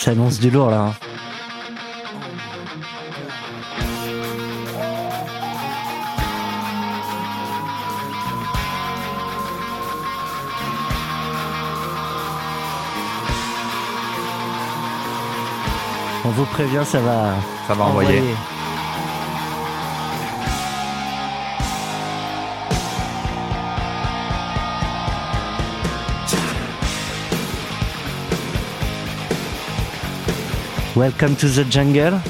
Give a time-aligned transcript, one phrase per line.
[0.00, 0.80] Ça annonce du lourd là.
[0.86, 0.94] hein.
[16.24, 17.34] On vous prévient, ça va.
[17.66, 18.22] Ça va envoyer.
[31.70, 32.20] Jungle.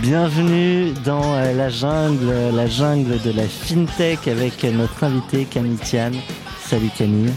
[0.01, 6.11] Bienvenue dans euh, la jungle, la jungle de la fintech avec notre invité Camille Tian.
[6.59, 7.31] Salut Camille.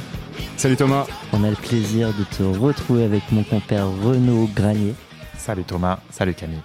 [0.57, 1.07] Salut Thomas.
[1.33, 4.95] On a le plaisir de te retrouver avec mon compère Renaud Granier.
[5.39, 6.01] Salut Thomas.
[6.11, 6.63] Salut Camille.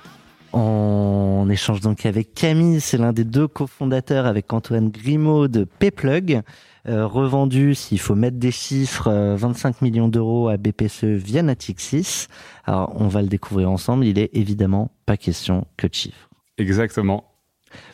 [0.52, 6.42] On échange donc avec Camille, c'est l'un des deux cofondateurs avec Antoine Grimaud de Payplug,
[6.88, 12.28] euh, revendu, s'il faut mettre des chiffres, euh, 25 millions d'euros à BPCE via Natixis.
[12.66, 16.30] Alors on va le découvrir ensemble, il est évidemment pas question que de chiffres.
[16.58, 17.29] Exactement.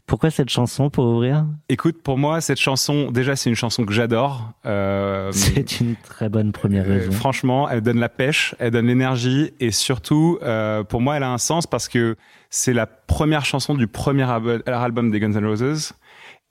[0.08, 1.45] Pourquoi cette chanson pour ouvrir?
[1.70, 4.52] Écoute, pour moi, cette chanson, déjà, c'est une chanson que j'adore.
[4.66, 7.12] Euh, C'est une très bonne première euh, raison.
[7.12, 11.31] franchement, elle donne la pêche, elle donne l'énergie et surtout, euh, pour moi, elle a
[11.31, 12.16] un sens parce que
[12.50, 15.94] c'est la première chanson du premier albu- album des Guns N' Roses.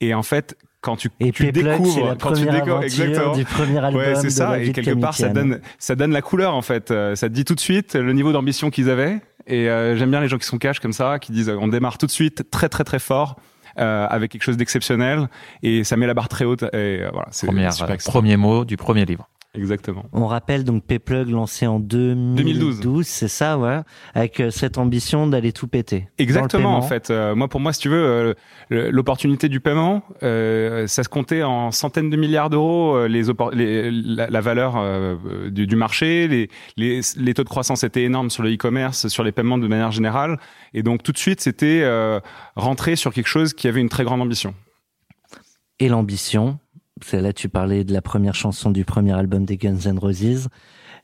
[0.01, 3.35] Et en fait, quand tu, Et tu découvres, la quand tu découvres, exactement.
[3.35, 4.59] du premier album Ouais, c'est ça.
[4.61, 6.91] Et quelque part, ça donne, ça donne la couleur en fait.
[6.91, 9.21] Euh, Ça te dit tout de suite le niveau d'ambition qu'ils avaient.
[9.47, 11.69] Et euh, j'aime bien les gens qui sont cash comme ça, qui disent euh, on
[11.69, 13.37] démarre tout de suite très très très fort.
[13.79, 15.29] euh, avec quelque chose d'exceptionnel
[15.65, 16.69] et ça met la barre très haute et
[17.03, 17.49] euh, voilà c'est
[18.05, 19.29] premier mot du premier livre.
[19.55, 23.07] Exactement On rappelle donc Payplug lancé en 2012, 2012.
[23.07, 23.81] c'est ça, ouais,
[24.15, 26.09] avec euh, cette ambition d'aller tout péter.
[26.19, 27.11] Exactement, en fait.
[27.11, 27.97] Euh, moi, pour moi, si tu veux,
[28.73, 33.55] euh, l'opportunité du paiement, euh, ça se comptait en centaines de milliards d'euros, les, oppor-
[33.55, 34.75] les- la, la valeur
[35.51, 39.23] du, du marché, les, les, les taux de croissance étaient énormes sur le e-commerce, sur
[39.25, 40.39] les paiements de manière générale,
[40.73, 41.85] et donc tout de suite, c'était
[42.57, 44.55] rentrer sur quelque chose qui avait une très grande ambition.
[45.81, 46.59] Et l'ambition,
[47.13, 50.49] là tu parlais de la première chanson du premier album des Guns N' Roses.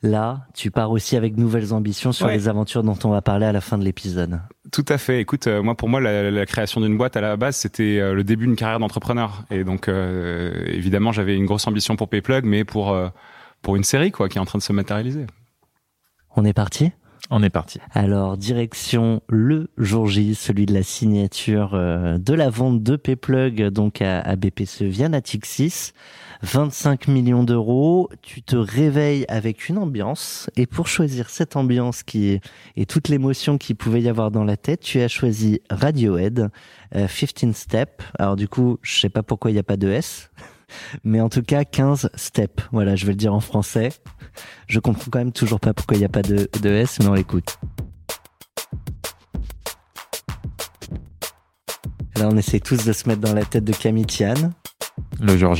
[0.02, 2.32] Là, tu pars aussi avec de nouvelles ambitions sur Ouais.
[2.34, 4.40] les aventures dont on va parler à la fin de l'épisode.
[4.72, 5.20] Tout à fait.
[5.20, 8.14] Écoute, euh, moi, pour moi, la, la création d'une boîte à la base, c'était euh,
[8.14, 9.44] le début d'une carrière d'entrepreneur.
[9.50, 12.96] Et donc, euh, évidemment, j'avais une grosse ambition pour Payplug, mais pour
[13.60, 15.26] pour une série, quoi, qui est en train de se matérialiser.
[16.34, 16.92] On est parti?
[17.32, 17.78] On est parti.
[17.92, 23.68] Alors, direction le jour J, celui de la signature euh, de la vente de Payplug
[23.68, 25.92] donc à, à BPCE via Natixis.
[26.42, 32.30] 25 millions d'euros, tu te réveilles avec une ambiance et pour choisir cette ambiance qui
[32.30, 32.40] est,
[32.76, 36.48] et toute l'émotion qu'il pouvait y avoir dans la tête, tu as choisi Radiohead,
[36.94, 38.02] euh, 15 Step.
[38.19, 40.30] Alors du coup, je sais pas pourquoi il n'y a pas de S,
[41.04, 42.60] mais en tout cas 15 Step.
[42.72, 43.91] Voilà, je vais le dire en français.
[44.66, 47.06] Je comprends quand même toujours pas pourquoi il n'y a pas de, de S, mais
[47.06, 47.58] on écoute.
[52.16, 54.34] Là, on essaie tous de se mettre dans la tête de Camille Tian.
[55.20, 55.54] Le jour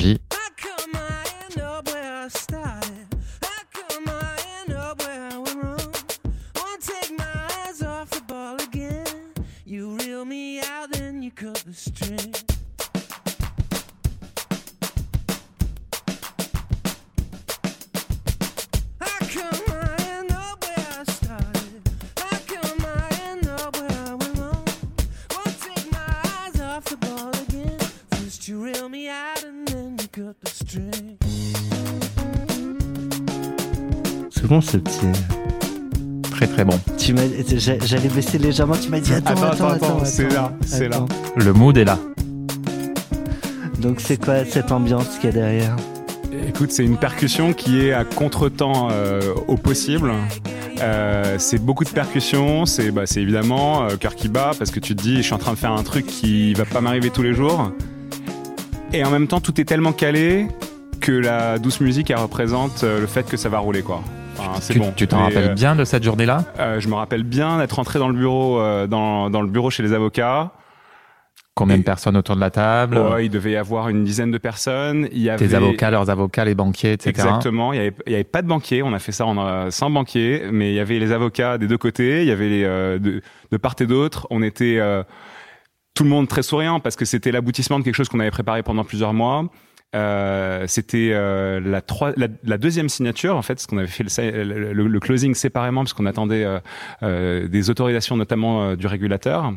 [28.51, 31.17] you reel me out and then you cut the string.
[34.31, 35.07] C'est bon ce petit.
[36.33, 36.81] Très très bon.
[36.99, 37.23] Tu m'as,
[37.85, 38.75] j'allais baisser légèrement.
[38.77, 41.05] Tu m'as dit attends, attends, attends, attends, c'est là, c'est là.
[41.37, 41.99] Le mood est là.
[43.79, 45.77] Donc c'est quoi cette ambiance qu'il y a derrière?
[46.49, 50.13] Écoute, c'est une percussion qui est à contretemps euh, au possible.
[50.81, 54.81] Euh, c'est beaucoup de percussions, c'est bah, c'est évidemment euh, cœur qui bat parce que
[54.81, 57.11] tu te dis je suis en train de faire un truc qui va pas m'arriver
[57.11, 57.71] tous les jours.
[58.93, 60.47] Et en même temps tout est tellement calé
[61.01, 64.03] que la douce musique elle représente euh, le fait que ça va rouler quoi.
[64.39, 64.93] Enfin, Tu bon.
[64.97, 66.45] tu t'en rappelles euh, bien de cette journée-là?
[66.59, 69.71] euh, Je me rappelle bien d'être rentré dans le bureau euh, dans, dans le bureau
[69.71, 70.51] chez les avocats.
[71.55, 72.97] Combien de personnes autour de la table?
[72.97, 75.09] Ouais, il devait y avoir une dizaine de personnes.
[75.13, 77.11] Il y avait Tes avocats, leurs avocats, les banquiers, etc.
[77.11, 77.73] Exactement.
[77.75, 78.83] Il y avait, pas de banquier.
[78.83, 81.77] On a fait ça en, sans banquier, mais il y avait les avocats des deux
[81.77, 82.23] côtés.
[82.23, 82.63] Il y avait les,
[82.99, 83.21] de,
[83.51, 84.27] de part et d'autre.
[84.31, 84.81] On était
[86.01, 88.63] tout le monde très souriant parce que c'était l'aboutissement de quelque chose qu'on avait préparé
[88.63, 89.45] pendant plusieurs mois.
[89.95, 95.83] Euh, c'était euh, la, deuxième signature en fait, parce qu'on avait fait le, closing séparément
[95.83, 96.47] parce qu'on attendait
[97.03, 99.53] euh, des autorisations notamment du régulateur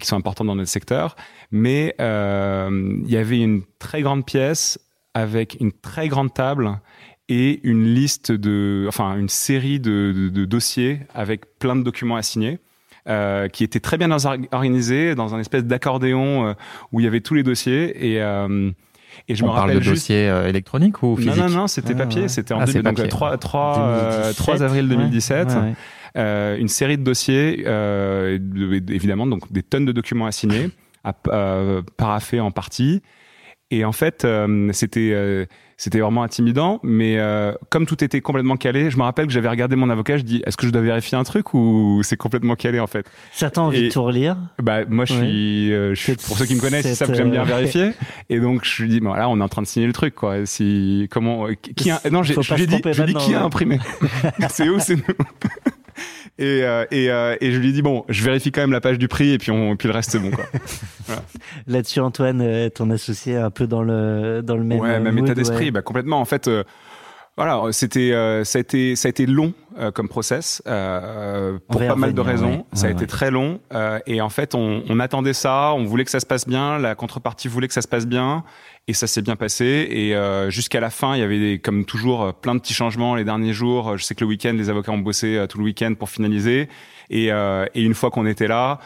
[0.00, 1.14] qui sont importantes dans notre secteur.
[1.50, 4.78] Mais il y avait une très grande pièce
[5.12, 6.80] avec une très grande table
[7.28, 12.60] et une liste de, enfin une série de dossiers avec plein de documents à signer.
[13.08, 16.52] Euh, qui était très bien or- organisé dans un espèce d'accordéon euh,
[16.92, 18.70] où il y avait tous les dossiers et euh,
[19.28, 21.48] et je On me parle rappelle de juste dossiers euh, électroniques ou non physiques non
[21.50, 22.28] non c'était Ah, papier ouais.
[22.28, 23.08] c'était en Ah, deux- c'est donc papier.
[23.08, 24.90] 3 3 2017, 3 avril ouais.
[24.96, 25.72] 2017 Ouais, ouais.
[26.16, 30.70] euh, une série de dossiers, euh, de- évidemment, donc des tonnes de documents à signer,
[31.04, 33.02] à euh, paraffer en partie.
[33.70, 35.46] Et en fait, euh, c'était euh,
[35.76, 39.48] c'était vraiment intimidant, mais euh, comme tout était complètement calé, je me rappelle que j'avais
[39.48, 42.54] regardé mon avocat, je dis est-ce que je dois vérifier un truc ou c'est complètement
[42.54, 43.10] calé en fait?
[43.32, 45.20] Ça t'a envie Et- de tout relire Bah moi je Ouais.
[45.20, 47.42] suis, euh, je suis- pour ceux qui me connaissent, ils cette, savent que j'aime bien
[47.42, 47.92] euh, vérifier.
[48.30, 50.14] Et donc je lui dis bon là on est en train de signer le truc
[50.14, 50.44] quoi.
[50.46, 53.42] Si comment euh, qui a, non j'ai je lui ai dit, je maintenant, qui a
[53.42, 53.78] imprimé?
[54.48, 55.02] C'est où c'est nous?
[56.38, 58.80] Et, euh, et, euh, et je lui ai dit bon, je vérifie quand même la
[58.80, 60.46] page du prix et puis on, puis le reste c'est bon quoi.
[61.66, 65.14] Là-dessus, Antoine, euh, ton associé est un peu dans le, dans le même, ouais, même
[65.14, 65.70] mood, état d'esprit, ouais.
[65.70, 66.20] bah complètement.
[66.20, 66.64] En fait, euh,
[67.36, 71.80] voilà, c'était, euh, ça a été, ça a été long euh, comme process euh, pour
[71.80, 72.58] pas mal de raisons.
[72.58, 72.64] ouais.
[72.74, 75.84] Ça a Ouais, été très long euh, et en fait, on, on attendait ça, on
[75.84, 78.44] voulait que ça se passe bien, la contrepartie voulait que ça se passe bien
[78.86, 79.86] et ça s'est bien passé.
[79.90, 82.74] Et euh, jusqu'à la fin, il y avait des, comme toujours euh, plein de petits
[82.74, 83.96] changements les derniers jours.
[83.96, 86.68] Je sais que le week-end, les avocats ont bossé euh, tout le week-end pour finaliser
[87.08, 88.78] et, euh, et une fois qu'on était là.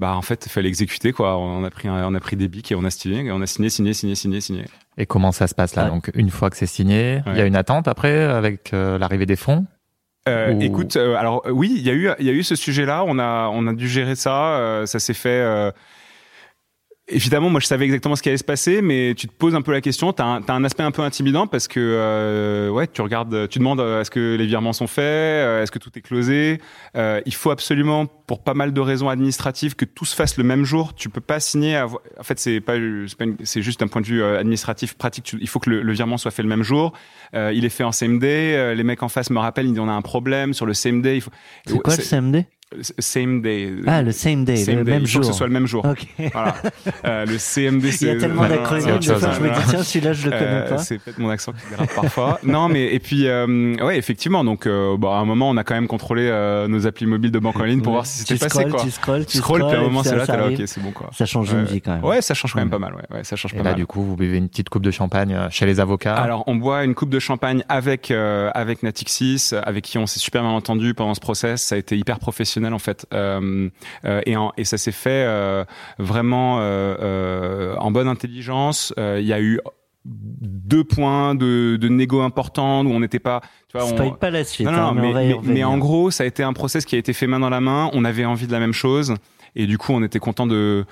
[0.00, 1.36] Bah en fait, il fallait exécuter quoi.
[1.38, 3.40] On a pris, un- on a pris des bics et on a signé, et on
[3.40, 4.64] a signé, signé, signé, signé, signé.
[4.98, 5.84] Et comment ça se passe là?
[5.84, 5.90] Ouais.
[5.90, 9.26] Donc une fois que c'est signé, il y a une attente après avec euh, l'arrivée
[9.26, 9.66] des fonds?
[10.28, 12.56] Euh, Ou- Écoute, euh, alors oui, il y a eu, il y a eu ce
[12.56, 13.04] sujet-là.
[13.06, 14.56] On a, on a dû gérer ça.
[14.56, 15.28] euh, ça s'est fait.
[17.06, 19.60] Évidemment, moi, je savais exactement ce qui allait se passer, mais tu te poses un
[19.60, 20.14] peu la question.
[20.14, 23.58] T'as un, t'as un aspect un peu intimidant parce que, euh, ouais, tu regardes, tu
[23.58, 26.62] demandes euh, est-ce que les virements sont faits, euh, est-ce que tout est closé.
[26.96, 30.44] Euh, il faut absolument, pour pas mal de raisons administratives, que tout se fasse le
[30.44, 30.94] même jour.
[30.94, 31.76] Tu peux pas signer.
[31.76, 32.76] à En fait, c'est pas,
[33.42, 35.24] c'est juste un point de vue administratif pratique.
[35.24, 36.94] Tu- il faut que le, le virement soit fait le même jour.
[37.34, 38.54] Euh, il est fait en same day.
[38.56, 40.72] Euh, les mecs en face me rappellent, ils disent on a un problème sur le
[40.72, 41.16] same day.
[41.16, 41.30] Il faut...
[41.66, 42.44] C'est quoi le CMD
[42.98, 43.70] Same day.
[43.86, 44.90] Ah, le same day, Same le day.
[44.92, 45.20] même il faut jour.
[45.20, 45.84] que ce soit le même jour.
[45.84, 46.06] Ok.
[46.32, 46.54] Voilà.
[47.04, 48.06] Euh, le CMD, c'est.
[48.06, 50.78] Il y a tellement d'acronymes, je me dis, tiens, celui-là, je le connais Euh, pas.
[50.78, 52.40] C'est peut-être mon accent qui dérape parfois.
[52.44, 54.42] non, mais et puis euh, ouais, effectivement.
[54.42, 57.30] Donc, euh, bon, à un moment, on a quand même contrôlé euh, nos applis mobiles
[57.30, 57.98] de banque en ligne pour Ouais.
[57.98, 58.80] voir si c'était passé quoi.
[58.82, 60.82] Tu scrolles, tu Tu scrolles, puis à un moment, c'est là, t'es là, ok, c'est
[60.82, 61.10] bon quoi.
[61.12, 62.04] Ça change une vie quand même.
[62.04, 62.94] Ouais, ça change quand même pas mal.
[62.94, 63.78] Ouais, ouais ça change Et pas là, mal.
[63.78, 66.16] du coup, vous buvez une petite coupe de champagne chez les avocats.
[66.16, 70.42] Alors, on boit une coupe de champagne avec avec Natixis, avec qui on s'est super
[70.42, 71.62] bien entendu pendant ce process.
[71.62, 73.68] Ça a été hyper professionnel en fait, euh,
[74.04, 75.64] euh, et, en- et ça s'est fait euh,
[75.98, 78.92] vraiment en bonne intelligence.
[78.96, 79.60] Il y a eu
[80.06, 83.40] deux points de, de négo importants où on n'était pas.
[83.68, 84.66] Tu vois, on- pas la suite.
[84.66, 84.94] non, non, hein,
[85.54, 87.60] mais en gros, ça a été un process qui a été fait main dans la
[87.60, 87.90] main.
[87.94, 89.14] On avait envie de la même chose.
[89.56, 90.84] Et du coup, on était content de.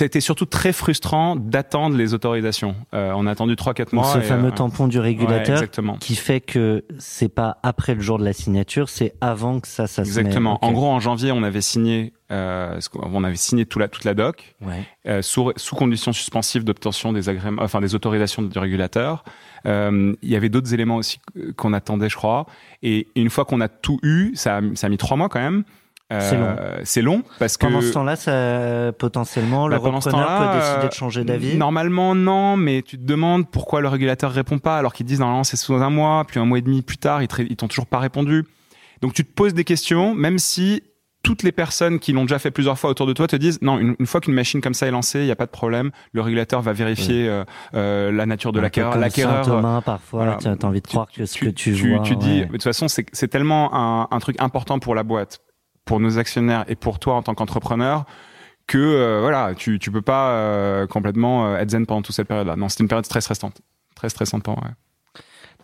[0.00, 2.74] Été surtout très frustrant d'attendre les autorisations.
[2.94, 4.12] Euh, on a attendu 3-4 Donc, mois.
[4.14, 5.96] ce fameux euh, tampon du ouais, régulateur exactement.
[5.98, 9.86] qui fait que c'est pas après le jour de la signature, c'est avant que ça,
[9.86, 10.16] ça se met.
[10.16, 10.54] Exactement.
[10.56, 10.62] Ok.
[10.64, 14.14] En gros, en janvier, on avait signé, euh, on avait signé tout la, toute la
[14.14, 14.82] doc Ouais.
[15.06, 19.24] euh, sous, sous conditions suspensives d'obtention des agréments, enfin des autorisations du régulateur.
[19.66, 21.18] Euh, il y avait d'autres éléments aussi
[21.56, 22.46] qu'on attendait, je crois.
[22.82, 25.40] Et une fois qu'on a tout eu, ça a, ça a mis trois mois quand
[25.40, 25.64] même.
[26.12, 26.56] Euh, C'est long.
[26.84, 30.84] C'est long parce que Pendant ce temps-là, ça, potentiellement, le Bah, ce repreneur peut décider
[30.84, 31.56] euh, de changer d'avis.
[31.56, 35.44] Normalement, non, mais tu te demandes pourquoi le régulateur répond pas alors qu'ils disent normalement
[35.44, 37.98] c'est sous un mois, puis un mois et demi plus tard, ils t'ont toujours pas
[37.98, 38.44] répondu.
[39.02, 40.82] Donc tu te poses des questions, même si
[41.22, 43.78] toutes les personnes qui l'ont déjà fait plusieurs fois autour de toi te disent non,
[43.80, 45.90] une, une fois qu'une machine comme ça est lancée, il n'y a pas de problème,
[46.12, 47.42] le régulateur va vérifier euh,
[47.74, 48.96] euh, la nature de l'acquéreur.
[48.96, 50.36] L'acquéreur, parfois, voilà.
[50.36, 52.04] tu as envie de croire que ce que tu, tu, vois.
[52.04, 52.46] tu dis, ouais.
[52.46, 55.40] de toute façon, c'est c'est tellement un, un truc important pour la boîte,
[55.86, 58.04] pour nos actionnaires et pour toi en tant qu'entrepreneur
[58.66, 62.28] que euh, voilà, tu tu peux pas euh, complètement euh, être zen pendant toute cette
[62.28, 62.56] période-là.
[62.56, 63.62] Non, c'était une période très stressante,
[63.94, 64.70] très stressante pour ouais.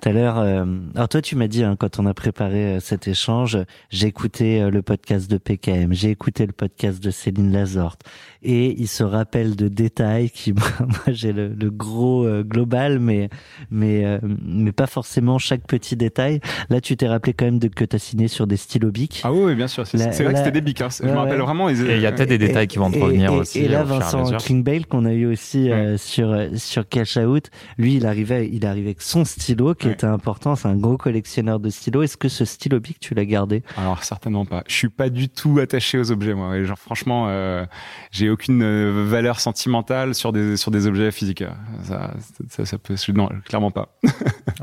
[0.02, 0.64] Tout à l'heure, euh,
[0.96, 3.56] alors toi tu m'as dit hein, quand on a préparé euh, cet échange,
[3.90, 8.00] j'ai écouté euh, le podcast de PKM, j'ai écouté le podcast de Céline Lazorte,
[8.42, 10.64] et il se rappelle de détails qui, moi
[11.06, 13.28] j'ai le, le gros euh, global, mais
[13.70, 16.40] mais euh, mais pas forcément chaque petit détail.
[16.68, 19.20] Là tu t'es rappelé quand même de que t'as signé sur des stylos bics.
[19.22, 19.86] Ah oui, oui, bien sûr.
[19.86, 20.80] C'est vrai la- que c'était des bics.
[20.80, 20.88] hein.
[20.90, 21.44] Je Ouais, me rappelle ouais.
[21.46, 21.68] vraiment.
[21.68, 23.60] il y a peut-être des détails qui vont te revenir et, aussi.
[23.60, 24.36] Et là, à Vincent.
[24.38, 28.88] Kingbale, qu'on a eu aussi euh, sur sur Cash Out, lui, il arrivait, il arrivait
[28.88, 29.96] avec son stylo qui Ouais.
[29.96, 30.56] était important.
[30.56, 32.02] C'est un gros collectionneur de stylos.
[32.02, 33.62] Est-ce que ce stylo bic, tu l'as gardé?
[33.76, 34.64] Alors certainement pas.
[34.66, 36.56] Je suis pas du tout attaché aux objets moi.
[36.56, 37.64] Et genre franchement, euh,
[38.10, 41.44] j'ai aucune euh, valeur sentimentale sur des sur des objets physiques.
[41.84, 42.14] Ça,
[42.48, 42.94] ça, ça peut.
[43.14, 43.88] Non, clairement pas.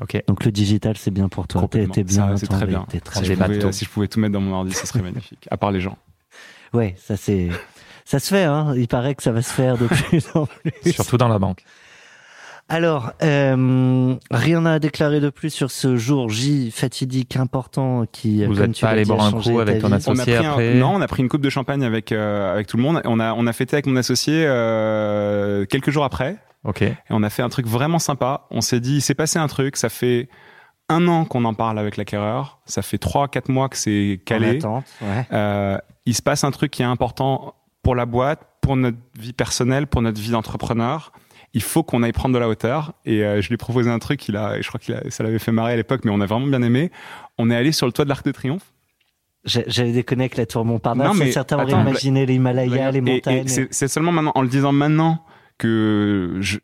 [0.01, 0.23] Ok.
[0.27, 1.67] Donc le digital, c'est bien pour toi.
[1.69, 2.37] T'es bien.
[2.37, 2.85] C'est très bien.
[2.89, 5.01] t'es très Si je, pouvais, si je pouvais tout mettre dans mon ordi, ce serait
[5.03, 5.47] magnifique.
[5.51, 5.97] À part les gens.
[6.73, 7.49] Ouais, ça c'est.
[8.05, 8.73] Ça se fait, hein.
[8.75, 10.93] Il paraît que ça va se faire de plus en plus.
[10.93, 11.63] Surtout dans la banque.
[12.71, 18.45] Alors, euh, rien à déclarer de plus sur ce jour J fatidique important qui.
[18.45, 20.67] Vous comme êtes tu pas allé boire un coup avec ton associé On a pris
[20.67, 23.01] un- non, on a pris une coupe de champagne avec euh, avec tout le monde.
[23.05, 26.37] On a on a fêté avec mon associé euh, quelques jours après.
[26.63, 26.81] Ok.
[26.83, 28.45] Et on a fait un truc vraiment sympa.
[28.51, 29.75] On s'est dit, il s'est passé un truc.
[29.75, 30.29] Ça fait
[30.89, 32.59] un an qu'on en parle avec l'acquéreur.
[32.65, 34.57] Ça fait trois, quatre mois que c'est En calé.
[34.57, 35.25] attente, ouais.
[35.33, 39.33] Euh, il se passe un truc qui est important pour la boîte, pour notre vie
[39.33, 41.13] personnelle, pour notre vie d'entrepreneur.
[41.53, 42.93] Il faut qu'on aille prendre de la hauteur.
[43.05, 44.27] Et euh, je lui ai proposé un truc.
[44.27, 46.45] Il a, je crois a, ça l'avait fait marrer à l'époque, mais on a vraiment
[46.47, 46.91] bien aimé.
[47.37, 48.71] On est allé sur le toit de l'Arc de Triomphe.
[49.45, 51.15] J'allais déconner avec la tour Montparnasse.
[51.17, 53.47] Mais certains auraient imaginé les Himalayas, les Et- et montagnes.
[53.47, 55.23] c'est- seulement maintenant, en le disant maintenant,
[55.57, 56.57] que je,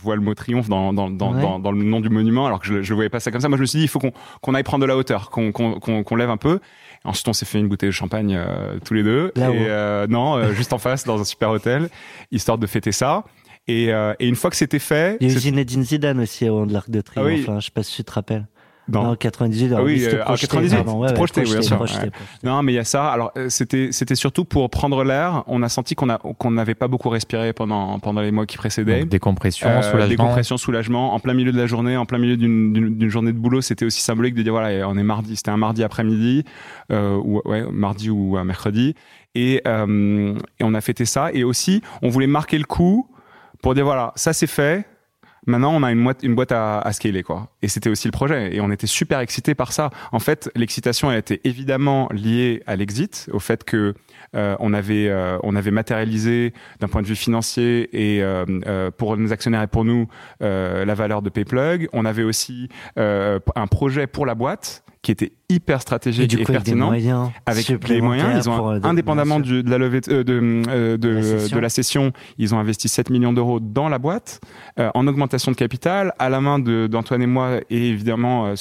[0.00, 1.42] vois le mot triomphe dans, dans, dans, Ouais.
[1.42, 3.48] dans, dans le nom du monument, alors que je ne voyais pas ça comme ça.
[3.48, 6.30] Moi, je me suis dit, il faut qu'on aille prendre de la hauteur, qu'on lève
[6.30, 6.60] un peu.
[7.04, 9.32] Et ensuite, on s'est fait une bouteille de champagne euh, tous les deux.
[9.34, 9.54] Là-haut.
[9.54, 11.88] et euh, non, euh, juste en face, dans un super hôtel,
[12.30, 13.24] histoire de fêter ça.
[13.68, 16.48] Et, euh, et une fois que c'était fait, Il y a eu Zinedine Zidane aussi
[16.48, 17.26] au de l'Arc de Triomphe.
[17.28, 17.44] Ah oui.
[17.48, 18.46] hein, je sais pas si tu te rappelles.
[18.88, 19.66] dans- Non, 98.
[19.66, 22.04] alors Ah oui, euh, ah, projeté, 98, pardon, ouais, ouais, projeté, oui, bien sûr, projeté,
[22.04, 22.10] ouais.
[22.10, 22.46] projeté.
[22.46, 23.08] Non, mais il y a ça.
[23.08, 25.42] Alors, euh, c'était c'était surtout pour prendre l'air.
[25.48, 28.56] On a senti qu'on a qu'on n'avait pas beaucoup respiré pendant pendant les mois qui
[28.56, 29.00] précédaient.
[29.00, 30.08] Donc, décompression, Euh, soulagement.
[30.10, 31.14] Décompression, soulagement.
[31.14, 33.60] En plein milieu de la journée, en plein milieu d'une- d'une d'une journée de boulot,
[33.60, 35.34] c'était aussi symbolique de dire voilà, on est mardi.
[35.34, 36.44] C'était un mardi après-midi,
[36.92, 38.94] euh, ou ouais, mardi ou un mercredi,
[39.34, 41.32] et, euh, et on a fêté ça.
[41.32, 43.08] Et aussi, on voulait marquer le coup
[43.66, 44.86] pour dire voilà, ça c'est fait.
[45.48, 47.48] Maintenant, on a une boîte, une boîte à, à scaler, quoi.
[47.62, 48.54] Et c'était aussi le projet.
[48.54, 49.90] Et on était super excités par ça.
[50.12, 53.94] En fait, l'excitation, elle était évidemment liée à l'exit, au fait que
[54.36, 58.92] euh, on avait, euh, on avait matérialisé d'un point de vue financier et euh, euh,
[58.92, 60.06] pour nos actionnaires et pour nous
[60.44, 61.88] euh, la valeur de Payplug.
[61.92, 62.68] On avait aussi
[63.00, 66.86] euh, un projet pour la boîte qui était hyper stratégique et coup, avec des pertinent
[66.86, 67.30] moyens.
[67.46, 70.96] avec les moyens, ils ont euh, indépendamment du- de la levée de, euh, de, euh,
[70.96, 71.56] de, La session.
[71.56, 74.40] de la session, ils ont investi 7 millions d'euros dans la boîte
[74.80, 78.54] euh, en augmentation de capital à la main d'Antoine et moi et évidemment euh,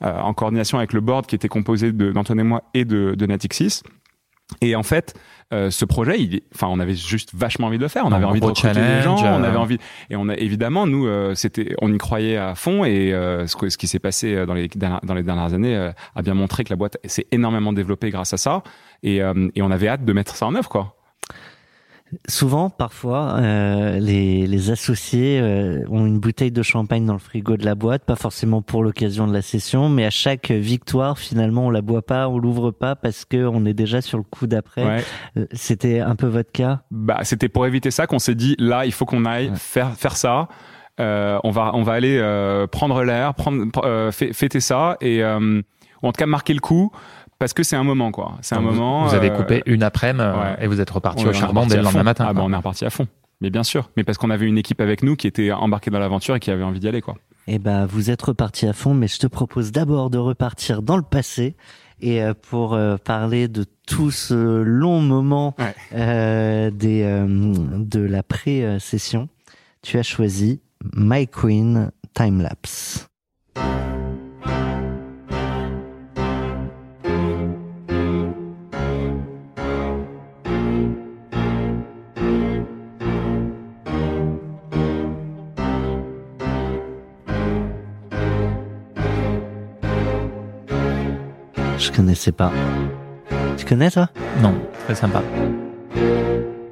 [0.00, 3.82] en coordination avec le board qui était composé d'Antoine et moi et de, de Natixis.
[4.62, 5.14] Et en fait,
[5.52, 8.04] euh, ce projet, il, enfin, on avait juste vachement envie de le faire.
[8.06, 9.16] On avait envie de recruter des gens.
[9.16, 9.60] On avait euh.
[9.60, 9.78] envie,
[10.10, 12.84] et on a évidemment, nous, euh, c'était, on y croyait à fond.
[12.84, 15.52] Et euh, ce, que- ce qui s'est passé euh, dans les dernières, dans les dernières
[15.54, 18.62] années euh, a bien montré que la boîte s'est énormément développée grâce à ça.
[19.02, 20.94] Et, euh, et on avait hâte de mettre ça en œuvre, quoi.
[22.28, 27.56] Souvent, parfois, euh, les, les associés euh, ont une bouteille de champagne dans le frigo
[27.56, 31.66] de la boîte, pas forcément pour l'occasion de la session, mais à chaque victoire, finalement,
[31.66, 34.46] on la boit pas, on l'ouvre pas parce que on est déjà sur le coup
[34.46, 34.84] d'après.
[34.86, 35.04] Ouais.
[35.36, 36.80] Euh, C'était un peu votre cas?
[36.90, 39.56] Bah, c'était pour éviter ça qu'on s'est dit là, il faut qu'on aille Ouais.
[39.56, 40.48] faire faire ça.
[41.00, 45.22] Euh, on va on va aller euh, prendre l'air, prendre euh, fê- fêter ça et
[45.22, 45.62] euh,
[46.02, 46.90] ou en tout cas marquer le coup
[47.38, 48.36] parce que c'est un moment quoi.
[48.42, 49.06] C'est un vous- moment.
[49.06, 50.56] Vous avez euh, coupé une après-midi euh, ouais.
[50.64, 52.24] et vous êtes reparti on au charbon dès le lendemain matin.
[52.28, 52.48] Ah bah quoi.
[52.48, 53.06] on est reparti à fond.
[53.40, 53.90] Mais bien sûr.
[53.96, 56.50] Mais parce qu'on avait une équipe avec nous qui était embarquée dans l'aventure et qui
[56.50, 57.14] avait envie d'y aller quoi.
[57.46, 60.96] Eh ben, vous êtes reparti à fond, mais je te propose d'abord de repartir dans
[60.96, 61.56] le passé
[62.00, 65.74] et euh, pour euh, parler de tout ce long moment Ouais.
[65.94, 67.26] euh, des euh,
[67.78, 69.28] de la pré-session,
[69.82, 70.60] tu as choisi
[70.94, 73.08] My Queen Time Lapse.
[91.98, 92.52] Connaissais pas.
[93.56, 94.08] Tu connais toi?
[94.40, 95.20] Non, très sympa.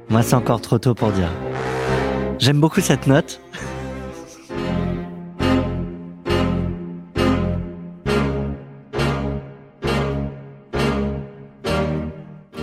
[0.09, 1.29] Moi, c'est encore trop tôt pour dire.
[2.39, 3.41] J'aime beaucoup cette note.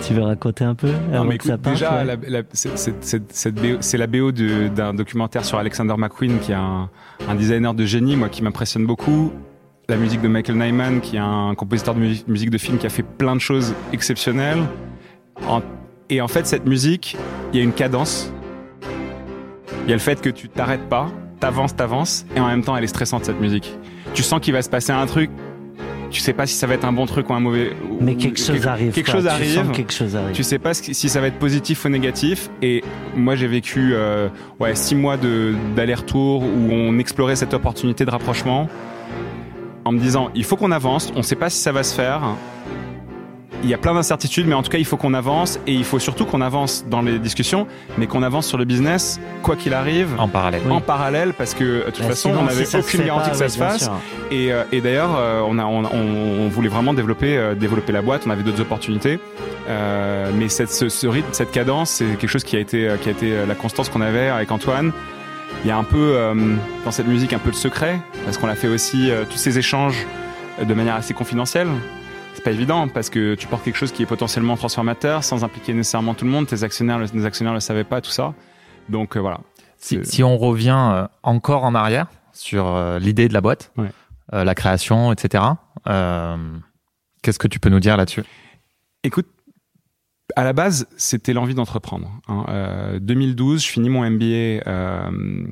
[0.07, 2.05] Tu veux raconter un peu Non, mais écoute, parte déjà, ouais.
[2.05, 6.89] la- la- c'est- la BO d'un documentaire sur Alexander McQueen, qui est un,
[7.27, 9.31] un designer de génie, moi, qui m'impressionne beaucoup.
[9.87, 12.87] La musique de Michael Nyman, qui est un compositeur de mu- musique de film qui
[12.87, 14.63] a fait plein de choses exceptionnelles.
[16.09, 17.15] Et en fait, cette musique,
[17.53, 18.31] il y a une cadence.
[19.85, 21.07] Il y a le fait que tu t'arrêtes pas,
[21.39, 23.77] t'avances, t'avances, et en même temps, elle est stressante, cette musique.
[24.15, 25.29] Tu sens qu'il va se passer un truc,
[26.09, 27.71] tu sais pas si ça va être un bon truc ou un mauvais.
[28.01, 28.91] Mais quelque chose quelque- arrive.
[28.93, 29.19] Quelque quoi.
[29.21, 29.71] chose Tu sens arrive.
[29.71, 30.35] que quelque chose arrive.
[30.35, 32.49] Tu sais pas si ça va être positif ou négatif.
[32.63, 32.83] Et
[33.15, 35.17] moi, j'ai vécu euh, ouais six mois
[35.75, 38.67] d'aller-retour où on explorait cette opportunité de rapprochement
[39.85, 41.11] en me disant il faut qu'on avance.
[41.15, 42.21] On sait pas si ça va se faire.
[43.63, 45.85] Il y a plein d'incertitudes, mais en tout cas, il faut qu'on avance et il
[45.85, 47.65] faut surtout qu'on avance dans les discussions,
[47.97, 50.61] mais qu'on avance sur le business, quoi qu'il arrive, En parallèle.
[50.69, 53.25] en parallèle, parce que de toute Bah, façon, sinon, on si n'avait se aucune garantie
[53.29, 53.83] pas, que ça oui, se fasse.
[53.85, 53.93] sûr.
[54.29, 57.91] Et, euh, et d'ailleurs, euh, on, a, on, on- on voulait vraiment développer, euh, développer
[57.91, 58.23] la boîte.
[58.27, 59.19] On avait d'autres opportunités,
[59.67, 63.09] Euh, mais cette, ce, ce rythme, cette cadence, c'est quelque chose qui a été, qui
[63.09, 64.91] a été la constance qu'on avait avec Antoine.
[65.65, 68.47] Il y a un peu euh, dans cette musique un peu de secret, parce qu'on
[68.47, 70.05] a fait aussi euh, tous ces échanges
[70.59, 71.67] euh, de manière assez confidentielle.
[72.35, 75.73] C'est pas évident parce que tu portes quelque chose qui est potentiellement transformateur, sans impliquer
[75.73, 76.45] nécessairement tout le monde.
[76.45, 78.35] Tes actionnaires, le- les actionnaires le savaient pas, tout ça.
[78.89, 79.39] Donc euh, voilà.
[79.77, 83.89] Si, si on revient encore en arrière sur l'idée de la boîte, Ouais.
[84.33, 85.43] euh, la création, etc.,
[85.87, 86.37] euh,
[87.23, 88.23] qu'est-ce que tu peux nous dire là-dessus?
[89.03, 89.27] Écoute,
[90.35, 92.09] à la base, c'était l'envie d'entreprendre.
[92.27, 92.45] hein.
[92.49, 94.25] Euh, 2012, je finis mon MBA
[94.67, 95.45] euh,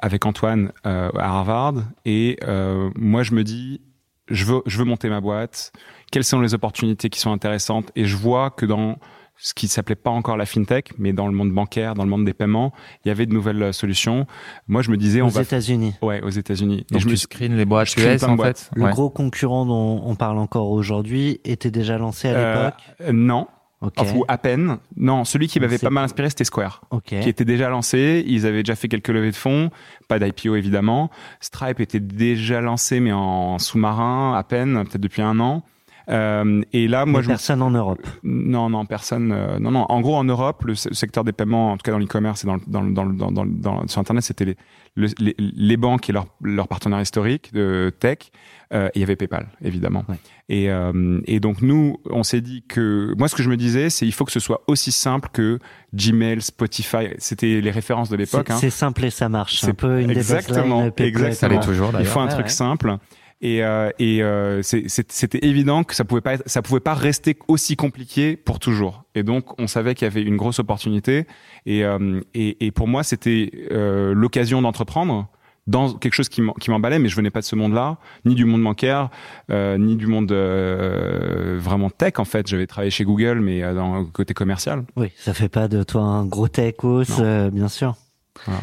[0.00, 3.80] avec Antoine euh, à Harvard et euh, moi je me dis,
[4.28, 5.72] je veux, je veux monter ma boîte.
[6.12, 7.90] Quelles sont les opportunités qui sont intéressantes?
[7.96, 8.98] Et je vois que dans
[9.40, 12.24] ce qui s'appelait pas encore la fintech, mais dans le monde bancaire, dans le monde
[12.24, 12.72] des paiements,
[13.04, 14.26] il y avait de nouvelles euh, solutions.
[14.66, 15.94] Moi, je me disais, on Aux va, États-Unis.
[16.02, 16.84] ouais, aux États-Unis.
[16.90, 18.58] Et Donc je me tu screens les boîtes je US en boîtes.
[18.58, 18.90] fait Le Ouais.
[18.90, 22.80] gros concurrent dont on parle encore aujourd'hui était déjà lancé à Euh, l'époque.
[23.02, 23.46] euh, non,
[23.80, 23.92] Ok.
[23.98, 24.78] Enfin, ou à peine.
[24.96, 26.82] Non, celui qui m'avait pas mal inspiré, c'était Square.
[26.90, 27.14] Ok.
[27.20, 28.24] qui était déjà lancé.
[28.26, 29.70] Ils avaient déjà fait quelques levées de fonds,
[30.08, 31.10] pas d'IPO évidemment.
[31.40, 35.62] Stripe était déjà lancé, mais en sous-marin à peine, peut-être depuis un an.
[36.10, 38.04] Euh, et là, moi, Mais je me- personne en Europe.
[38.24, 39.30] non, non, personne.
[39.30, 39.84] euh, non, non.
[39.90, 42.46] En gros, en Europe, le se- secteur des paiements, en tout cas dans l'e-commerce et
[42.46, 44.56] dans, dans, dans, dans- sur Internet, c'était les,
[44.94, 48.18] le- les, les banques et leurs leurs partenaires historiques de tech.
[48.74, 50.04] Euh, et il y avait PayPal, évidemment.
[50.10, 50.16] Ouais.
[50.50, 53.88] Et, euh, et donc nous, on s'est dit que moi, ce que je me disais,
[53.88, 55.58] c'est il faut que ce soit aussi simple que
[55.94, 57.08] Gmail, Spotify.
[57.16, 58.44] C'était les références de l'époque.
[58.48, 58.58] C'est Hein.
[58.60, 59.60] c'est simple et ça marche.
[59.60, 61.24] C'est un peu une des exactement, baselines Payplug.
[61.24, 61.34] exactement.
[61.34, 62.50] Ça l'est toujours Il faut un Ouais, truc ouais.
[62.52, 62.96] simple.
[63.40, 67.38] Et, euh, et euh, c'était évident que ça pouvait pas être, ça pouvait pas rester
[67.46, 69.04] aussi compliqué pour toujours.
[69.14, 71.26] Et donc on savait qu'il y avait une grosse opportunité.
[71.64, 75.28] Et, euh, et, et pour moi c'était euh, l'occasion d'entreprendre
[75.68, 78.64] dans quelque chose qui m'emballait, mais je venais pas de ce monde-là, ni du monde
[78.64, 79.10] bancaire,
[79.50, 82.46] euh, ni du monde euh, vraiment tech en fait.
[82.48, 84.84] J'avais travaillé chez Google, mais euh, dans le côté commercial.
[84.96, 87.96] Oui, ça fait pas de toi un gros techos, euh, bien sûr.
[88.46, 88.62] Voilà.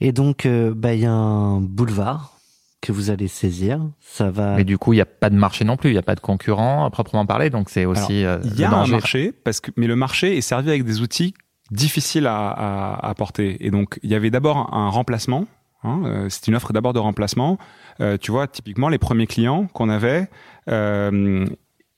[0.00, 2.37] Et donc, euh, bah, il y a un boulevard
[2.80, 3.80] que vous allez saisir.
[4.00, 4.56] Ça va.
[4.56, 6.14] Mais du coup, il n'y a pas de marché non plus, il n'y a pas
[6.14, 9.32] de concurrent à proprement parler, donc c'est aussi euh, Il y le a un marché,
[9.32, 11.34] parce que, mais le marché est servi avec des outils
[11.70, 13.56] difficiles à, à, à porter.
[13.64, 15.46] Et donc, il y avait d'abord un remplacement.
[15.84, 17.58] Hein, euh, c'est une offre d'abord de remplacement.
[18.00, 20.28] Euh, tu vois, typiquement, les premiers clients qu'on avait,
[20.68, 21.46] euh,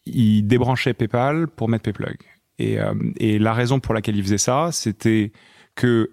[0.07, 2.16] ils débranchaient PayPal pour mettre PayPlug.
[2.59, 5.33] Et, euh, et la raison pour laquelle ils faisaient ça, c'était
[5.77, 6.11] que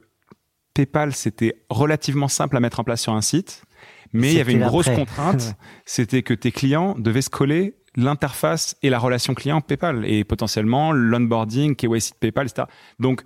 [0.74, 3.64] PayPal, c'était relativement simple à mettre en place sur un site,
[4.14, 8.76] mais il y avait une grosse contrainte, c'était que tes clients devaient se coller l'interface
[8.84, 12.68] et la relation client PayPal et potentiellement l'onboarding, KYC de PayPal, etc.
[13.00, 13.24] Donc,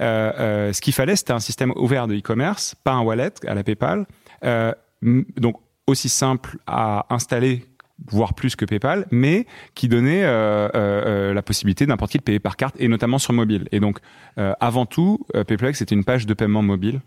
[0.00, 3.54] euh, euh, ce qu'il fallait, c'était un système ouvert de e-commerce, pas un wallet à
[3.54, 4.06] la PayPal.
[4.44, 7.66] Euh, donc, aussi simple à installer
[8.06, 12.22] voire plus que PayPal, mais qui donnait euh, euh, euh, la possibilité n'importe qui de
[12.22, 13.68] payer par carte et notamment sur mobile.
[13.72, 13.98] Et donc,
[14.38, 17.00] euh, avant tout, PayPlug c'était une page de paiement mobile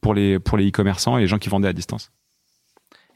[0.00, 2.12] pour les pour les e-commerçants et les gens qui vendaient à distance.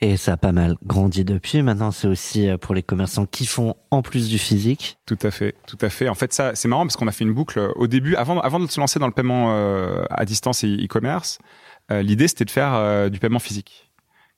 [0.07, 1.63] Et ça a pas mal grandi depuis.
[1.63, 4.99] Maintenant, c'est aussi euh, pour les commerçants qui font en plus du physique.
[5.07, 6.11] Tout à fait, tout à fait.
[6.11, 8.39] En fait, ça, c'est marrant parce qu'on a fait une boucle euh, au début, avant,
[8.41, 11.39] avant de se lancer dans le paiement euh, à distance et e-commerce.
[11.91, 13.91] euh, L'idée, c'était de faire euh, du paiement physique,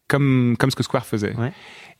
[0.07, 1.35] comme comme ce que Square faisait.
[1.35, 1.53] Ouais.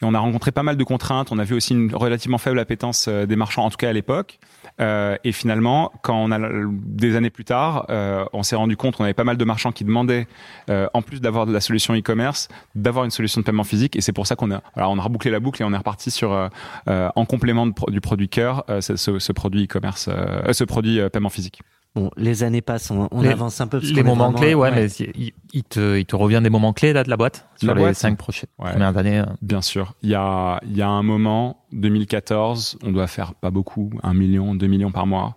[0.03, 1.33] Et on a rencontré pas mal de contraintes.
[1.33, 3.93] On a vu aussi une relativement faible appétence euh, des marchands, en tout cas à
[3.93, 4.39] l'époque.
[4.79, 8.97] Euh, et finalement, quand on a des années plus tard, euh, on s'est rendu compte
[8.97, 10.27] qu'on avait pas mal de marchands qui demandaient,
[10.69, 13.97] euh, en plus d'avoir de la solution e-commerce, d'avoir une solution de paiement physique.
[13.97, 15.79] Et c'est pour ça qu'on a, voilà, on a rebouclé la boucle et on est
[15.79, 16.49] reparti sur, euh,
[16.89, 20.11] euh, en complément du produit cœur, ce, ce- produit e-commerce,
[20.53, 21.61] ce produit paiement physique.
[21.97, 23.81] Bon, les années passent, on, on Les- avance un peu.
[23.81, 26.73] parce Les moments vraiment- clés, ouais, mais il, il te, il te revient des moments
[26.75, 28.71] clés là de la boîte sur La les boîte cinq prochaines Ouais.
[28.71, 29.21] premières années.
[29.21, 29.25] euh.
[29.41, 29.95] Bien sûr.
[30.03, 34.13] Il y a, il y a un moment, 2014, on doit faire pas beaucoup, un
[34.15, 35.37] million, deux millions par mois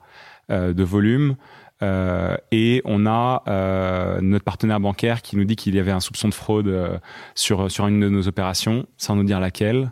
[0.51, 1.35] euh, de volume.
[1.81, 6.01] Euh, et on a euh, notre partenaire bancaire qui nous dit qu'il y avait un
[6.01, 6.97] soupçon de fraude euh,
[7.35, 9.91] sur, sur une de nos opérations, sans nous dire laquelle.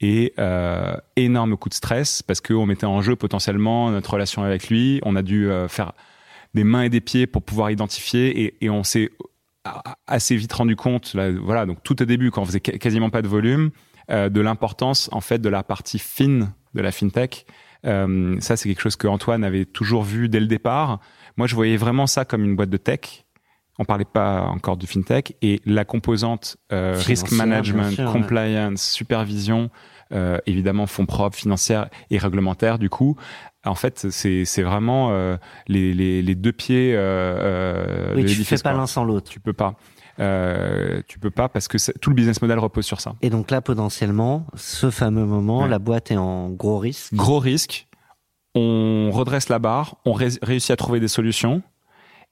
[0.00, 4.68] Et euh, énorme coup de stress parce qu'on mettait en jeu potentiellement notre relation avec
[4.68, 5.00] lui.
[5.04, 5.92] On a dû euh, faire
[6.54, 9.10] des mains et des pieds pour pouvoir identifier et, et on s'est
[10.06, 13.22] assez vite rendu compte, là, voilà, donc tout au début, quand on faisait quasiment pas
[13.22, 13.70] de volume,
[14.10, 17.46] euh, de l'importance en fait de la partie fine de la fintech.
[17.86, 21.00] Euh, ça, c'est quelque chose que Antoine avait toujours vu dès le départ.
[21.36, 23.24] Moi, je voyais vraiment ça comme une boîte de tech.
[23.78, 28.12] On parlait pas encore de fintech et la composante euh, risk management, ouais.
[28.12, 29.70] compliance, supervision,
[30.12, 32.78] euh, évidemment fonds propres, financières et réglementaires.
[32.78, 33.16] Du coup,
[33.64, 35.36] en fait, c'est c'est vraiment euh,
[35.68, 36.94] les, les, les deux pieds.
[36.94, 36.98] Euh,
[38.10, 39.30] euh, Oui, de tu fais pas l'un sans l'autre.
[39.30, 39.74] Tu peux pas.
[40.18, 43.14] Euh, tu peux pas parce que tout le business model repose sur ça.
[43.22, 45.68] Et donc là, potentiellement, ce fameux moment, Ouais.
[45.68, 47.14] la boîte est en gros risque.
[47.14, 47.86] Gros risque.
[48.54, 51.62] On redresse la barre, on ré- réussit à trouver des solutions.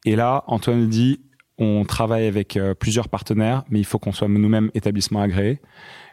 [0.04, 1.20] Et là, Antoine dit,
[1.58, 5.60] on travaille avec euh, plusieurs partenaires, mais il faut qu'on soit nous-mêmes établissement agréé.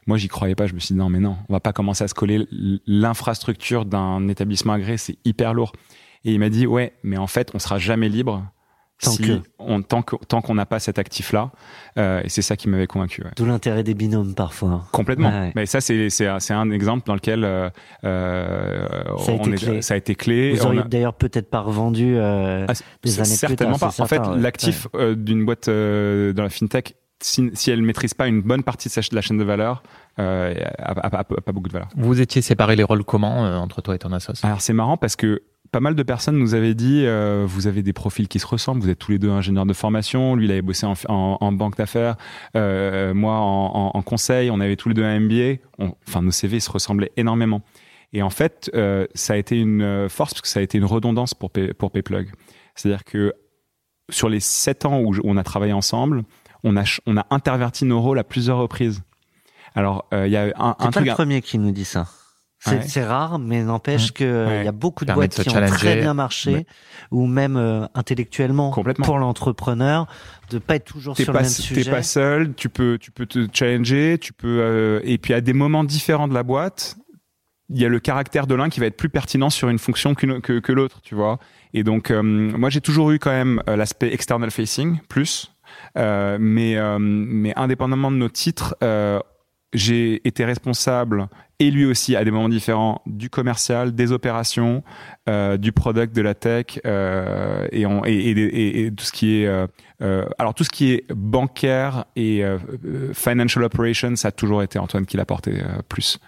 [0.08, 0.68] Moi, j'y croyais pas.
[0.68, 2.48] Je me suis dit non, mais non, on va pas commencer à se coller
[2.86, 5.74] l'infrastructure d'un établissement agréé, c'est hyper lourd.
[6.24, 8.44] Et il m'a dit ouais, mais en fait, on sera jamais libre
[9.02, 9.42] Tant si que.
[9.60, 11.52] on tant qu'on n'a pas cet actif-là.
[11.98, 13.24] Euh, et c'est ça qui m'avait convaincu.
[13.24, 13.32] ouais.
[13.36, 14.88] D'où l'intérêt des binômes parfois.
[14.94, 15.28] Complètement.
[15.30, 15.52] Ouais, ouais.
[15.54, 17.70] Mais ça, c'est c'est un, c'est un exemple dans lequel euh,
[18.06, 18.88] euh,
[19.20, 19.82] Ça a on été est- clé.
[19.82, 20.54] ça a été clé.
[20.54, 24.04] Vous auriez a- d'ailleurs peut-être pas revendu euh, Ah, des années plus certainement tard, pas.
[24.04, 28.14] En fait, certain, l'actif euh, d'une boîte euh, dans la fintech, si, si elle maîtrise
[28.14, 29.82] pas une bonne partie de, la chaîne de valeur,
[30.20, 31.90] euh, a, pas beaucoup de valeur.
[31.96, 34.96] Vous étiez séparés les rôles comment euh, entre toi et ton associé Alors c'est marrant
[34.98, 38.38] parce que pas mal de personnes nous avaient dit euh, vous avez des profils qui
[38.40, 40.94] se ressemblent, vous êtes tous les deux ingénieurs de formation, lui il avait bossé en,
[41.10, 42.16] en- en banque d'affaires,
[42.56, 46.60] euh, moi en, conseil, on avait tous les deux un MBA, On- enfin nos CV
[46.60, 47.62] se ressemblaient énormément.
[48.14, 50.86] Et en fait, euh, ça a été une force parce que ça a été une
[50.86, 52.30] redondance pour, pour Payplug.
[52.76, 53.34] C'est-à-dire que
[54.10, 56.24] sur les sept ans où on a travaillé ensemble,
[56.66, 59.02] on a, ch- on a interverti nos rôles à plusieurs reprises.
[59.76, 61.06] Alors, euh, il y a un, C'est un pas truc...
[61.08, 62.08] le premier qui nous dit ça.
[62.60, 63.04] C'est Ouais.
[63.06, 64.66] rare, mais n'empêche que euh, Ouais.
[64.66, 66.66] y a beaucoup de Permet boîtes de qui ont très bien marché, Ouais.
[67.12, 68.72] ou même euh, intellectuellement
[69.04, 70.08] pour l'entrepreneur,
[70.50, 71.92] de pas être toujours T'es sur pas, le même t'es sujet.
[71.92, 75.54] pas seul, tu peux, tu peux te challenger, tu peux, euh, et puis à des
[75.54, 76.96] moments différents de la boîte,
[77.70, 80.16] il y a le caractère de l'un qui va être plus pertinent sur une fonction
[80.16, 81.40] que, que l'autre, tu vois.
[81.74, 85.52] Et donc, euh, moi, j'ai toujours eu quand même euh, l'aspect external facing plus,
[85.96, 89.20] mais, euh, mais indépendamment de nos titres, euh,
[89.74, 91.28] j'ai été responsable
[91.60, 94.84] et lui aussi à des moments différents du commercial, des opérations,
[95.30, 99.42] euh, du product, de la tech euh, et, on, et, et, et- tout ce qui
[99.42, 99.68] est euh,
[100.02, 104.64] euh, alors tout ce qui est bancaire et euh, euh, financial operations, ça a toujours
[104.64, 106.20] été Antoine qui l'a porté euh, plus.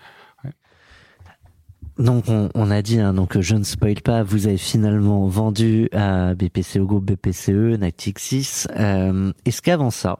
[2.00, 5.90] Donc on, on a dit, hein, donc je ne spoil pas, vous avez finalement vendu
[5.94, 8.66] à BPCE, groupe BPCE, Natixis.
[8.78, 10.20] Euh, Est-ce qu'avant ça,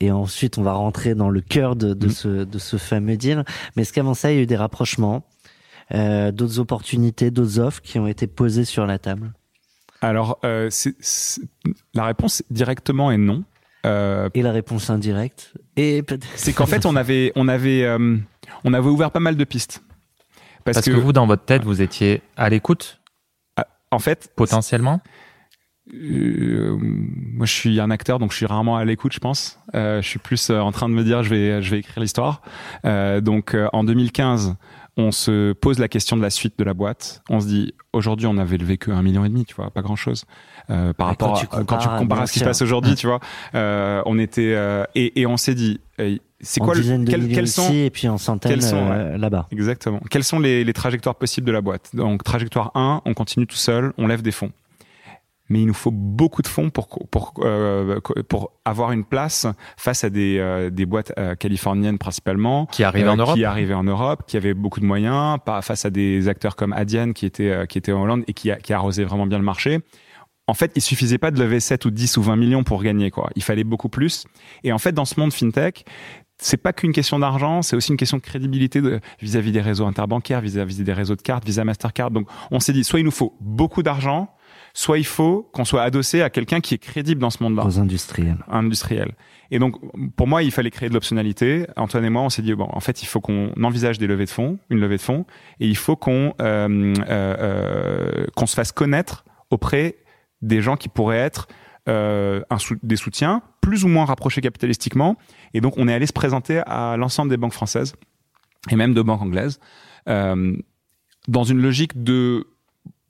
[0.00, 2.12] et ensuite on va rentrer dans le cœur de, de, Mhm.
[2.12, 5.24] ce, de ce fameux deal, mais est-ce qu'avant ça il y a eu des rapprochements,
[5.94, 9.32] euh, d'autres opportunités, d'autres offres qui ont été posées sur la table?
[10.02, 11.40] Alors euh, c'est- c'est-
[11.94, 13.44] la réponse directement est non.
[13.86, 15.54] Euh, Et la réponse indirecte?
[15.76, 18.16] Et peut-être c'est qu'en fait on avait on avait euh,
[18.64, 19.82] on avait ouvert pas mal de pistes
[20.64, 23.00] parce, Parce que, vous, dans votre tête, vous étiez à l'écoute,
[23.90, 25.00] en fait potentiellement
[25.92, 29.60] Euh, moi, je suis un acteur, donc je suis rarement à l'écoute, je pense.
[29.74, 32.00] Euh, je suis plus euh, en train de me dire, je vais, je vais écrire
[32.00, 32.40] l'histoire.
[32.84, 34.56] Donc, en 2015,
[34.96, 37.22] on se pose la question de la suite de la boîte.
[37.28, 39.82] On se dit, aujourd'hui, on avait levé que un million et demi, tu vois, pas
[39.82, 40.24] grand chose.
[40.70, 42.62] Euh, par Ouais, quand rapport tu à, quand tu compares, à ce qui se passe
[42.62, 43.20] aujourd'hui, tu vois,
[43.54, 47.44] euh, on était euh, et, et on s'est dit, euh, c'est quoi le, quel- quels
[47.44, 49.48] ici sont et puis en centaines quels sont, euh, là-bas.
[49.50, 50.00] Exactement.
[50.10, 51.90] Quelles sont les, les trajectoires possibles de la boîte?
[51.94, 54.52] Donc, trajectoire 1, on continue tout seul, on lève des fonds.
[55.50, 60.02] Mais il nous faut beaucoup de fonds pour, pour, euh, pour avoir une place face
[60.04, 62.66] à des, euh, des boîtes euh, californiennes principalement.
[62.66, 65.60] qui arrivent en euh, Europe Qui arrivaient en Europe, qui avaient beaucoup de moyens, pas
[65.60, 68.50] face à des acteurs comme Adyen qui étaient, euh, qui étaient en Hollande et qui,
[68.62, 69.80] qui arrosaient vraiment bien le marché.
[70.46, 73.10] En fait, il suffisait pas de lever 7 ou 10 ou 20 millions pour gagner,
[73.10, 73.30] quoi.
[73.34, 74.24] Il fallait beaucoup plus.
[74.62, 75.84] Et en fait, dans ce monde fintech,
[76.36, 79.86] c'est pas qu'une question d'argent, c'est aussi une question de crédibilité de- vis-à-vis des réseaux
[79.86, 82.10] interbancaires, vis-à-vis des réseaux de cartes, Visa, Mastercard.
[82.10, 84.28] Donc, on s'est dit, soit il nous faut beaucoup d'argent,
[84.76, 87.78] soit il faut qu'on soit adossé à quelqu'un qui est crédible dans ce monde-là Aux
[87.78, 88.38] industriels.
[88.48, 89.14] industriel.
[89.52, 89.76] Et donc,
[90.16, 91.66] pour moi, il fallait créer de l'optionnalité.
[91.76, 94.24] Antoine et moi, on s'est dit, bon, en fait, il faut qu'on envisage des levées
[94.24, 95.26] de fonds, une levée de fonds,
[95.60, 99.96] et il faut qu'on euh, euh, qu'on se fasse connaître auprès
[100.42, 101.46] des gens qui pourraient être
[101.88, 105.16] euh, un sou- des soutiens plus ou moins rapprochés capitalistiquement.
[105.52, 107.94] Et donc, on est allé se présenter à l'ensemble des banques françaises
[108.70, 109.60] et même de banques anglaises
[110.08, 110.56] euh,
[111.28, 112.46] dans une logique de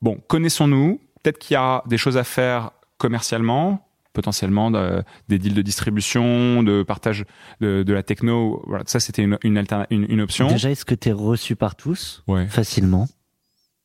[0.02, 1.00] bon, connaissons-nous.
[1.24, 6.62] Peut-être qu'il y a des choses à faire commercialement, potentiellement de- des deals de distribution,
[6.62, 7.24] de partage
[7.60, 8.62] de, de la techno.
[8.68, 10.46] Voilà, ça c'était une, une, alterna- une, une option.
[10.46, 12.46] Déjà, est-ce que tu es reçu par tous Ouais.
[12.46, 13.08] facilement?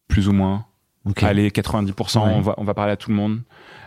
[0.07, 0.65] Plus ou moins.
[1.05, 1.23] Ok.
[1.23, 2.33] Allez, 90%, Ouais.
[2.35, 3.41] on, va, on va parler à tout le monde.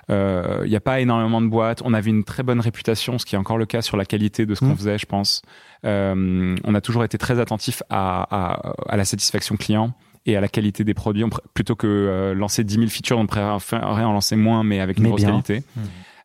[0.09, 1.81] Il n'y a pas énormément de boîtes.
[1.85, 4.45] On avait une très bonne réputation, ce qui est encore le cas sur la qualité
[4.47, 4.77] de ce qu'on Mm.
[4.77, 5.43] faisait, je pense.
[5.85, 9.95] Euh, on a toujours été très attentif à, à, à la satisfaction client
[10.27, 11.25] et à la qualité des produits.
[11.25, 14.99] On plutôt que euh, lancer 10 000 features, on préférerait en lancer moins, mais avec
[14.99, 15.31] une Mais grosse bien.
[15.31, 15.63] qualité.
[15.77, 15.81] Mm.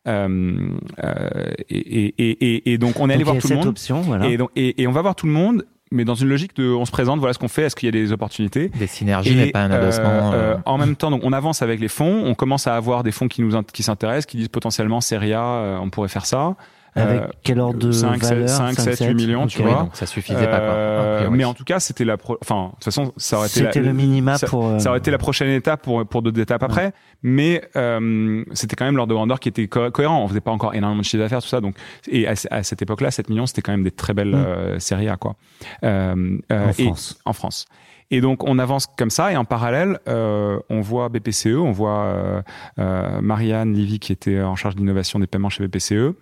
[0.06, 0.68] Euh,
[1.04, 3.48] euh, et, et, et, et, donc, on est allé Donc, il y voir a tout
[3.48, 3.66] le monde.
[3.66, 4.26] option, voilà.
[4.28, 6.70] Et, donc, et, et on va voir tout le monde, mais dans une logique de
[6.72, 8.68] on se présente, voilà ce qu'on fait, est-ce qu'il y a des opportunités?
[8.68, 10.32] Des synergies, mais pas un euh, adossement.
[10.32, 13.02] euh, euh, en même temps, donc on avance avec les fonds, on commence à avoir
[13.02, 16.56] des fonds qui nous qui s'intéressent, qui disent potentiellement Seria, euh, on pourrait faire ça.
[17.00, 19.82] Avec Euh, quel ordre de 5, valeur 5, 7, 8 millions, tu oui, vois.
[19.82, 20.68] donc ça suffisait pas, quoi.
[20.74, 23.46] Euh, a mais en tout cas, c'était la pro- enfin de toute façon, ça aurait
[23.48, 24.66] été la, C'était le minima ça- pour.
[24.66, 28.76] euh, ça aurait été la prochaine étape pour pour d'autres étapes après, mais euh, c'était
[28.76, 30.22] quand même l'ordre de grandeur qui était co- cohérent.
[30.22, 31.60] On faisait pas encore énormément de chiffre d'affaires, tout ça.
[31.60, 31.74] Donc,
[32.10, 34.44] et à, à cette époque-là, 7 millions, c'était quand même des très belles Mm.
[34.46, 35.36] euh, séries à quoi.
[35.84, 37.18] Euh, euh, en et- France.
[37.24, 37.66] en France.
[38.10, 42.04] Et donc on avance comme ça et en parallèle euh, on voit BPCE, on voit
[42.04, 42.40] euh,
[42.78, 46.14] euh, Marianne Livy qui était en charge de l'innovation des paiements chez BPCE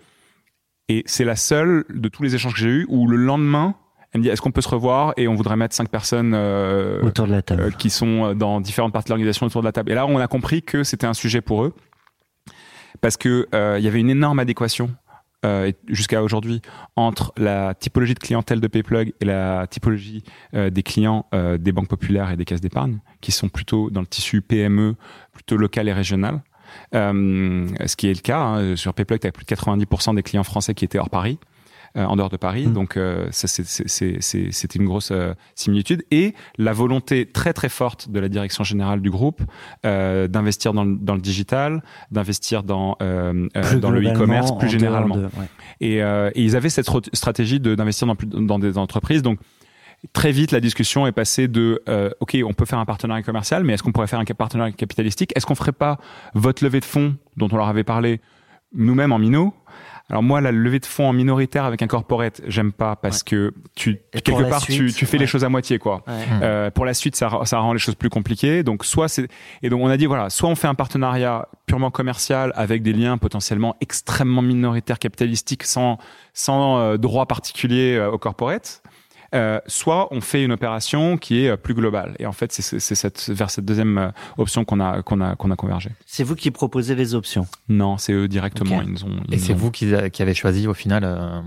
[0.88, 3.74] et c'est la seule de tous les échanges que j'ai eus où le lendemain
[4.12, 7.02] elle me dit est-ce qu'on peut se revoir et on voudrait mettre cinq personnes euh,
[7.02, 7.62] autour de la table.
[7.62, 9.90] euh, qui sont dans différentes parties de l'organisation autour de la table.
[9.90, 11.74] Et là, on a compris que c'était un sujet pour eux
[13.00, 14.90] parce que euh, il y avait une énorme adéquation
[15.44, 16.62] euh, jusqu'à aujourd'hui
[16.96, 21.72] entre la typologie de clientèle de Payplug et la typologie euh, des clients euh, des
[21.72, 24.96] banques populaires et des caisses d'épargne qui sont plutôt dans le tissu PME,
[25.32, 26.42] plutôt local et régional.
[26.94, 30.22] Euh, ce qui est le cas hein, sur Payplug, tu as plus de 90% des
[30.22, 31.38] clients français qui étaient hors Paris
[31.96, 32.66] euh, en dehors de Paris.
[32.66, 32.72] Mm.
[32.74, 32.98] Donc
[33.30, 36.04] ça, c'est- c'est- c'est- c'est- c'était une grosse euh, similitude.
[36.10, 39.40] Et la volonté très très forte de la direction générale du groupe
[39.86, 44.68] euh, d'investir dans, le- dans le digital, d'investir dans, euh, euh, dans le e-commerce plus
[44.68, 45.16] généralement.
[45.16, 45.48] de- ouais.
[45.80, 49.22] Et, euh, et ils avaient cette stratégie d'investir dans, dans des entreprises.
[49.22, 49.38] Donc
[50.12, 53.64] très vite, la discussion est passée de euh, OK, on peut faire un partenariat commercial,
[53.64, 55.32] mais est-ce qu'on pourrait faire un partenariat capitalistique?
[55.36, 55.98] Est-ce qu'on ferait pas
[56.34, 58.20] votre levée de fonds dont on leur avait parlé
[58.72, 59.54] nous-mêmes en minot?
[60.08, 63.52] Alors moi, la levée de fonds en minoritaire avec un corporate, j'aime pas parce que
[63.74, 66.04] tu Et quelque part tu, suite, tu fais les choses à moitié quoi.
[66.06, 66.14] Ouais.
[66.42, 68.62] Euh, pour la suite, ça, ça rend les choses plus compliquées.
[68.62, 69.26] Donc, soit c'est
[69.62, 72.92] et donc on a dit voilà, soit on fait un partenariat purement commercial avec des
[72.92, 75.98] liens potentiellement extrêmement minoritaires capitalistiques sans
[76.34, 78.82] sans euh, droit particulier euh, au corporate.
[79.36, 82.16] Euh, soit on fait une opération qui est euh, plus globale.
[82.18, 85.50] Et en fait, c'est cette, vers cette deuxième euh, option qu'on a qu'on a qu'on
[85.50, 85.90] a convergé.
[86.06, 87.46] C'est vous qui proposez les options.
[87.68, 88.76] Non, c'est eux directement.
[88.78, 88.82] Ok.
[88.86, 89.20] Ils nous ont.
[89.28, 91.40] ils Et c'est ont- vous qui, qui avez choisi au final euh,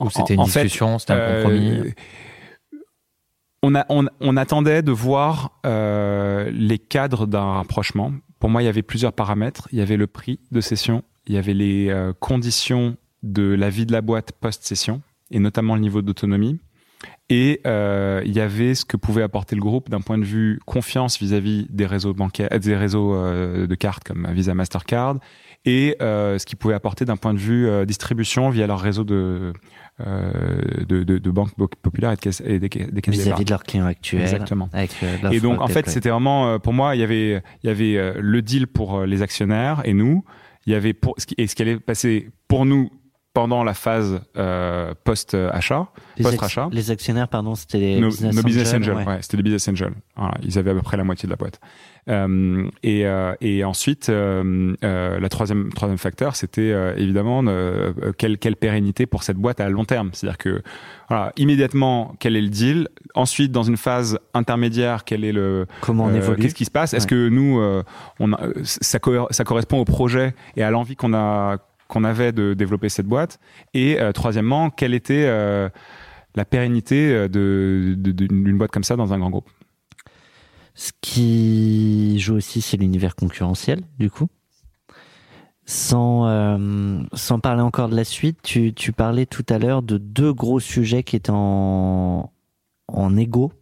[0.00, 1.94] Ou c'était une en discussion, c'était un Euh, compromis
[3.62, 8.12] on, a, on, on attendait de voir euh, les cadres d'un rapprochement.
[8.40, 9.68] Pour moi, il y avait plusieurs paramètres.
[9.72, 13.70] Il y avait le prix de session, il y avait les euh, conditions de la
[13.70, 15.00] vie de la boîte post-session,
[15.30, 16.58] et notamment le niveau d'autonomie.
[17.34, 20.60] Et euh, il y avait ce que pouvait apporter le groupe d'un point de vue
[20.66, 25.16] confiance vis-à-vis des réseaux bancaires, euh, des réseaux euh, de cartes comme Visa, Mastercard,
[25.64, 29.54] et euh, ce qu'ils pouvaient apporter d'un point de vue distribution via leur réseau de,
[30.00, 30.30] euh,
[30.86, 33.62] de, de, de banques populaires et, de caisses, et des, des caisses Vis-à-vis de leurs
[33.62, 34.20] clients actuels.
[34.20, 34.68] Exactement.
[34.74, 34.90] Avec,
[35.30, 38.42] Et donc en fait c'était vraiment pour moi il y avait il y avait le
[38.42, 40.22] deal pour les actionnaires et nous
[40.66, 42.90] il y avait pour et ce qui allait passer pour nous
[43.34, 45.86] pendant la phase euh, post achat
[46.18, 49.06] les, actionnaires, pardon, c'était les business, angels, angels ouais.
[49.06, 49.94] ouais, c'était les business angels.
[50.16, 51.58] Voilà, ils avaient à peu près la moitié de la boîte.
[52.08, 57.42] Euh, et, euh, et ensuite la troisième troisième facteur c'était évidemment
[58.18, 60.10] quelle quelle pérennité pour cette boîte à long terme.
[60.12, 60.62] C'est-à-dire que
[61.08, 62.88] voilà immédiatement quel est le deal?
[63.14, 66.42] Ensuite dans une phase intermédiaire quel est le Comment on évolue?
[66.42, 66.92] Qu'est-ce qui se passe?
[66.92, 67.10] Est-ce Ouais.
[67.10, 67.60] que nous,
[68.20, 71.58] on a, ça, co- ça correspond au projet et à l'envie qu'on a
[71.92, 73.38] qu'on avait de développer cette boîte
[73.74, 75.68] Et euh, troisièmement, quelle était euh,
[76.34, 79.50] la pérennité euh, d'une boîte comme ça dans un grand groupe?
[80.74, 84.28] Ce qui joue aussi, c'est l'univers concurrentiel, du coup.
[85.66, 86.58] Sans,
[87.12, 90.60] sans parler encore de la suite, tu, tu parlais tout à l'heure de deux gros
[90.60, 92.32] sujets qui étaient en,
[92.88, 93.52] en égo.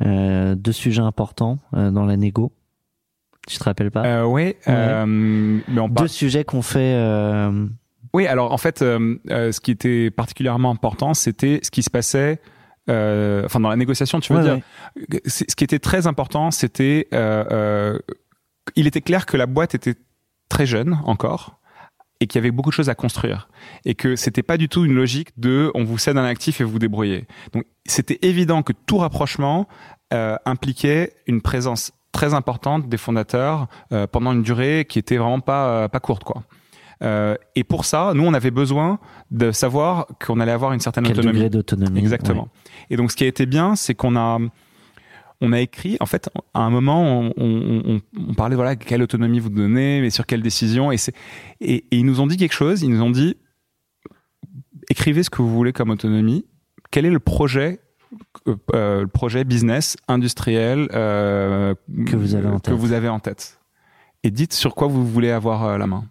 [0.00, 2.50] Deux sujets importants dans la négo.
[3.48, 6.06] Tu te rappelles pas euh, Oui, euh, mais on parle.
[6.06, 6.94] Deux sujets qu'on fait.
[6.94, 7.66] euh,
[8.12, 12.40] Oui, alors en fait, euh, ce qui était particulièrement important, c'était ce qui se passait.
[12.88, 14.60] enfin, dans la négociation, tu veux ouais, dire,
[15.12, 15.20] ouais.
[15.26, 17.08] ce qui était très important, c'était,
[18.76, 19.94] il était clair que la boîte était
[20.48, 21.58] très jeune encore
[22.20, 23.48] et qu'il y avait beaucoup de choses à construire
[23.84, 26.64] et que c'était pas du tout une logique de on vous cède un actif et
[26.64, 27.26] vous vous débrouillez.
[27.52, 29.68] Donc c'était évident que tout rapprochement
[30.12, 35.40] euh, impliquait une présence très importante des fondateurs euh, pendant une durée qui était vraiment
[35.40, 36.42] pas euh, pas courte quoi.
[37.02, 38.98] Euh, et pour ça, nous on avait besoin
[39.30, 41.34] de savoir qu'on allait avoir une certaine Quel autonomie.
[41.38, 42.48] degré d'autonomie Exactement.
[42.90, 44.38] Et donc, ce qui a été bien, c'est qu'on a,
[45.40, 45.96] on a écrit.
[46.00, 50.00] En fait, à un moment, on, on, on, on parlait voilà quelle autonomie vous donnez,
[50.00, 50.90] mais sur quelle décision.
[50.90, 51.14] Et c'est
[51.60, 52.82] et, et ils nous ont dit quelque chose.
[52.82, 53.36] Ils nous ont dit
[54.90, 56.46] écrivez ce que vous voulez comme autonomie.
[56.90, 57.80] Quel est le projet
[58.46, 61.74] euh, euh, projet business industriel euh,
[62.06, 62.74] Que vous avez en que tête.
[62.74, 63.60] vous avez en tête
[64.24, 66.04] et dites sur quoi vous voulez avoir euh, la main.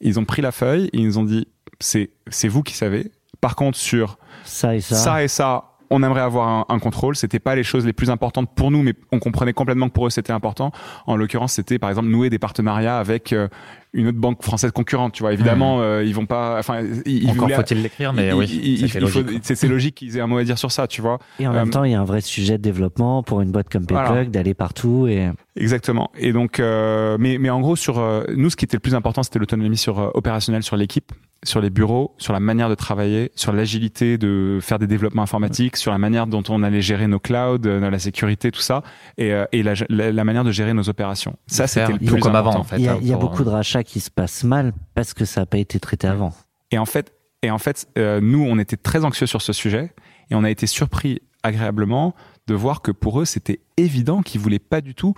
[0.00, 1.46] Ils ont pris la feuille et ils nous ont dit
[1.78, 3.12] c'est c'est vous qui savez.
[3.40, 4.96] Par contre sur Ça et ça.
[4.96, 7.16] ça et ça, on aimerait avoir un, un contrôle.
[7.16, 10.06] C'était pas les choses les plus importantes pour nous, mais on comprenait complètement que pour
[10.06, 10.70] eux c'était important.
[11.06, 13.48] En l'occurrence, c'était par exemple nouer des partenariats avec euh,
[13.92, 15.12] une autre banque française concurrente.
[15.12, 16.58] Tu vois, évidemment, euh, ils vont pas.
[16.60, 19.66] Enfin, ils, ils Encore voulaient- faut-il l'écrire, mais il- oui, il- il- faut- c'est c'est
[19.68, 21.18] logique qu'ils aient un mot à dire sur ça, tu vois.
[21.40, 23.50] Et en même Euh, temps, il y a un vrai sujet de développement pour une
[23.50, 24.24] boîte comme Payplug Voilà.
[24.26, 26.10] d'aller partout et Exactement.
[26.16, 28.94] Et donc, euh, mais, mais en gros, sur euh, nous, ce qui était le plus
[28.94, 32.74] important, c'était l'autonomie sur euh, opérationnelle sur l'équipe, sur les bureaux, sur la manière de
[32.74, 37.06] travailler, sur l'agilité de faire des développements informatiques, sur la manière dont on allait gérer
[37.06, 38.82] nos clouds, euh, la sécurité, tout ça,
[39.16, 41.36] et, euh, et la, la, la manière de gérer nos opérations.
[41.46, 42.76] Ça, c'était le tout plus comme avant, en fait.
[42.76, 44.72] il y a, hein, il y a pour- beaucoup de rachats qui se passent mal
[44.94, 46.34] parce que ça n'a pas été traité avant.
[46.72, 49.94] Et en fait, et en fait, euh, nous, on était très anxieux sur ce sujet,
[50.30, 52.14] et on a été surpris agréablement
[52.46, 55.14] de voir que pour eux, c'était évident qu'ils voulaient pas du tout.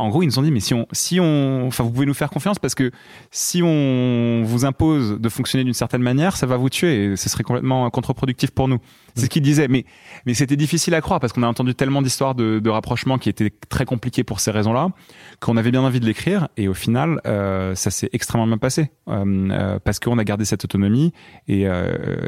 [0.00, 2.14] En gros, ils nous ont dit, mais si on, si on, enfin, vous pouvez nous
[2.14, 2.90] faire confiance parce que
[3.30, 7.28] si on vous impose de fonctionner d'une certaine manière, ça va vous tuer et ce
[7.28, 8.78] serait complètement contre-productif pour nous.
[9.16, 9.84] C'est ce qu'ils disaient, mais,
[10.24, 13.28] mais c'était difficile à croire parce qu'on a entendu tellement d'histoires de, de rapprochement qui
[13.28, 14.88] étaient très compliquées pour ces raisons-là
[15.40, 18.90] qu'on avait bien envie de l'écrire et au final, euh, ça s'est extrêmement bien passé
[19.08, 21.12] euh, euh, parce qu'on a gardé cette autonomie
[21.48, 21.68] et, et,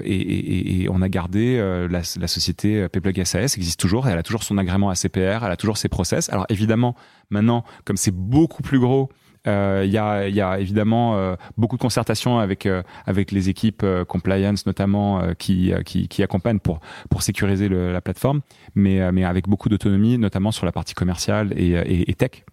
[0.05, 1.57] et- et on a gardé
[1.91, 5.57] la, la société Payplug SAS existe toujours, elle a toujours son agrément ACPR, elle a
[5.57, 6.31] toujours ses process.
[6.31, 6.95] Alors évidemment,
[7.31, 9.09] maintenant, comme c'est beaucoup plus gros,
[9.49, 13.33] euh, il y, a, il y a évidemment euh, beaucoup de concertation avec euh, avec
[13.33, 16.79] les équipes compliance notamment qui, qui qui accompagnent pour
[17.11, 18.41] pour sécuriser le- la plateforme,
[18.75, 22.45] mais mais avec beaucoup d'autonomie, notamment sur la partie commerciale et, et, et tech.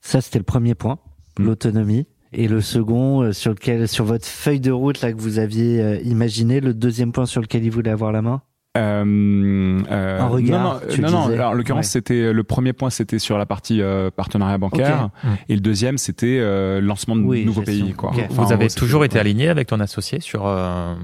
[0.00, 0.98] Ça, c'était le premier point,
[1.38, 1.44] Mm.
[1.44, 2.06] l'autonomie.
[2.36, 6.60] Et le second, sur lequel, sur votre feuille de route là que vous aviez imaginé,
[6.60, 8.42] le deuxième point sur lequel il voulait avoir la main?
[8.76, 11.90] Euh, euh, Un regard, Non, non, non, alors, en l'occurrence, Ouais.
[11.90, 15.10] c'était le premier point, c'était sur la partie euh, partenariat bancaire.
[15.22, 15.28] Mm.
[15.48, 17.86] et le deuxième, c'était euh, lancement de Oui, nouveaux gestion.
[17.86, 17.94] pays.
[17.94, 18.10] Quoi.
[18.10, 20.94] Enfin, Vous avez gros, toujours été aligné avec ton associé sur euh,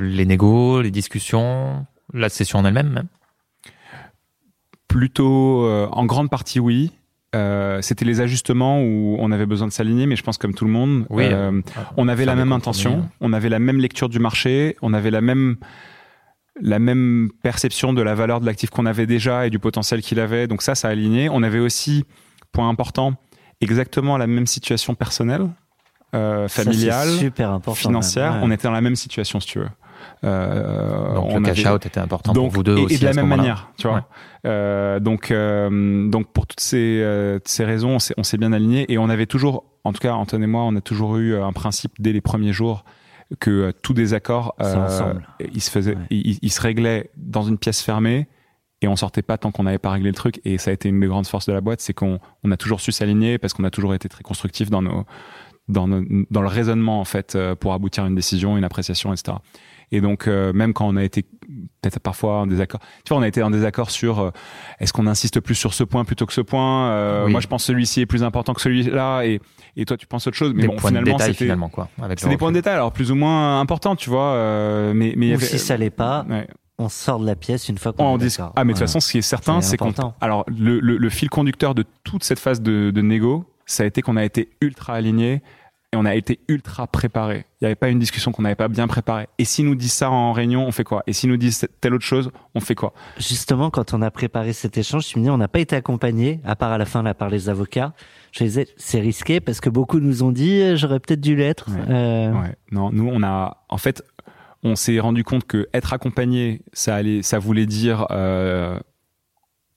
[0.00, 3.08] les négos, les discussions, la session en elle-même même?
[4.88, 6.92] Plutôt, euh, en grande partie, oui.
[7.34, 10.64] Euh, c'était les ajustements où on avait besoin de s'aligner, mais je pense comme tout
[10.64, 11.60] le monde, Oui, euh,
[11.96, 13.08] on avait la même intention, hein.
[13.20, 15.56] on avait la même lecture du marché, on avait la même
[16.60, 20.20] la même perception de la valeur de l'actif qu'on avait déjà et du potentiel qu'il
[20.20, 20.46] avait.
[20.46, 21.28] Donc ça, ça a aligné.
[21.28, 22.04] On avait aussi,
[22.52, 23.14] point important,
[23.60, 25.48] exactement la même situation personnelle,
[26.14, 27.74] euh, Ça, familiale, super important.
[27.74, 28.32] financière.
[28.32, 28.40] même.
[28.42, 28.48] Ouais.
[28.48, 29.68] On était dans la même situation, si tu veux.
[30.24, 32.94] Euh, Donc on le avait- cash out était important donc, pour vous deux et, aussi.
[32.94, 33.96] et de la même manière, tu vois.
[33.96, 34.02] Ouais.
[34.46, 38.52] Euh, donc, euh, donc pour toutes ces, euh, ces raisons, on s'est, on s'est bien
[38.52, 41.36] aligné et on avait toujours, en tout cas Antoine et moi, on a toujours eu
[41.36, 42.84] un principe dès les premiers jours
[43.40, 44.54] que euh, tout désaccord,
[45.52, 46.02] il se faisait, Ouais.
[46.10, 48.28] il, il se réglait dans une pièce fermée
[48.82, 50.40] et on sortait pas tant qu'on n'avait pas réglé le truc.
[50.44, 52.56] Et ça a été une des grandes forces de la boîte, c'est qu'on on a
[52.56, 55.04] toujours su s'aligner parce qu'on a toujours été très constructif dans nos
[55.68, 59.12] dans, nos- dans le raisonnement en fait euh, pour aboutir à une décision, une appréciation,
[59.12, 59.38] etc.
[59.90, 61.24] Et donc euh, même quand on a été
[61.82, 64.30] peut-être parfois en désaccord, tu vois, on a été en désaccord sur euh,
[64.80, 66.90] est-ce qu'on insiste plus sur ce point plutôt que ce point.
[66.90, 67.32] Euh, Oui.
[67.32, 69.40] Moi, je pense que celui-ci est plus important que celui-là, et
[69.76, 70.52] et toi tu penses autre chose.
[70.54, 71.88] Mais des bon, points de finalement, détail c'était finalement quoi.
[72.16, 74.32] C'est des points de détail, alors plus ou moins importants, tu vois.
[74.34, 76.46] euh, mais mais il y Ou avait- si ça l'est pas, Ouais.
[76.78, 78.40] on sort de la pièce une fois qu'on On est.
[78.40, 79.92] Ah, mais de toute façon, ce qui est certain, C'est qu'on.
[80.20, 83.86] Alors, le, le, le fil conducteur de toute cette phase de, de négo, ça a
[83.86, 85.42] été qu'on a été ultra alignés
[85.96, 87.46] et on a été ultra préparés.
[87.60, 89.28] Il n'y avait pas une discussion qu'on n'avait pas bien préparée.
[89.38, 91.02] Et s'ils nous disent ça en réunion, on fait quoi?
[91.06, 92.92] Et s'ils nous disent telle autre chose, on fait quoi?
[93.18, 96.40] Justement, quand on a préparé cet échange, je me dis, on n'a pas été accompagné,
[96.44, 97.94] à part à la fin là par les avocats.
[98.32, 101.70] Je disais, c'est risqué parce que beaucoup nous ont dit, euh, j'aurais peut-être dû l'être.
[101.70, 101.80] Ouais.
[101.88, 102.54] Euh, Ouais.
[102.70, 103.64] Non, nous, on a.
[103.68, 104.02] En fait,
[104.62, 108.78] on s'est rendu compte que être accompagné, ça, allait, ça voulait dire euh,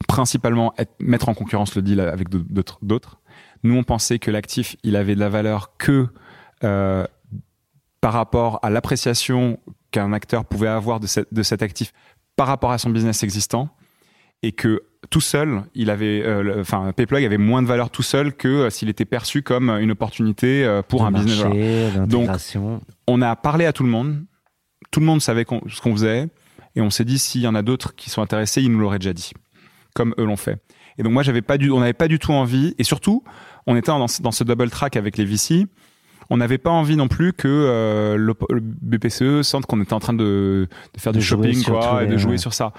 [0.07, 3.19] principalement être, mettre en concurrence le deal avec d'autres.
[3.63, 6.07] Nous, on pensait que l'actif, il avait de la valeur que
[6.63, 7.05] euh,
[8.01, 9.59] par rapport à l'appréciation
[9.91, 11.91] qu'un acteur pouvait avoir de, cette- de cet actif
[12.35, 13.69] par rapport à son business existant,
[14.43, 18.03] et que tout seul, il avait, euh, le- enfin, Payplug avait moins de valeur tout
[18.03, 21.39] seul que euh, s'il était perçu comme une opportunité euh, pour un business.
[21.97, 22.81] l'intégration.
[23.07, 24.23] On a parlé à tout le monde.
[24.91, 26.29] Tout le monde savait ce qu'on faisait.
[26.75, 28.99] Et on s'est dit, s'il y en a d'autres qui sont intéressés, ils nous l'auraient
[28.99, 29.31] déjà dit.
[29.95, 30.61] Comme eux l'ont fait.
[30.99, 32.75] Et donc, moi, j'avais pas du, on n'avait pas du tout envie.
[32.77, 33.23] Et surtout,
[33.65, 35.65] on était dans, ce- dans ce double track avec les VC.
[36.29, 39.99] On n'avait pas envie non plus que euh, le, le BPCE sente qu'on était en
[39.99, 42.71] train de, de faire De du shopping, quoi, et de jouer sur ça.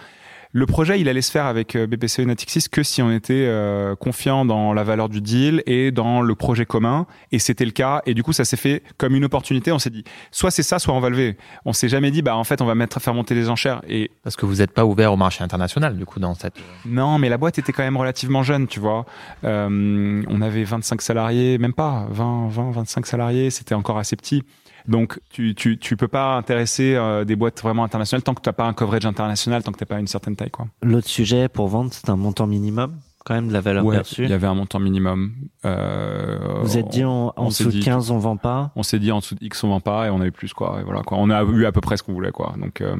[0.52, 3.46] Le projet, il allait se faire avec euh, BPCE et Natixis que si on était
[3.46, 7.06] euh, confiant dans la valeur du deal et dans le projet commun.
[7.30, 8.02] Et c'était le cas.
[8.04, 9.70] Et du coup, ça s'est fait comme une opportunité.
[9.70, 11.36] On s'est dit, soit c'est ça, soit on va lever.
[11.64, 13.80] On s'est jamais dit, bah en fait, on va mettre faire monter les enchères.
[13.88, 16.54] Et Parce que vous n'êtes pas ouvert au marché international, du coup, dans cette.
[16.84, 19.06] non, mais la boîte était quand même relativement jeune, tu vois.
[19.44, 23.50] Euh, on avait 25 salariés, même pas 20, 20, 25 salariés.
[23.50, 24.42] C'était encore assez petit.
[24.88, 28.52] Donc, tu, tu, tu peux pas intéresser euh, des boîtes vraiment internationales tant que t'as
[28.52, 30.66] pas un coverage international, tant que t'as pas une certaine taille, quoi.
[30.82, 34.24] L'autre sujet pour vendre, c'est un montant minimum, quand même, de la valeur Ouais, perçue.
[34.24, 35.32] il y avait un montant minimum.
[35.64, 38.72] Euh, Vous êtes dit en, en on s'est dessous de dit- 15, on vend pas.
[38.76, 40.52] on s'est dit en dessous de X on vend pas et on a eu plus
[40.54, 42.80] quoi et voilà quoi on a eu à peu près ce qu'on voulait quoi donc
[42.80, 42.96] euh,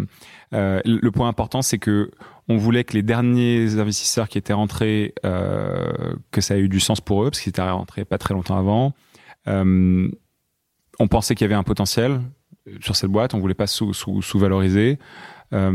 [0.54, 2.10] euh, le point important c'est que
[2.48, 6.80] on voulait que les derniers investisseurs qui étaient rentrés euh, que ça ait eu du
[6.80, 8.92] sens pour eux parce qu'ils étaient rentrés pas très longtemps avant
[9.48, 10.08] euh,
[11.00, 12.20] on pensait qu'il y avait un potentiel
[12.80, 14.98] sur cette boîte on voulait pas sous sous sous valoriser
[15.52, 15.72] euh,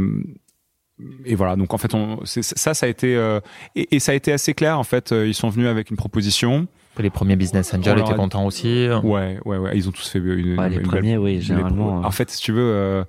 [1.25, 3.41] et voilà donc en fait on ça ça a été euh,
[3.75, 5.97] et, et ça a été assez clair en fait Euh, ils sont venus avec une
[5.97, 6.67] proposition
[6.97, 8.87] Les premiers business angels étaient contents aussi.
[9.03, 9.71] Ouais, ouais, ouais.
[9.75, 10.57] Ils ont tous fait une.
[10.57, 11.89] Ouais, une les belle- premiers, oui, les généralement.
[11.97, 13.03] pro- euh, En fait, si tu veux, euh,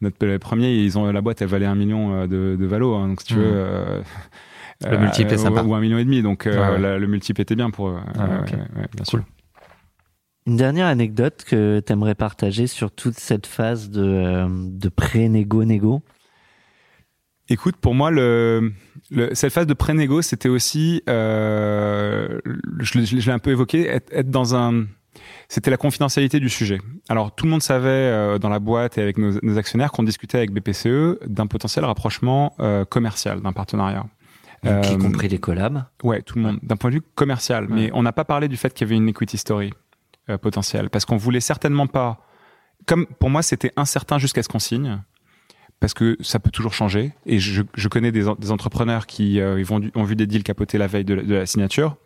[0.00, 2.94] notre le premier, ils ont la boîte, elle valait un million euh, de, de valo.
[2.94, 3.08] hein.
[3.08, 3.40] donc, si tu Mhm.
[3.42, 3.52] veux.
[3.54, 4.02] euh,
[4.90, 5.62] Le multiple est sympa.
[5.62, 6.22] Ou un million et demi.
[6.22, 6.78] Donc, euh, Ouais, ouais.
[6.80, 7.98] la- le multiple était bien pour eux.
[8.18, 8.52] Ah, Euh, ok.
[8.52, 9.22] ouais, ouais, bien sûr.
[10.46, 16.02] Une dernière anecdote que tu aimerais partager sur toute cette phase de, euh, de pré-négo-négo.
[17.48, 18.72] Écoute, pour moi, le,
[19.10, 22.40] le- cette phase de pré-négo, c'était aussi, euh,
[22.80, 24.86] je, l'ai- je l'ai un peu évoqué, être, être dans un,
[25.48, 26.78] c'était la confidentialité du sujet.
[27.08, 30.02] Alors, tout le monde savait euh, dans la boîte et avec nos, nos actionnaires qu'on
[30.02, 34.06] discutait avec BPCE d'un potentiel rapprochement euh, commercial, d'un partenariat.
[34.64, 35.84] Donc, y Euh, compris les collabs?
[36.02, 37.66] Ouais, tout le monde, d'un point de vue commercial.
[37.68, 39.72] Mais on n'a pas parlé du fait qu'il y avait une equity story
[40.30, 42.20] euh, potentielle, parce qu'on voulait certainement pas.
[42.86, 45.00] Comme pour moi, c'était incertain jusqu'à ce qu'on signe,
[45.80, 47.12] parce que ça peut toujours changer.
[47.26, 50.42] Et je, je connais des, des entrepreneurs qui euh, ils vont, ont vu des deals
[50.44, 51.96] capoter la veille de la, de la signature,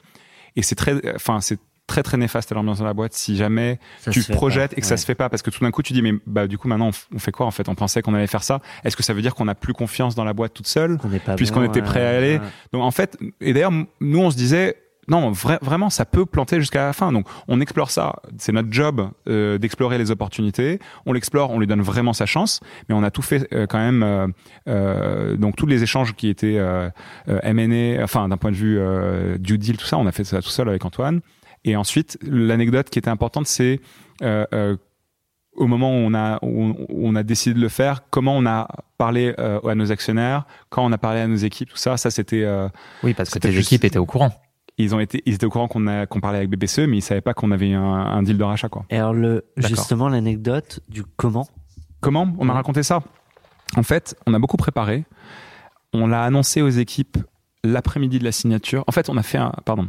[0.57, 3.81] et c'est très, enfin c'est très très néfaste à l'ambiance dans la boîte si jamais
[3.99, 4.77] Ça tu projettes pas.
[4.77, 6.47] et que ça se fait pas parce que tout d'un coup tu dis mais bah
[6.47, 7.69] du coup maintenant on, fait quoi en fait?
[7.69, 10.15] On pensait qu'on allait faire ça est-ce que ça veut dire qu'on a plus confiance
[10.15, 10.99] dans la boîte toute seule?
[11.37, 12.39] Puisqu'on était prêt à aller.
[12.39, 12.47] ouais.
[12.73, 14.77] donc en fait, et d'ailleurs, nous on se disait,
[15.11, 17.13] non, vra- vraiment, ça peut planter jusqu'à la fin.
[17.13, 18.15] Donc on explore ça.
[18.39, 20.79] C'est notre job euh, d'explorer les opportunités.
[21.05, 22.61] On l'explore, on lui donne vraiment sa chance.
[22.89, 24.03] Mais on a tout fait euh, quand même.
[24.03, 24.27] euh,
[24.69, 26.89] euh, donc tous les échanges qui étaient euh,
[27.29, 30.25] euh, M&A, enfin d'un point de vue euh, due deal, tout ça, on a fait
[30.25, 31.21] ça tout seul avec Antoine.
[31.65, 33.81] Et ensuite, l'anecdote qui était importante, c'est
[34.23, 34.77] euh, euh,
[35.57, 38.69] au moment où on a où on a décidé de le faire, comment on a
[38.97, 42.11] parlé euh, à nos actionnaires, quand on a parlé à nos équipes, tout ça, ça
[42.11, 42.69] c'était euh,
[43.03, 44.31] Oui, parce que tes juste- équipes étaient au courant.
[44.83, 47.03] Ils ont été ils étaient au courant qu'on a qu'on parlait avec BPCE, mais ils
[47.03, 48.85] savaient pas qu'on avait un, un deal de rachat quoi.
[48.91, 51.47] Et alors, le, justement, l'anecdote du comment?
[52.01, 52.33] Comment?
[52.39, 52.55] On a Ouais.
[52.57, 53.03] raconté ça
[53.77, 55.05] En fait, on a beaucoup préparé.
[55.93, 57.19] On l'a annoncé aux équipes
[57.65, 58.85] l'après-midi de la signature.
[58.87, 59.89] En fait, on a fait un pardon.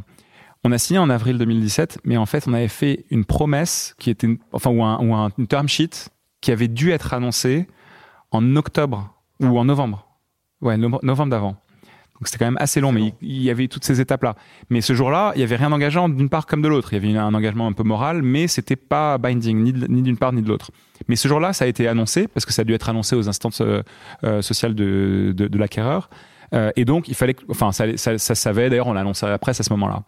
[0.64, 4.10] On a signé en avril 2017, mais en fait, on avait fait une promesse qui
[4.12, 6.10] était, enfin, ou un, ou un une term sheet
[6.42, 7.68] qui avait dû être annoncée
[8.32, 10.06] en octobre ou en novembre.
[10.62, 11.56] Ouais, no- novembre d'avant.
[12.22, 14.36] Donc c'était quand même assez long, mais il, il y avait toutes ces étapes-là.
[14.70, 16.94] Mais ce jour-là, il y avait rien d'engageant d'une part comme de l'autre.
[16.94, 19.88] Il y avait une- un engagement un peu moral, mais c'était pas binding ni de-
[19.88, 20.70] ni d'une part ni de l'autre.
[21.08, 23.28] Mais ce jour-là, ça a été annoncé parce que ça a dû être annoncé aux
[23.28, 23.82] instances euh,
[24.24, 26.12] euh, sociales de, de, de l'acquéreur.
[26.54, 28.70] Euh, et donc, il fallait, que- enfin, ça, ça, ça savait.
[28.70, 30.04] D'ailleurs, on l'a annoncé à la presse à ce moment-là.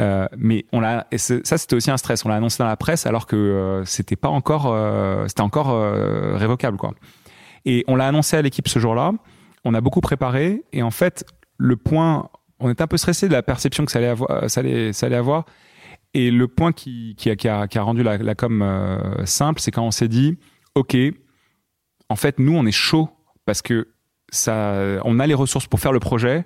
[0.00, 2.24] Euh, mais on l'a, et ça c'était aussi un stress.
[2.24, 5.68] On l'a annoncé dans la presse alors que euh, c'était pas encore, euh, c'était encore
[6.38, 6.92] révocable quoi.
[7.66, 9.12] Et on l'a annoncé à l'équipe ce jour-là.
[9.64, 11.24] On a beaucoup préparé et en fait
[11.62, 14.60] le point, on était un peu stressé de la perception que ça allait avoir, ça
[14.60, 15.46] allait, ça allait avoir.
[16.12, 19.70] Et le point qui, qui, a, qui, a, rendu la, la com euh, simple, c'est
[19.70, 20.38] quand on s'est dit,
[20.74, 20.96] ok,
[22.08, 23.08] en fait nous on est chaud
[23.46, 23.88] parce que
[24.30, 26.44] ça, on a les ressources pour faire le projet.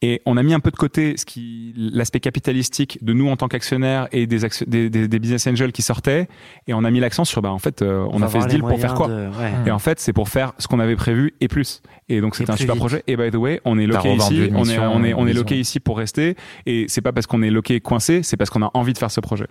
[0.00, 3.36] Et on a mis un peu de côté ce qui, l'aspect capitalistique de nous en
[3.36, 6.28] tant qu'actionnaires et des, action- des, des, des business angels qui sortaient.
[6.68, 8.60] Et on a mis l'accent sur, bah, en fait, euh, on, a fait ce deal
[8.60, 9.52] pour faire quoi moyens de- ouais.
[9.66, 11.82] Et en fait, c'est pour faire ce qu'on avait prévu et plus.
[12.08, 12.80] Et donc, c'était un super vite.
[12.80, 13.02] projet.
[13.08, 14.50] Et by the way, on est loqué ici.
[14.54, 15.40] On est, on est, on une est vision.
[15.42, 16.36] loqué ici pour rester.
[16.64, 19.10] Et c'est pas parce qu'on est loqué coincé, c'est parce qu'on a envie de faire
[19.10, 19.46] ce projet.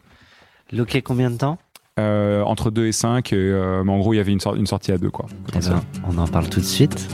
[0.71, 1.57] Loqué combien de temps?
[1.99, 4.55] Euh, entre 2 et 5, et, euh, mais en gros, il y avait une, sor-
[4.55, 5.25] une sortie à deux, quoi.
[5.55, 7.07] Eh ben, On en parle tout de suite.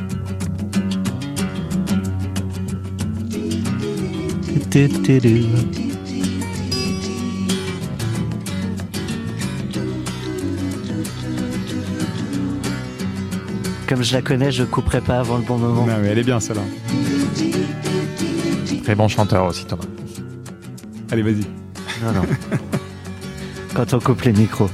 [13.87, 15.85] Comme je la connais, je couperai pas avant le bon moment.
[15.85, 16.63] Non, mais elle est bien celle-là.
[18.83, 19.83] Très bon chanteur aussi, Thomas.
[21.11, 21.45] Allez, vas-y.
[22.03, 22.23] Non, non.
[23.75, 24.69] Quand on coupe les micros.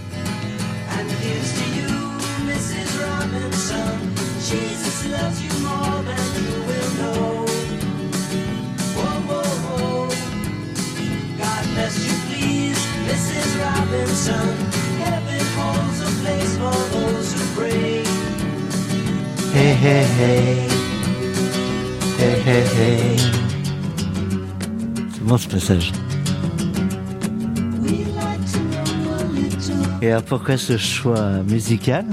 [30.01, 32.05] Et alors pourquoi ce choix musical?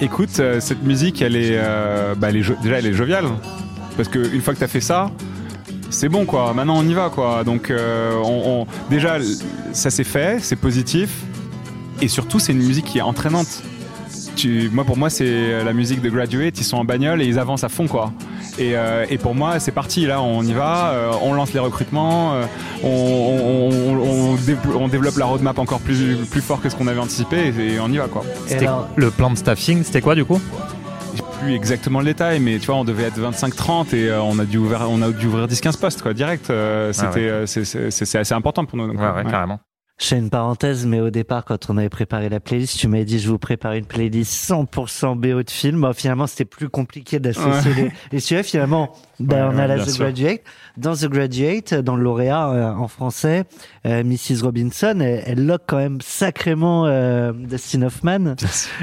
[0.00, 3.26] Écoute, euh, cette musique, elle est, euh, bah, déjà, elle est joviale.
[3.96, 5.10] Parce que une fois que t'as fait ça,
[5.90, 6.54] c'est bon, quoi.
[6.54, 7.44] Maintenant, on y va, quoi.
[7.44, 9.18] Donc, euh, on, déjà,
[9.72, 11.10] ça s'est fait, c'est positif.
[12.00, 13.62] Et surtout, c'est une musique qui est entraînante.
[14.72, 16.58] Moi, pour moi, c'est la musique de Graduate.
[16.58, 18.10] Ils sont en bagnole et ils avancent à fond, quoi.
[18.60, 20.04] Et, euh, et pour moi, c'est parti.
[20.06, 20.90] Là, on y va.
[20.90, 22.34] euh, on lance les recrutements.
[22.34, 22.44] euh,
[22.84, 26.76] on, on- on- on dév- on développe la roadmap encore plus, plus fort que ce
[26.76, 27.52] qu'on avait anticipé.
[27.58, 28.22] Et, on y va, quoi.
[28.50, 30.40] Alors, Le plan de staffing, c'était quoi du coup?
[31.14, 34.38] J'ai plus exactement le détail, mais tu vois, on devait être 25-30 et euh, on
[34.38, 36.50] a dû ouvrir, on a dû ouvrir 10-15 postes, quoi, direct.
[36.50, 37.20] euh, c'était, Ah ouais.
[37.22, 38.86] euh, c'est, c'est- c'est- c'est assez important pour nous.
[38.88, 39.30] donc, Ouais, ouais, ouais.
[39.30, 39.58] carrément.
[40.00, 43.04] Je fais une parenthèse, mais au départ, quand on avait préparé la playlist, tu m'avais
[43.04, 45.82] dit je vous prépare une playlist 100% BO de film.
[45.82, 48.42] Bon, finalement, c'était plus compliqué d'associer les, les sujets.
[48.42, 50.04] Finalement, ben, Ouais, on a ouais, la The sûr.
[50.04, 50.40] Graduate.
[50.78, 53.44] Dans The Graduate, dans le lauréat euh, en français,
[53.86, 54.42] euh, Mrs.
[54.42, 58.36] Robinson, elle, elle loque quand même sacrément euh, Dustin Hoffman.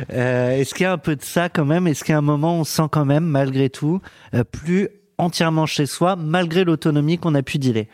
[0.09, 1.87] Est-ce qu'il y a un peu de ça quand même?
[1.87, 4.01] Est-ce qu'il y a un moment où on sent quand même, malgré tout,
[4.51, 7.87] plus entièrement chez soi, malgré l'autonomie qu'on a pu dealer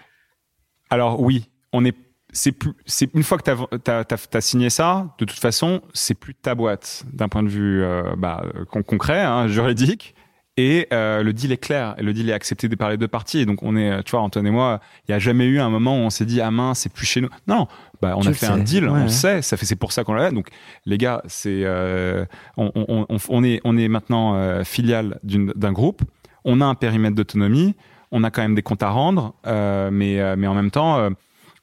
[0.89, 1.95] Alors oui, on est,
[2.33, 5.81] c'est plus, c'est une fois que t'as, t'as, t'as, t'as signé ça, de toute façon,
[5.93, 10.15] c'est plus ta boîte d'un point de vue euh, bah, con- concret, hein, juridique.
[10.55, 13.39] Et euh, le deal est clair, et le deal est accepté par les deux parties.
[13.39, 15.71] Et donc on est, tu vois, Antoine et moi, il y a jamais eu un
[15.71, 17.29] moment où on s'est dit ah mince, c'est plus chez nous.
[17.47, 17.67] Non, non,
[18.03, 19.09] bah on Tu a fait sais, un deal, ouais, on ouais.
[19.09, 20.29] sait, ça fait, c'est pour ça qu'on l'a.
[20.29, 20.49] Donc
[20.85, 22.23] les gars, c'est, euh,
[22.55, 26.03] on, on, on, on est, on est maintenant euh, filiale d'une, d'un groupe.
[26.45, 27.73] On a un périmètre d'autonomie,
[28.11, 31.09] on a quand même des comptes à rendre, euh, mais, euh, mais en même temps.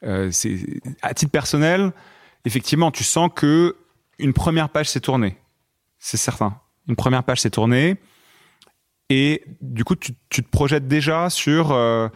[0.04, 0.58] Euh, c'est
[1.02, 1.92] à titre personnel,
[2.44, 3.76] effectivement, tu sens que
[4.18, 5.36] une première page s'est tournée.
[5.98, 6.60] C'est certain.
[6.88, 7.96] Une première page s'est tournée.
[9.08, 12.08] Et du coup, tu, tu te projettes déjà sur euh,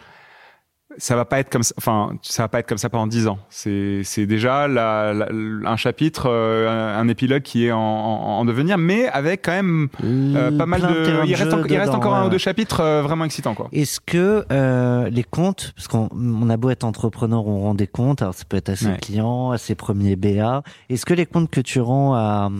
[0.99, 1.74] ça va pas être comme ça.
[1.78, 3.38] Enfin, ça va pas être comme ça pendant dix ans.
[3.51, 8.45] C'est c'est déjà la, la- un chapitre, euh, un, épilogue qui est en, en, en
[8.45, 11.05] devenir, mais avec quand même euh, pas mal de.
[11.05, 13.24] terrain Il reste, jeu en- il reste dedans, encore un ou deux chapitres euh, vraiment
[13.24, 13.68] excitants, quoi.
[13.72, 17.86] Est-ce que euh, les comptes, parce qu'on on a beau être entrepreneur, on rend des
[17.86, 18.99] comptes, alors ça peut être à ses Ouais.
[19.01, 20.62] clients, à ses premiers BA.
[20.90, 22.51] Est-ce que les comptes que tu rends à,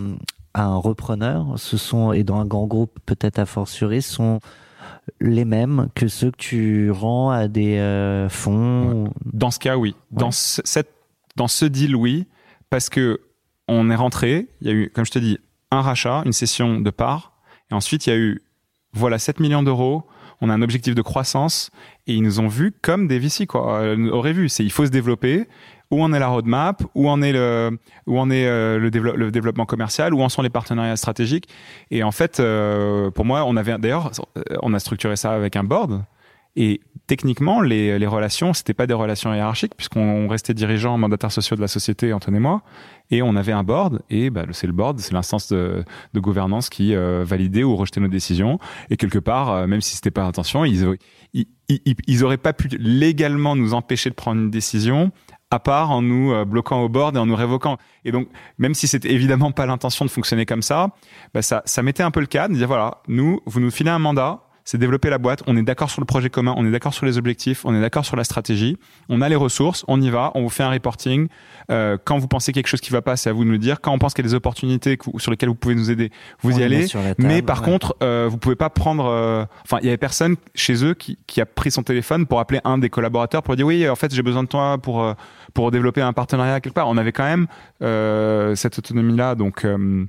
[0.53, 4.39] à un repreneur, ce sont et dans un grand groupe peut-être à fortiori, sont
[5.19, 9.95] les mêmes que ceux que tu rends à des euh, fonds Dans ce cas, oui.
[10.11, 10.91] Dans ce, cette,
[11.35, 12.27] dans ce deal, oui,
[12.69, 13.21] parce que
[13.67, 14.47] on est rentré.
[14.61, 15.39] Il y a eu, comme je te dis,
[15.71, 17.33] un rachat, une session de parts,
[17.71, 18.41] et ensuite il y a eu,
[18.93, 20.03] voilà, 7 millions d'euros.
[20.41, 21.71] On a un objectif de croissance
[22.07, 23.79] et ils nous ont vus comme des VC, quoi.
[23.79, 24.49] Euh, nous auraient vu.
[24.49, 25.47] C'est, il faut se développer.
[25.91, 26.83] Où en est la roadmap?
[26.95, 27.77] Où en est le,
[28.07, 30.13] où en est euh, le, dévelop- le développement commercial?
[30.13, 31.47] Où en sont les partenariats stratégiques?
[31.91, 34.11] Et en fait, euh, pour moi, on avait d'ailleurs,
[34.61, 36.03] on a structuré ça avec un board.
[36.57, 41.57] Et techniquement, les, les relations, c'était pas des relations hiérarchiques, puisqu'on restait dirigeants, mandataires sociaux
[41.57, 42.61] de la société, Antoine et moi,
[43.11, 45.83] et on avait un board, et bah, c'est le board, c'est l'instance de,
[46.21, 48.57] gouvernance qui euh, validait ou rejetait nos décisions.
[48.89, 50.23] Et quelque part, même si c'était pas
[50.65, 50.95] ils,
[51.33, 55.11] ils, ils- ils auraient pas pu légalement nous empêcher de prendre une décision,
[55.51, 57.77] à part en nous euh, bloquant au board et en nous révoquant.
[58.03, 58.27] Et donc,
[58.57, 60.89] même si c'était évidemment pas l'intention de fonctionner comme ça,
[61.33, 63.91] bah, ça, ça mettait un peu le cadre, de dire voilà, nous, vous nous filez
[63.91, 66.71] un mandat, c'est développer la boîte, on est d'accord sur le projet commun, on est
[66.71, 68.77] d'accord sur les objectifs, on est d'accord sur la stratégie,
[69.09, 71.27] on a les ressources, on y va, on vous fait un reporting.
[71.71, 73.57] Euh, quand vous pensez quelque chose qui va pas, c'est à vous de nous le
[73.59, 73.79] dire.
[73.79, 76.11] Quand on pense qu'il y a des opportunités sur lesquelles vous pouvez nous aider,
[76.41, 76.87] vous On y allez.
[76.87, 77.65] table, Mais par ouais.
[77.65, 79.05] contre, euh, vous pouvez pas prendre.
[79.05, 82.39] euh, Enfin, il y avait personne chez eux qui, qui a pris son téléphone pour
[82.39, 85.13] appeler un des collaborateurs pour dire oui, en fait, j'ai besoin de toi pour euh,
[85.53, 86.89] pour développer un partenariat quelque part.
[86.89, 87.45] On avait quand même
[87.81, 90.05] euh, cette autonomie-là, donc euh,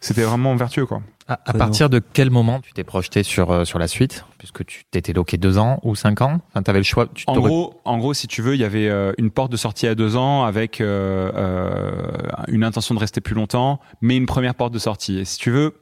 [0.00, 1.02] c'était vraiment vertueux, quoi.
[1.28, 4.84] À, partir de quel moment tu t'es projeté sur, euh, sur la suite Puisque tu
[4.84, 6.40] t'étais loqué deux ans ou cinq ans?
[6.50, 7.08] Enfin, t'avais le choix.
[7.12, 9.56] Tu En gros, en gros, si tu veux, il y avait euh, une porte de
[9.56, 12.06] sortie à deux ans avec euh, euh,
[12.46, 15.18] une intention de rester plus longtemps, mais une première porte de sortie.
[15.18, 15.74] Et si tu veux,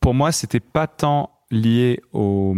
[0.00, 2.56] pour moi, c'était pas tant lié au,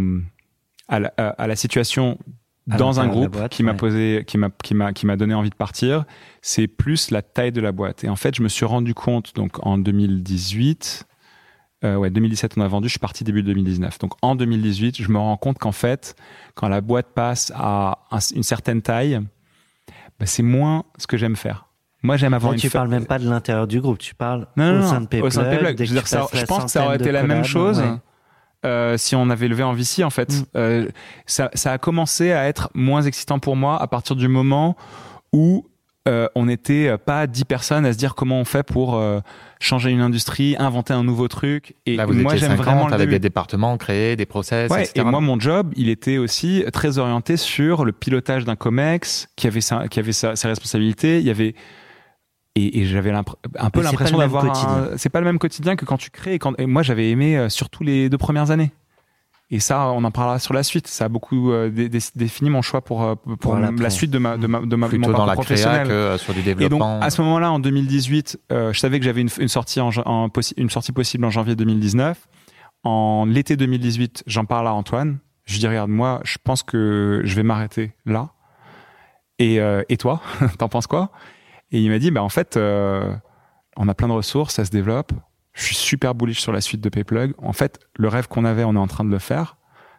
[0.87, 2.17] à, la, à- la situation
[2.65, 3.77] dans un groupe boîte, qui m'a ouais.
[3.77, 6.05] posé, qui m'a, qui m'a, qui m'a donné envie de partir,
[6.41, 8.03] c'est plus la taille de la boîte.
[8.03, 11.05] Et en fait, je me suis rendu compte, donc en 2018,
[11.83, 13.99] euh, ouais, 2017 on a vendu, je suis parti début 2019.
[13.99, 16.15] Donc en 2018, je me rends compte qu'en fait,
[16.55, 19.19] quand la boîte passe à un- une certaine taille,
[20.19, 21.65] bah, c'est moins ce que j'aime faire.
[22.01, 24.15] Moi, j'aime avoir Là, une tu fa- parles même pas de l'intérieur du groupe, tu
[24.15, 25.27] parles non, non, au sein de Payplug.
[25.27, 25.75] au sein de Payplug.
[25.77, 27.95] dès Je, pense que ça aurait été la même chose ouais.
[28.65, 30.03] euh, si on avait levé en VC.
[30.03, 30.43] En fait, Mm.
[30.55, 30.87] Euh,
[31.25, 34.75] ça, ça a commencé à être moins excitant pour moi à partir du moment
[35.33, 35.68] où
[36.09, 39.19] euh, on n'était euh, pas 10 personnes à se dire comment on fait pour euh,
[39.59, 41.75] changer une industrie, inventer un nouveau truc.
[41.85, 43.19] Et Là, vous moi, j'aime 50 vraiment le avec début.
[43.19, 44.93] des départements créés, des process, Ouais, etc.
[44.99, 49.47] et moi, mon job, il était aussi très orienté sur le pilotage d'un comex qui
[49.47, 51.19] avait sa, qui avait sa, ses responsabilités.
[51.19, 51.55] Il y avait
[52.55, 54.45] et, et j'avais un peu l'impression d'avoir.
[54.97, 56.33] C'est pas le même quotidien que quand tu crées.
[56.35, 58.71] Et, quand, et moi, j'avais aimé euh, surtout les deux premières années.
[59.51, 60.85] Et ça, on en parlera sur la suite.
[60.87, 64.19] Ça a beaucoup euh, dé- dé- défini mon choix pour, euh, pour la suite de
[64.19, 65.87] ma, de ma, de ma mon Plutôt parcours dans la créa professionnel.
[65.87, 69.05] que euh, sur du Et donc, à ce moment-là, en 2018, euh, je savais que
[69.05, 69.89] j'avais une, une sortie en,
[70.57, 72.27] une sortie possible en janvier 2019.
[72.83, 75.17] En l'été 2018, j'en parle à Antoine.
[75.45, 78.29] Je lui dis, regarde, moi, je pense que je vais m'arrêter là.
[79.39, 80.21] Et, euh, et toi,
[80.59, 81.09] t'en penses quoi?
[81.71, 83.11] Et il m'a dit, bah, en fait, euh,
[83.77, 85.11] on a plein de ressources, ça se développe.
[85.59, 87.33] Je suis super bullish sur la suite de Payplug.
[87.37, 89.57] En fait, le rêve qu'on avait, on est en train de le faire.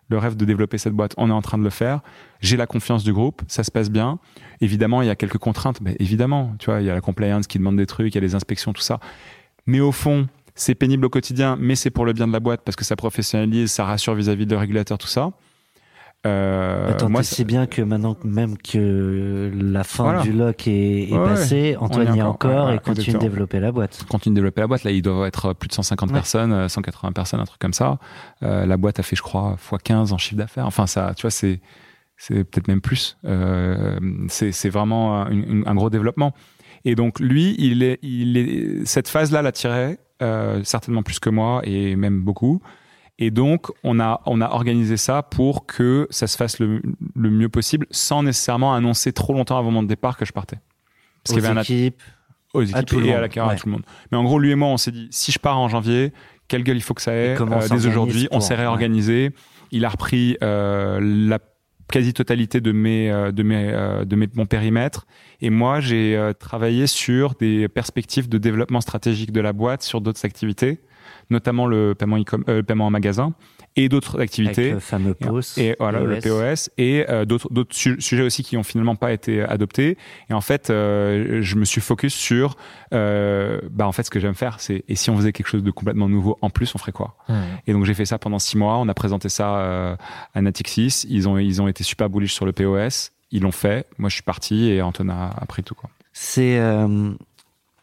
[0.09, 2.01] Le rêve de développer cette boîte, on est en train de le faire.
[2.41, 4.19] J'ai la confiance du groupe, ça se passe bien.
[4.63, 7.47] Évidemment, il y a quelques contraintes, mais évidemment, tu vois, il y a la compliance
[7.47, 9.01] qui demande des trucs, il y a les inspections, tout ça.
[9.67, 12.63] Mais au fond, c'est pénible au quotidien, mais c'est pour le bien de la boîte
[12.65, 15.31] parce que ça professionnalise, ça rassure vis-à-vis de régulateurs, tout ça.
[16.27, 20.21] Euh, Attends, moi, si bien que maintenant, même que la fin Voilà.
[20.23, 22.51] du lock est, est Ouais, passée, Antoine y est encore.
[22.51, 24.05] encore Ouais, et continue de développer la boîte.
[24.09, 24.85] continue de développer la boîte.
[24.85, 26.15] Là, ils doivent être plus de 150 Ouais.
[26.15, 27.99] personnes, euh, 180 personnes, un truc comme ça.
[28.43, 30.67] Euh, la boîte a fait, je crois, x 15 en chiffre d'affaires.
[30.67, 31.61] Enfin, ça, tu vois, c'est
[32.19, 33.17] c'est peut-être même plus.
[33.25, 33.99] Euh,
[34.29, 36.35] c'est c'est vraiment un, gros développement.
[36.85, 41.63] Et donc, lui, il est, il est, cette phase-là l'attirait euh, certainement plus que moi
[41.65, 42.61] et même beaucoup.
[43.21, 46.83] Et donc, on a, on a organisé ça pour que ça se fasse le,
[47.15, 50.59] le mieux possible sans nécessairement annoncer trop longtemps avant mon départ que je partais.
[51.23, 52.03] Parce qu'il y avait un, équipes,
[52.55, 53.57] aux À équipes tout le et à la carrière ouais.
[53.57, 53.83] à tout le monde.
[54.11, 56.13] Mais en gros, lui et moi, on s'est dit, si je pars en janvier,
[56.49, 59.33] quelle gueule il faut que ça ait Euh, Dès aujourd'hui, on s'est réorganisé.
[59.71, 61.39] Il a repris euh, la
[61.91, 65.07] quasi-totalité de mes euh, de mes euh, de mes mon périmètre
[65.41, 70.25] et moi j'ai travaillé sur des perspectives de développement stratégique de la boîte sur d'autres
[70.25, 70.81] activités
[71.31, 72.19] notamment le paiement
[72.49, 73.33] euh, paiement en magasin
[73.77, 74.73] et d'autres avec activités.
[74.73, 75.57] le fameux POS.
[75.59, 79.13] et voilà le POS et euh, d'autres d'autres su- sujets aussi qui ont finalement pas
[79.13, 79.97] été adoptés.
[80.29, 82.57] Et en fait euh, je me suis focus sur
[82.93, 85.63] euh, bah en fait ce que j'aime faire c'est et si on faisait quelque chose
[85.63, 87.17] de complètement nouveau en plus on ferait quoi?
[87.29, 87.35] Hmm.
[87.67, 88.79] et donc j'ai fait ça pendant six mois.
[88.79, 89.97] On a présenté ça
[90.35, 91.07] à Natixis.
[91.09, 93.87] Ils ont ils ont été super bullish sur le POS ils l'ont fait.
[93.99, 95.89] Moi je suis parti et Anton a, a pris tout quoi.
[96.13, 96.59] C'est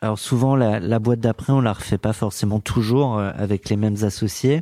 [0.02, 3.78] alors souvent la, la boîte d'après, on la refait pas forcément toujours euh, avec les
[3.78, 4.62] mêmes associés.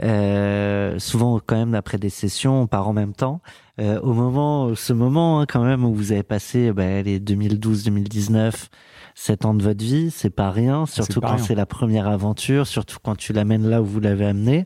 [0.00, 3.40] Euh, souvent quand même après des sessions, on part en même temps.
[3.80, 8.68] Euh, au moment, ce moment hein, quand même où vous avez passé bah, les 2012-2019,
[9.14, 10.86] 7 ans de votre vie, c'est pas rien.
[10.86, 14.26] Surtout pas quand c'est la première aventure, surtout quand tu l'amènes là où vous l'avez
[14.26, 14.64] amené.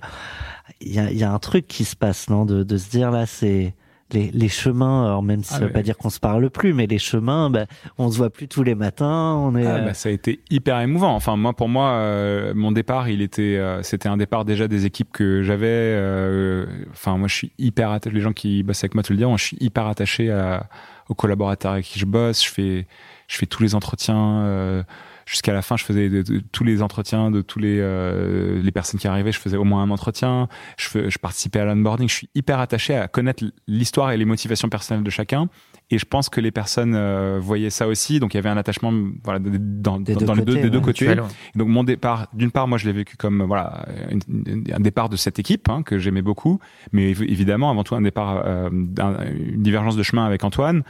[0.82, 3.10] Il y a, y a un truc qui se passe, non, de, de se dire
[3.10, 3.74] là, c'est
[4.12, 5.06] les, les chemins.
[5.06, 5.72] Alors même si Ah ça veut ouais.
[5.72, 7.66] pas dire qu'on se parle plus, mais les chemins, bah,
[7.98, 9.34] on se voit plus tous les matins.
[9.34, 9.66] On est.
[9.66, 11.14] Ah, euh, bah, ça a été hyper émouvant.
[11.14, 14.86] Enfin, moi, pour moi, euh, mon départ, il était, euh, c'était un départ déjà des
[14.86, 15.66] équipes que j'avais.
[15.68, 18.14] euh, Enfin, moi, je suis hyper attaché.
[18.14, 19.36] Les gens qui bossent avec moi te le diront.
[19.36, 20.66] Je suis hyper attaché à,
[21.08, 22.44] aux collaborateurs avec qui je bosse.
[22.44, 22.86] Je fais,
[23.28, 24.84] je fais tous les entretiens.
[25.32, 28.70] Jusqu'à la fin, je faisais de- de- tous les entretiens de tous les euh, les
[28.70, 29.32] personnes qui arrivaient.
[29.32, 30.46] Je faisais au moins un entretien.
[30.76, 32.06] Je, fais- je participais à l'onboarding.
[32.06, 35.48] Je suis hyper attaché à connaître l'histoire et les motivations personnelles de chacun.
[35.90, 38.20] Et je pense que les personnes euh, voyaient ça aussi.
[38.20, 38.92] Donc il y avait un attachement
[39.24, 41.08] voilà, de- dans, Des dans, deux dans les deux, côtés, des deux côtés.
[41.08, 41.16] Ouais.
[41.54, 44.80] Donc mon départ, d'une part, moi je l'ai vécu comme euh, voilà une- une- un
[44.80, 46.60] départ de cette équipe hein, que j'aimais beaucoup,
[46.92, 50.82] mais év- évidemment avant tout un départ, euh, une divergence de chemin avec Antoine.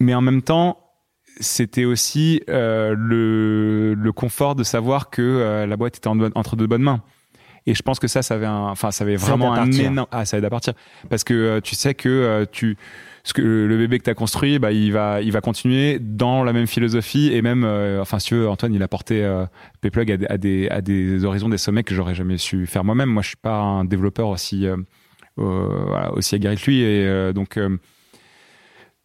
[0.00, 0.78] Mais en même temps,
[1.40, 6.56] c'était aussi euh, le, le confort de savoir que euh, la boîte était en entre
[6.56, 7.02] de bonnes mains.
[7.66, 10.08] Et je pense que ça, ça avait, un, enfin, ça avait vraiment un énorme.
[10.10, 10.72] Ah, ça aide à partir.
[11.10, 12.78] Parce que euh, tu sais que euh, tu,
[13.24, 16.44] ce que le bébé que tu as construit, bah, il va, il va continuer dans
[16.44, 19.44] la même philosophie et même, euh, enfin, si tu veux, Antoine, il a porté euh,
[19.82, 22.84] Payplug à des, à des, à des horizons, des sommets que j'aurais jamais su faire
[22.84, 23.10] moi-même.
[23.10, 24.66] Moi, je suis pas un développeur aussi,
[25.36, 27.58] voilà, aussi aguerri que lui et euh, donc.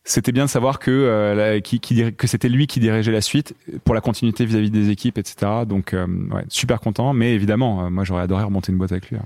[0.05, 3.11] C'était bien de savoir que, euh, la- qui, qui dir- que c'était lui qui dirigeait
[3.11, 5.51] la suite pour la continuité vis-à-vis des équipes, etc.
[5.65, 7.13] Donc, euh, ouais, super content.
[7.13, 9.17] Mais évidemment, euh, moi, j'aurais adoré remonter une boîte avec lui.
[9.17, 9.25] hein.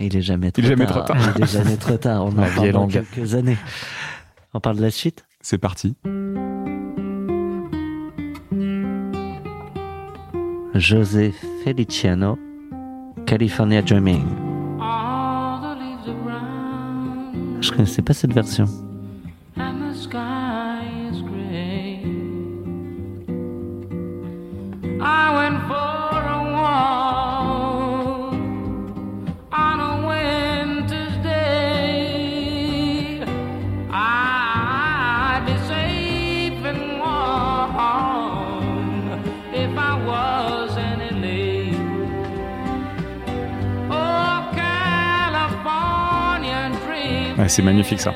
[0.00, 1.04] Il est jamais trop Il est jamais tard.
[1.04, 1.32] trop tard.
[1.36, 2.24] Il est jamais trop tard.
[2.24, 3.58] On en vie parle dans quelques années.
[4.54, 5.24] On parle de la suite?
[5.40, 5.94] C'est parti.
[10.74, 11.32] José
[11.64, 12.38] Feliciano,
[13.26, 14.24] California Dreaming.
[17.60, 18.64] Je connaissais pas cette version.
[19.56, 22.04] And the sky is gray.
[25.00, 28.32] I went for a walk
[29.52, 33.22] on a winter's day.
[33.90, 37.74] I'd be safe and warm
[39.52, 41.52] if I was in LA.
[43.90, 47.32] Oh, California dream.
[47.38, 48.14] Ouais, ah, c'est magnifique ça.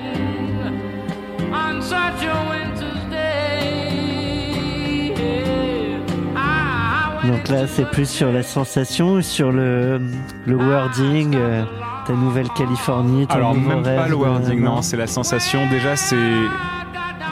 [7.46, 10.00] Donc là, c'est plus sur la sensation, sur le,
[10.46, 11.62] le wording, euh,
[12.04, 15.60] ta nouvelle Californie, ton Alors même pas le wording, non, c'est la sensation.
[15.70, 16.16] Déjà, c'est,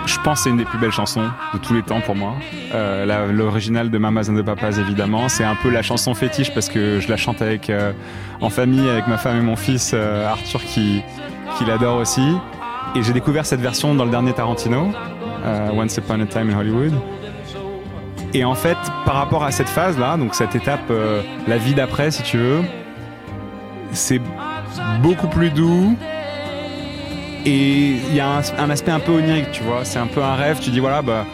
[0.06, 2.34] je pense, c'est une des plus belles chansons de tous les temps pour moi.
[2.74, 6.68] Euh, L'original de Mamas and the Papas, évidemment, c'est un peu la chanson fétiche parce
[6.68, 7.92] que je la chante avec euh,
[8.40, 11.02] en famille avec ma femme et mon fils euh, Arthur qui
[11.58, 12.36] qui l'adore aussi.
[12.94, 14.92] Et j'ai découvert cette version dans le dernier Tarantino,
[15.72, 16.92] Once Upon a Time in Hollywood.
[18.34, 18.76] Et en fait,
[19.06, 22.62] par rapport à cette phase-là, donc cette étape, euh, la vie d'après, si tu veux,
[23.92, 24.20] c'est
[25.02, 25.96] beaucoup plus doux.
[27.46, 29.84] Et il y a un, aspect un peu onirique, tu vois.
[29.84, 30.58] C'est un peu un rêve.
[30.60, 31.26] Tu dis voilà, bah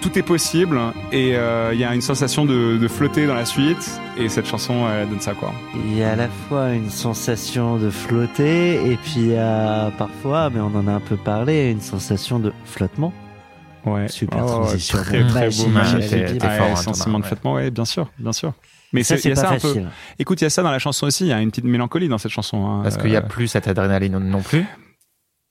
[0.00, 0.80] tout est possible.
[1.12, 4.00] Et euh, il y a une sensation de, de flotter dans la suite.
[4.16, 5.52] Et cette chanson, elle donne ça quoi.
[5.74, 9.92] Il y a à la fois une sensation de flotter et puis il y a
[9.98, 13.12] parfois, mais on en a un peu parlé, une sensation de flottement.
[13.86, 14.08] Ouais.
[14.08, 14.98] Super Oh, transition.
[14.98, 15.64] Très très beau,
[16.08, 17.70] t'es Ouais, hein, sentiment de Thomas, ouais.
[17.70, 18.52] bien sûr, bien sûr.
[18.92, 19.74] Mais ça, c'est pas ça un peu.
[20.18, 21.24] Écoute, il y a ça dans la chanson aussi.
[21.24, 22.66] Il y a une petite mélancolie dans cette chanson.
[22.66, 22.82] hein.
[22.82, 24.64] Parce qu'il y a Euh, plus cette adrénaline non plus.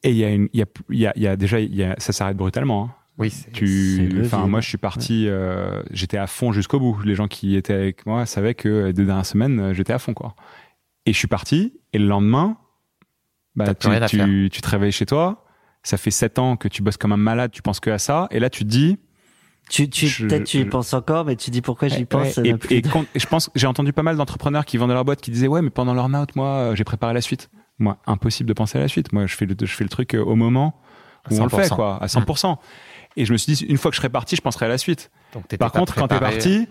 [0.03, 1.59] Et il y a une, il y a, il y a, il y a déjà,
[1.59, 2.83] il y a, ça s'arrête brutalement.
[2.85, 2.95] hein.
[3.17, 7.01] Oui, Tu, enfin, moi, je suis parti, euh, j'étais à fond jusqu'au bout.
[7.03, 9.99] Les gens qui étaient avec moi savaient que les deux dernières semaines, euh, j'étais à
[9.99, 10.35] fond, quoi.
[11.05, 12.55] Et je suis parti, et le lendemain,
[13.55, 15.45] bah, tu, tu, tu te réveilles chez toi.
[15.83, 18.27] Ça fait sept ans que tu bosses comme un malade, tu penses que à ça,
[18.31, 18.97] et là, tu te dis,
[19.69, 22.37] Tu, tu, peut-être tu y penses encore, mais tu dis pourquoi j'y pense.
[22.37, 25.31] Ouais, et, quand- je pense, j'ai entendu pas mal d'entrepreneurs qui vendaient leur boîte qui
[25.31, 27.49] disaient ouais, mais pendant leur out, moi, euh, j'ai préparé la suite.
[27.77, 29.13] Moi, impossible de penser à la suite.
[29.13, 30.75] Moi, je fais le, je fais le truc euh, au moment
[31.31, 31.75] où on le fait, 100%.
[31.75, 32.57] quoi, à 100%.
[33.15, 34.77] Et je me suis dit, une fois que je serai parti, je penserai à la
[34.77, 35.11] suite.
[35.33, 36.35] Donc, Par pas contre, quand t'es préparé.
[36.35, 36.67] parti,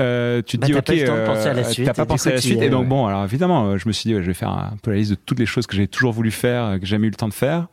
[0.00, 1.64] euh, tu te Bah, dis t'as ok, pas eu le temps de penser à la
[1.64, 2.62] suite, t'as et pas pensé à la suite.
[2.62, 2.88] es, Et donc ouais.
[2.88, 5.10] bon, alors évidemment, je me suis dit, ouais, je vais faire un peu la liste
[5.10, 7.28] de toutes les choses que j'ai toujours voulu faire, que j'ai jamais eu le temps
[7.28, 7.66] de faire.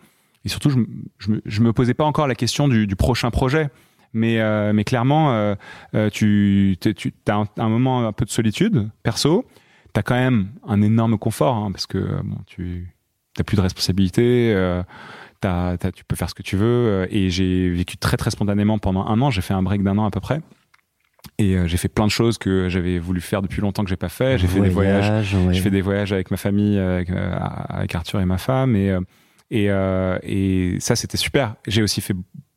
[0.45, 0.77] Et surtout, je,
[1.19, 3.69] je me, je me posais pas encore la question du, du prochain projet.
[4.13, 5.55] Mais, euh, mais clairement, euh,
[5.95, 9.45] euh, tu, tu as un, un moment un peu de solitude perso.
[9.93, 12.93] T'as quand même un énorme confort hein, parce que bon, tu
[13.35, 14.53] t'as plus de responsabilité.
[14.53, 14.83] Euh,
[15.39, 16.65] t'as- t'as- tu peux faire ce que tu veux.
[16.65, 19.29] euh, Et j'ai vécu très très spontanément pendant un an.
[19.29, 20.41] J'ai fait un break d'un an à peu près.
[21.37, 23.95] Et euh, j'ai fait plein de choses que j'avais voulu faire depuis longtemps que j'ai
[23.95, 24.37] pas fait.
[24.37, 25.33] J'ai fait des voyages.
[25.35, 25.53] ouais.
[25.53, 27.37] J'ai fait des voyages avec ma famille, avec, euh,
[27.69, 28.99] avec Arthur et ma femme, et euh,
[29.51, 31.55] et, euh, et ça c'était super.
[31.67, 32.15] J'ai aussi fait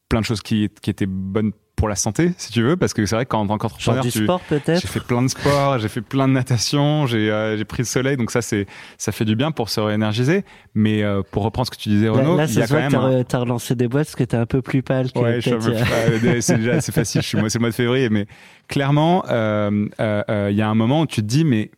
[0.09, 3.05] plein de choses qui qui étaient bonnes pour la santé, si tu veux, parce que
[3.05, 6.03] c'est vrai qu'en tant qu'entrepreneur, du tu- sport j'ai fait plein de sport, j'ai fait
[6.03, 8.67] plein de natation, j'ai euh, j'ai pris le soleil, donc ça c'est
[8.97, 10.45] ça fait du bien pour se réénergiser.
[10.75, 12.75] Mais euh, pour reprendre ce que tu disais, Là, Renaud, là, il y a quand
[12.77, 12.85] même.
[12.87, 15.19] un- t'as re- t'as relancé des boîtes parce que t'es un peu plus pâle que
[15.19, 17.21] Ouais, je suis un peut-être peu il y a- plus- euh, c'est déjà c'est facile.
[17.23, 18.27] Je suis c'est le mois de février, mais
[18.69, 21.73] clairement, euh, euh, il y a un moment où tu te dis, mais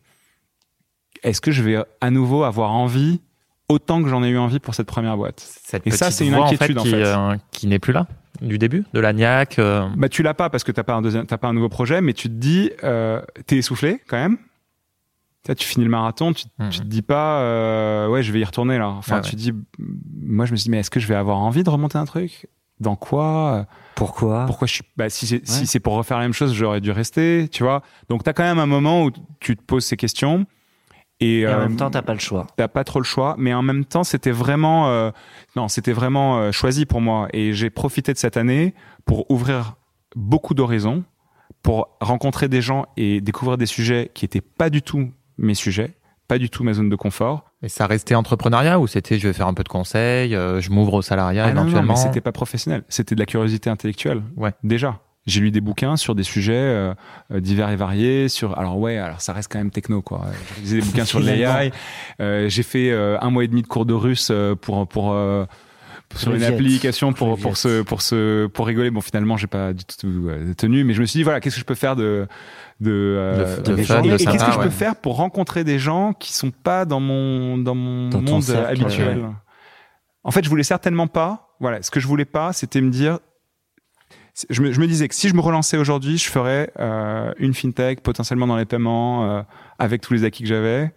[1.23, 3.19] est-ce que je vais à nouveau avoir envie
[3.69, 6.33] autant que j'en ai eu envie pour cette première boîte Cette Et ça, c'est une
[6.33, 7.03] inquiétude, en qui, fait.
[7.03, 8.07] euh, qui n'est plus là
[8.41, 9.57] du début de la niaque.
[9.57, 11.69] euh, Bah tu l'as pas parce que t'as pas un deuxième, t'as pas un nouveau
[11.69, 14.37] projet, mais tu te dis, euh, t'es essoufflé quand même.
[15.43, 18.39] Tu, vois, tu finis le marathon, tu, tu te dis pas, euh, ouais, je vais
[18.39, 18.89] y retourner là.
[18.89, 21.37] Enfin, Ah tu dis, moi je me suis dit, mais est-ce que je vais avoir
[21.39, 22.47] envie de remonter un truc?
[22.79, 23.65] Dans quoi?
[23.95, 24.45] Pourquoi?
[24.45, 26.91] Pourquoi je suis bah si c'est si c'est pour refaire la même chose, j'aurais dû
[26.91, 27.81] rester, tu vois.
[28.07, 29.09] Donc t'as quand même un moment où
[29.39, 30.45] tu te poses ces questions
[31.19, 32.47] et, Et en euh, même temps, t'as pas le choix.
[32.57, 35.11] t'as pas trop le choix, mais en même temps, c'était vraiment, euh,
[35.55, 37.27] non, c'était vraiment euh, choisi pour moi.
[37.33, 38.73] Et j'ai profité de cette année
[39.05, 39.75] pour ouvrir
[40.15, 41.03] beaucoup d'horizons,
[41.63, 45.95] pour rencontrer des gens et découvrir des sujets qui étaient pas du tout mes sujets,
[46.27, 47.51] pas du tout ma zone de confort.
[47.63, 50.69] Et ça restait entrepreneuriat ou c'était je vais faire un peu de conseil, euh, je
[50.69, 53.69] m'ouvre au salariat Ah non, non, éventuellement mais c'était pas professionnel, c'était de la curiosité
[53.69, 54.21] intellectuelle.
[54.35, 54.51] Ouais.
[54.63, 54.99] Déjà.
[55.27, 56.93] J'ai lu des bouquins sur des sujets euh,
[57.31, 58.29] euh, divers et variés.
[58.29, 60.25] Sur alors ouais, alors ça reste quand même techno quoi.
[60.55, 61.71] J'ai lisé des bouquins sur l'AI.
[62.21, 65.11] Euh, j'ai fait euh, un mois et demi de cours de russe euh, pour pour
[65.13, 65.45] euh,
[66.15, 68.89] sur une application pour pour se pour se pour rigoler.
[68.89, 71.55] Bon, finalement, j'ai pas du tout euh, tenu, mais je me suis dit voilà, qu'est-ce
[71.55, 72.25] que je peux faire de
[72.79, 76.31] de, euh, De- de et qu'est-ce que je peux faire pour rencontrer des gens qui
[76.31, 79.17] sont pas dans mon dans mon Dans monde cercle, habituel?
[79.17, 79.25] ouais.
[80.23, 81.55] En fait, je voulais certainement pas.
[81.59, 83.19] Voilà, ce que je voulais pas, c'était me dire.
[84.49, 87.53] Je me, je me disais que si je me relançais aujourd'hui, je ferais euh, une
[87.53, 89.41] fintech potentiellement dans les paiements euh,
[89.79, 90.93] avec tous les acquis que j'avais.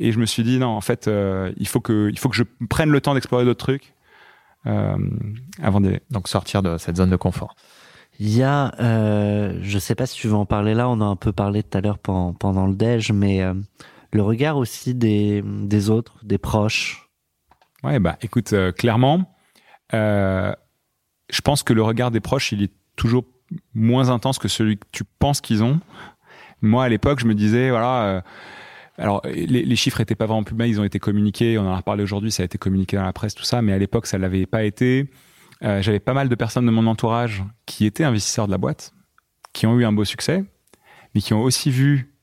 [0.00, 2.36] Et je me suis dit non, en fait, euh, il faut que il faut que
[2.36, 3.94] je prenne le temps d'explorer d'autres trucs
[4.66, 4.96] euh,
[5.62, 6.00] avant d'y aller.
[6.10, 7.54] Donc sortir de cette zone de confort.
[8.18, 11.04] Il y a, euh, je sais pas si tu veux en parler là, on a
[11.04, 13.54] un peu parlé tout à l'heure pendant, pendant le déj, mais euh,
[14.12, 17.08] le regard aussi des, des autres, des proches.
[17.82, 19.34] Ouais, bah écoute, euh, clairement,
[19.94, 20.52] euh,
[21.30, 23.24] je pense que le regard des proches, il est toujours
[23.74, 25.80] moins intense que celui que tu penses qu'ils ont.
[26.62, 28.20] Moi, à l'époque, je me disais, voilà, euh,
[28.98, 32.02] alors les, chiffres étaient pas vraiment bas, ils ont été communiqués, on en a reparlé
[32.02, 34.46] aujourd'hui, ça a été communiqué dans la presse, tout ça, mais à l'époque, ça l'avait
[34.46, 35.10] pas été.
[35.62, 38.92] Euh, J'avais pas mal de personnes de mon entourage qui étaient investisseurs de la boîte,
[39.52, 40.44] qui ont eu un beau succès,
[41.14, 42.14] mais qui ont aussi vu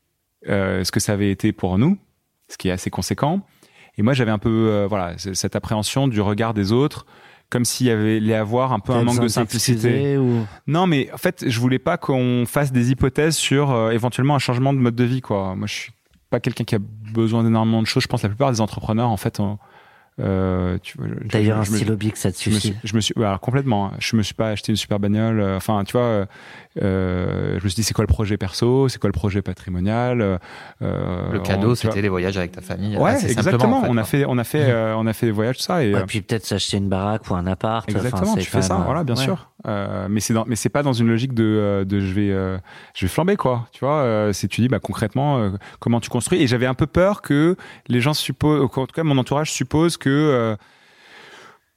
[0.47, 1.97] euh, ce que ça avait été pour nous,
[2.47, 3.45] ce qui est assez conséquent.
[3.97, 7.05] Et moi, j'avais un peu, euh, voilà, cette appréhension du regard des autres,
[7.50, 10.18] comme s'il y avait les avoir un peu un manque de simplicité.
[10.18, 10.45] Ou...
[10.68, 14.39] Non, mais en fait, je voulais pas qu'on fasse des hypothèses sur euh, éventuellement un
[14.39, 15.56] changement de mode de vie, quoi.
[15.56, 15.91] Moi, je suis
[16.30, 18.04] pas quelqu'un qui a besoin d'énormément de choses.
[18.04, 19.58] Je pense que la plupart des entrepreneurs, en fait, ont,
[20.20, 22.68] euh, tu vois, je- D'ailleurs, un je stylo bic, ça te je me suffit.
[22.70, 23.88] suis, je me suis, ouais, alors complètement.
[23.88, 23.91] hein.
[23.99, 25.39] Je me suis pas acheté une super bagnole.
[25.39, 26.26] euh, Enfin, tu vois, euh,
[26.82, 30.22] euh, je me suis dit, c'est quoi le projet perso, c'est quoi le projet patrimonial.
[30.22, 32.97] euh, Le cadeau, c'était les voyages avec ta famille.
[32.97, 33.80] Ouais, exactement.
[33.80, 34.03] en fait, on a quoi.
[34.05, 35.84] fait, on a fait, euh, on a fait des voyages, tout ça.
[35.84, 37.89] Et, Ouais, puis peut-être s'acheter une baraque ou un appart.
[37.89, 39.24] Exactement, c'est tu fais ça, voilà, bien ouais.
[39.24, 39.49] sûr.
[39.68, 42.57] Euh, mais c'est mais c'est pas dans une logique de, euh, de je vais, euh,
[42.95, 43.68] je vais flamber quoi.
[43.72, 45.49] Tu vois, euh, c'est tu dis bah concrètement euh,
[45.80, 46.41] comment tu construis.
[46.41, 47.55] Et j'avais un peu peur que
[47.88, 50.55] les gens supposent, en tout cas mon entourage suppose que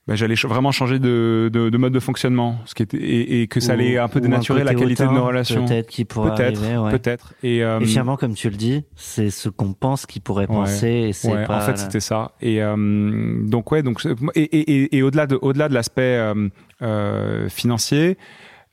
[0.07, 3.46] bah, j'allais vraiment changer de, de, de mode de fonctionnement, ce qui était et, et
[3.46, 5.66] que ça Ou- allait un peu dénaturer la qualité de nos relations.
[5.66, 6.90] Peut-être pourrait Peut-être, ouais.
[6.98, 7.34] peut-être.
[7.42, 10.55] Et, euh, Et finalement, comme tu le dis, c'est ce qu'on pense qu'il pourrait Ouais.
[10.57, 11.59] penser et c'est Ouais, pas.
[11.59, 12.32] en fait, c'était ça.
[12.40, 16.48] Et euh, donc ouais, donc et, et, et, et au-delà de au-delà de l'aspect euh,
[16.82, 18.16] euh, financier,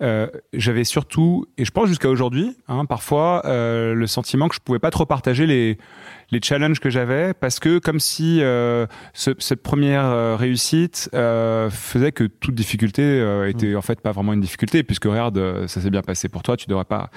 [0.02, 4.60] euh, j'avais surtout et je pense jusqu'à aujourd'hui, hein, parfois euh, le sentiment que je
[4.62, 5.78] pouvais pas trop partager les
[6.32, 11.70] les challenges que j'avais parce que comme si euh, ce- cette première euh, réussite euh,
[11.70, 13.78] faisait que toute difficulté euh, était Mm.
[13.78, 16.58] en fait pas vraiment une difficulté puisque regarde euh, ça s'est bien passé pour toi
[16.58, 17.10] tu devrais pas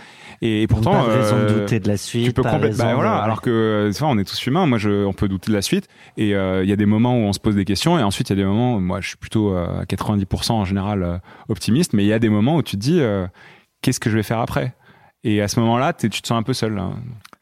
[0.43, 2.25] et, et pourtant pas raison de douter de la suite.
[2.27, 2.85] tu peux complètement.
[2.85, 3.17] Bah de- voilà.
[3.17, 4.67] Alors que vois, on est tous humains.
[4.67, 5.89] Moi, je, on peut douter de la suite.
[6.17, 7.99] Et euh, il y a des moments où on se pose des questions.
[7.99, 8.77] Et ensuite, il y a des moments.
[8.77, 11.93] Où, moi, je suis plutôt euh, à 90% en général optimiste.
[11.93, 13.27] Mais il y a des moments où tu te dis, euh,
[13.83, 14.75] qu'est-ce que je vais faire après?
[15.25, 16.81] Et à ce moment-là, tu te sens un peu seul.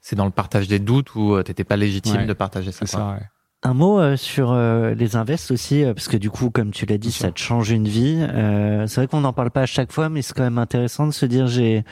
[0.09, 2.25] C'est dans le partage des doutes où euh, t'étais pas légitime Ouais.
[2.25, 2.87] de partager ça.
[2.87, 3.09] Ça.
[3.11, 3.27] ouais.
[3.63, 6.87] Un mot euh, sur euh, les invests aussi, euh, parce que du coup, comme tu
[6.87, 7.27] l'as dit, Bien sûr.
[7.27, 8.17] ça te change une vie.
[8.19, 11.07] Euh, c'est vrai qu'on n'en parle pas à chaque fois, mais c'est quand même intéressant
[11.07, 11.85] de se dire j'ai,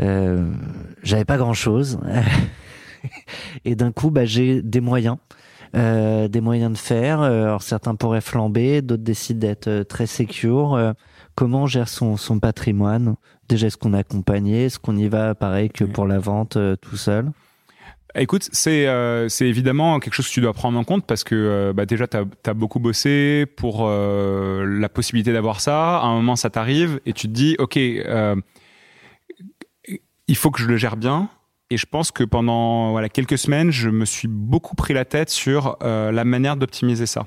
[0.00, 0.52] euh,
[1.02, 1.98] j'avais pas grand chose,
[3.64, 5.16] et d'un coup, bah, j'ai des moyens.
[5.76, 7.20] Euh, des moyens de faire.
[7.22, 10.74] Euh, alors certains pourraient flamber, d'autres décident d'être très secure.
[10.74, 10.92] Euh,
[11.34, 13.16] comment on gère son, son patrimoine?
[13.48, 14.64] Déjà, est-ce qu'on est accompagné?
[14.64, 17.30] Est-ce qu'on y va pareil que pour la vente euh, tout seul?
[18.16, 21.34] Écoute, c'est euh, c'est évidemment quelque chose que tu dois prendre en compte parce que
[21.34, 25.98] euh, bah, déjà, tu as, beaucoup bossé pour la possibilité d'avoir ça.
[25.98, 28.42] À un moment, ça t'arrive et tu te dis, OK, il
[30.36, 31.28] faut que je le gère bien.
[31.70, 35.30] Et je pense que pendant voilà, quelques semaines, je me suis beaucoup pris la tête
[35.30, 37.26] sur la manière d'optimiser ça.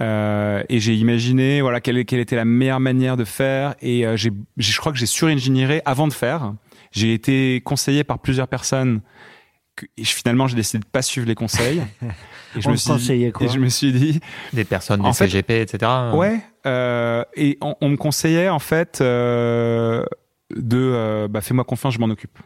[0.00, 4.16] Euh, et j'ai imaginé voilà quelle, quelle était la meilleure manière de faire et euh,
[4.16, 6.54] j'ai j'ai- je crois que j'ai suringénieré avant de faire
[6.92, 9.00] j'ai été conseillé par plusieurs personnes
[9.74, 13.32] que, et je- finalement j'ai décidé de pas suivre les conseils et On te conseillait
[13.32, 14.20] quoi et je me suis dit
[14.52, 15.90] Des personnes, En des fait- CGP, etc.
[16.14, 20.04] Ouais, euh, et on, on me conseillait en fait euh,
[20.54, 22.38] de euh, bah, fais-moi confiance, je m'en occupe.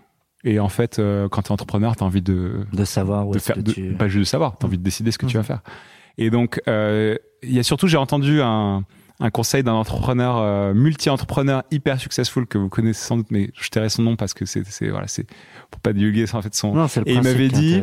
[0.44, 3.34] Et en fait, euh, quand tu es entrepreneur, tu as envie de, de savoir où
[3.34, 3.92] de faire, que de- tu...
[3.92, 5.42] pas juste de savoir, tu as envie de décider ce que tu Mhm.
[5.42, 5.60] vas faire.
[6.18, 8.84] Et donc, euh, il y a surtout, j'ai entendu un,
[9.20, 13.68] un conseil d'un entrepreneur euh, multi-entrepreneur hyper successful que vous connaissez sans doute, mais je
[13.68, 15.26] tairai son nom parce que c'est, c'est voilà, c'est
[15.70, 17.74] pour pas divulguer en fait son, Non, c'est le Et il m'avait dit-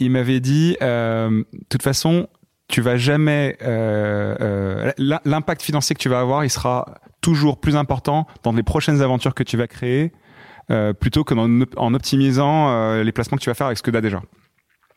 [0.00, 2.26] il m'avait dit, euh, de toute façon,
[2.68, 6.86] tu vas jamais, euh, euh, l'im- l'impact financier que tu vas avoir, il sera
[7.20, 10.12] toujours plus important dans les prochaines aventures que tu vas créer,
[10.70, 13.82] euh, plutôt que dans- en optimisant euh, les placements que tu vas faire avec ce
[13.82, 14.20] que tu as déjà.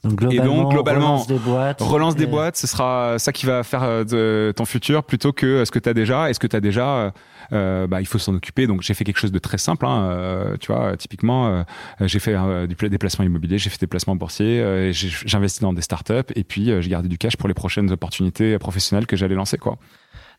[0.04, 1.82] Donc globalement, donc, globalement, relance des boîtes.
[1.82, 5.34] Relance des et- boîtes, ce sera ça qui va faire euh, de ton futur plutôt
[5.34, 6.30] que euh, ce que tu as déjà.
[6.30, 7.12] Et ce que tu as déjà,
[7.52, 8.68] euh, bah, il faut s'en occuper.
[8.68, 9.86] Donc j'ai fait quelque chose de très simple.
[9.86, 11.64] Hein, euh, tu vois, typiquement, euh,
[12.02, 12.36] j'ai fait
[12.68, 14.92] du des placements immobiliers, j'ai fait des placements boursiers, et
[15.34, 19.08] investi dans des startups et puis j'ai gardé du cash pour les prochaines opportunités professionnelles
[19.08, 19.58] que j'allais lancer.
[19.58, 19.78] Quoi.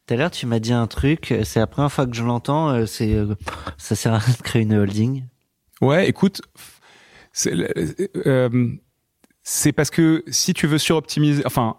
[0.07, 2.87] Tout à l'heure, tu m'as dit un truc, c'est la première fois que je l'entends,
[2.87, 3.17] c'est
[3.77, 5.25] ça sert à rien de créer une holding.
[5.81, 6.43] Ouais, écoute,
[7.33, 7.53] c'est
[8.27, 8.69] euh,
[9.51, 11.77] c'est parce que si tu veux suroptimiser, enfin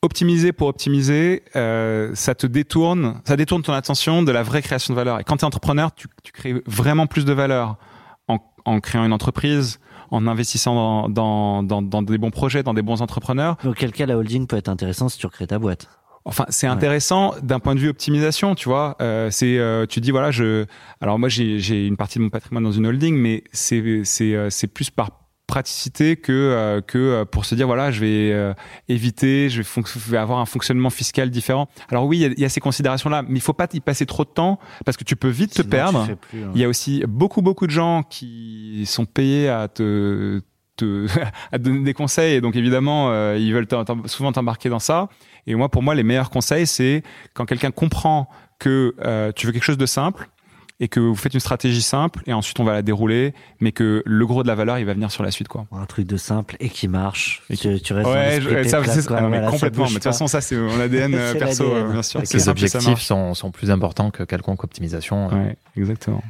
[0.00, 4.94] optimiser pour optimiser, euh, ça te détourne, ça détourne ton attention de la vraie création
[4.94, 5.18] de valeur.
[5.18, 7.78] Et quand tu es entrepreneur, tu, tu crées vraiment plus de valeur
[8.28, 9.80] en, en créant une entreprise,
[10.12, 13.56] en investissant dans, dans, dans, dans des bons projets, dans des bons entrepreneurs.
[13.64, 15.88] Dans quel cas la holding peut être intéressante si tu recrées ta boîte?
[16.24, 18.94] Enfin, c'est intéressant d'un point de vue optimisation, tu vois.
[19.00, 20.64] Euh, c'est, euh, tu dis voilà, je.
[21.00, 24.36] Alors moi, j'ai, j'ai une partie de mon patrimoine dans une holding, mais c'est, c'est,
[24.36, 25.10] euh, c'est plus par
[25.50, 28.54] praticité que euh, que euh, pour se dire voilà, je vais euh,
[28.88, 31.68] éviter, je vais, je vais avoir un fonctionnement fiscal différent.
[31.90, 34.24] Alors oui, il y y a ces considérations-là, mais il faut pas y passer trop
[34.24, 36.16] de temps parce que tu peux vite te Sinon, tu perdre.
[36.16, 36.52] plus, hein.
[36.54, 40.40] Il y a aussi beaucoup beaucoup de gens qui sont payés à te,
[40.76, 41.06] te
[41.52, 43.68] à te donner des conseils et donc évidemment euh, ils veulent
[44.06, 45.08] souvent t'embarquer dans ça.
[45.48, 47.02] Et moi pour moi les meilleurs conseils c'est
[47.34, 48.28] quand quelqu'un comprend
[48.60, 50.28] que euh, tu veux quelque chose de simple
[50.80, 54.02] et que vous faites une stratégie simple et ensuite on va la dérouler mais que
[54.06, 55.66] le gros de la valeur il va venir sur la suite quoi.
[55.72, 57.42] Un truc de simple et qui marche.
[57.50, 59.18] Et tu, tu restes Ouais, je- ça, c'est- quoi.
[59.18, 59.84] ah non, mais Voilà, complètement.
[59.84, 62.22] Mais de toute façon ça c'est mon ADN euh, perso euh, bien sûr.
[62.32, 65.28] Les objectifs sont, sont plus importants que quelconque optimisation.
[65.28, 66.22] Ouais, exactement.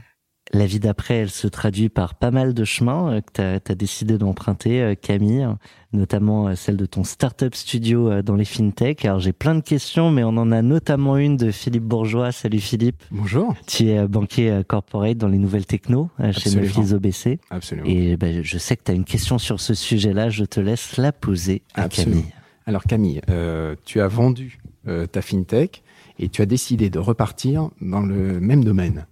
[0.53, 3.75] La vie d'après, elle se traduit par pas mal de chemins euh, que tu as,
[3.75, 5.47] décidé d'emprunter, euh, Camille,
[5.93, 9.05] notamment euh, celle de ton startup studio dans les fintech.
[9.05, 12.33] Alors j'ai plein de questions, mais on en a notamment une de Philippe Bourgeois.
[12.33, 13.03] Salut Philippe.
[13.11, 13.55] Bonjour.
[13.67, 16.51] Tu es banquier corporate dans les nouvelles techno chez.
[16.51, 17.39] Neuflis OBC.
[17.51, 17.89] Absolument.
[17.89, 20.31] Et ben, je sais que tu as une question sur ce sujet-là.
[20.31, 22.23] Je te laisse la poser à Absolument.
[22.23, 22.35] Camille.
[22.71, 25.83] Alors Camille, euh, tu as vendu euh, ta fintech
[26.19, 29.07] et tu as décidé de repartir dans le même domaine.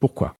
[0.00, 0.34] Pourquoi?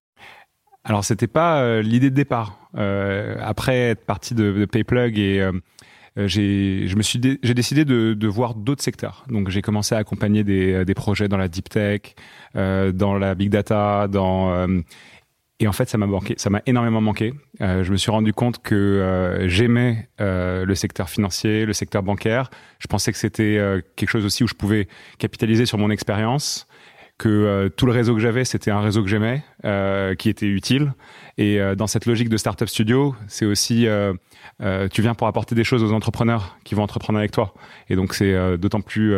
[0.89, 2.61] Alors c'était pas euh, l'idée de départ.
[2.77, 5.53] Euh, après être parti de, de Payplug et euh,
[6.17, 9.25] j'ai, je me suis, j'ai décidé de, de voir d'autres secteurs.
[9.29, 12.15] Donc j'ai commencé à accompagner des, des projets dans la deep tech,
[12.55, 14.81] euh, dans la big data, dans euh,
[15.59, 17.35] et en fait ça m'a manqué, ça m'a énormément manqué.
[17.63, 22.49] Euh, je me suis rendu compte que j'aimais le secteur financier, le secteur bancaire.
[22.79, 23.59] Je pensais que c'était
[23.97, 24.87] quelque chose aussi où je pouvais
[25.19, 26.69] capitaliser sur mon expérience
[27.19, 30.47] que euh, tout le réseau que j'avais, c'était un réseau que j'aimais, euh, qui était
[30.47, 30.93] utile.
[31.39, 33.87] Et euh, dans cette logique de startup studio, c'est aussi,
[34.91, 37.55] tu viens pour apporter des choses aux entrepreneurs qui vont entreprendre avec toi.
[37.89, 39.15] Et donc c'est d'autant plus,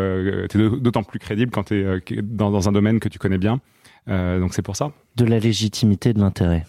[0.80, 3.60] d'autant plus crédible quand tu es dans, dans un domaine que tu connais bien.
[4.06, 4.92] Donc c'est pour ça.
[5.16, 6.64] De la légitimité, de l'intérêt.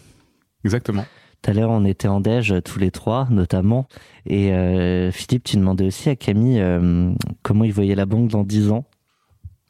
[0.64, 1.04] Exactement.
[1.42, 3.86] Tout à l'heure, on était en déj, tous les trois, notamment.
[4.26, 7.12] Et euh, Philippe, tu demandais aussi à Camille euh,
[7.42, 8.84] comment il voyait la banque dans 10 ans.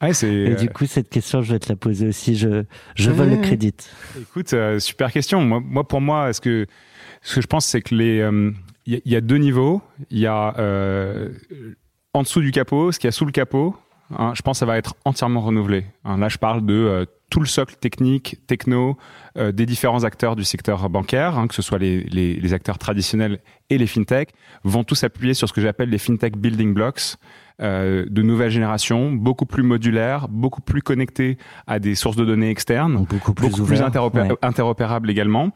[0.01, 0.13] Ouais.
[0.51, 2.35] Et du coup, cette question, je vais te la poser aussi.
[2.35, 2.63] Je,
[2.95, 3.73] je vole le crédit.
[4.19, 5.41] Écoute, euh, super question.
[5.41, 6.65] Moi, moi, pour moi, ce que,
[7.21, 8.51] ce que je pense, c'est que les, euh,
[8.87, 9.81] il y, a- il y a deux niveaux.
[10.09, 11.29] Il y a euh,
[12.13, 13.75] en dessous du capot, ce qu'il y a sous le capot.
[14.17, 15.85] Hein, je pense que ça va être entièrement renouvelé.
[16.05, 16.17] hein.
[16.17, 18.97] là, je parle de euh, tout le socle technique, techno,
[19.37, 22.77] euh, des différents acteurs du secteur bancaire, hein, que ce soit les, les, les acteurs
[22.77, 23.39] traditionnels
[23.69, 24.29] et les fintech,
[24.63, 27.15] vont tous appuyer sur ce que j'appelle les fintech building blocks
[27.61, 31.37] euh, de nouvelle génération, beaucoup plus modulaires, beaucoup plus connectés
[31.67, 33.89] à des sources de données externes beaucoup plus beaucoup plus ouvert.
[33.89, 34.37] interopé- Ouais.
[34.41, 35.51] interopérable également.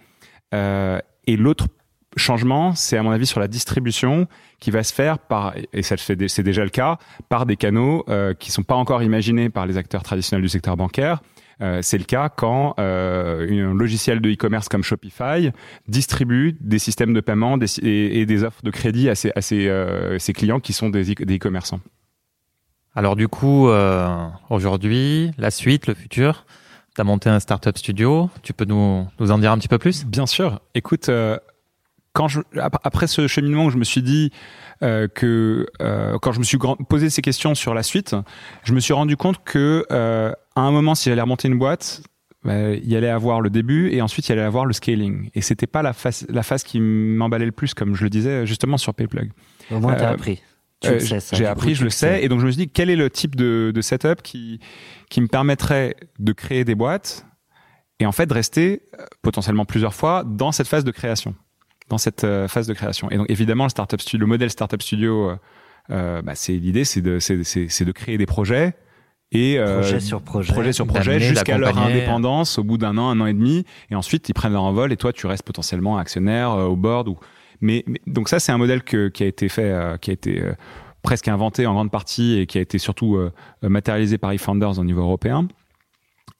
[0.53, 1.67] Et l'autre
[2.15, 4.27] changement, c'est à mon avis sur la distribution
[4.59, 6.97] qui va se faire par, et c'est déjà le cas,
[7.29, 10.77] par des canaux euh, qui sont pas encore imaginés par les acteurs traditionnels du secteur
[10.77, 11.21] bancaire.
[11.61, 15.51] Euh, c'est le cas quand euh, un logiciel de e-commerce comme Shopify
[15.87, 19.41] distribue des systèmes de paiement des- et, et des offres de crédit à ses, à
[19.41, 21.79] ses, euh, ses clients qui sont des e- e-commerçants.
[22.93, 26.45] Alors du coup, euh, aujourd'hui, la suite, le futur,
[26.93, 28.29] tu as monté un startup studio.
[28.41, 30.05] Tu peux nous, nous en dire un petit peu plus?
[30.05, 30.61] Bien sûr.
[30.75, 31.37] Écoute, euh,
[32.15, 34.31] quand je, ap- après ce cheminement où je me suis dit
[34.81, 36.57] euh, que euh, quand je me suis
[36.89, 38.15] posé ces questions sur la suite,
[38.63, 42.01] je me suis rendu compte que euh, à un moment, si j'allais remonter une boîte,
[42.43, 45.29] bah, il y allait avoir le début et ensuite il y allait avoir le scaling.
[45.35, 48.45] Et c'était pas la phase, la phase qui m'emballait le plus, comme je le disais
[48.45, 49.31] justement sur Payplug.
[49.71, 50.41] Au moins, t'as Euh, appris.
[50.81, 51.35] Tu Euh, le sais, ça.
[51.35, 53.09] J'ai appris, coup, je le sais, et donc je me suis dit quel est le
[53.09, 54.59] type de, de setup qui
[55.09, 57.25] qui me permettrait de créer des boîtes
[57.99, 61.33] et en fait de rester euh, potentiellement plusieurs fois dans cette phase de création,
[61.89, 63.09] dans cette euh, phase de création.
[63.11, 65.35] Et donc évidemment le startup studio, le modèle startup studio, euh,
[65.91, 68.73] euh, bah, c'est l'idée, c'est de c'est c'est c'est de créer des projets
[69.31, 70.53] et euh, Projet sur projet.
[70.53, 73.95] projet sur projet jusqu'à leur indépendance au bout d'un an, un an et demi, et
[73.95, 77.07] ensuite ils prennent leur envol et toi tu restes potentiellement actionnaire euh, au board.
[77.07, 77.17] Ou...
[77.61, 80.13] Mais, mais- donc ça c'est un modèle que, qui a été fait, euh, qui a
[80.13, 80.53] été euh,
[81.03, 83.31] presque inventé en grande partie et qui a été surtout euh,
[83.61, 85.47] matérialisé par eFounders au niveau européen.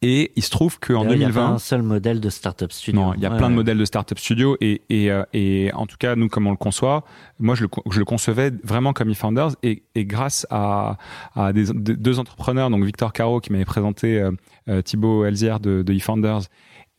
[0.02, 2.30] Et il se trouve qu'en D'ailleurs, Il n'y a pas 2020, un seul modèle de
[2.30, 3.00] startup studio.
[3.02, 5.72] non, il y a Ouais, plein de modèles de startup studio et, et, euh, et
[5.74, 7.06] en tout cas, nous, comme on le conçoit,
[7.40, 10.98] moi, je le, je le concevais vraiment comme eFounders et, et grâce à,
[11.34, 14.32] à des, de- deux entrepreneurs, donc Victor Caro qui m'avait présenté euh,
[14.70, 16.42] euh, Thibaut Elzière de, de eFounders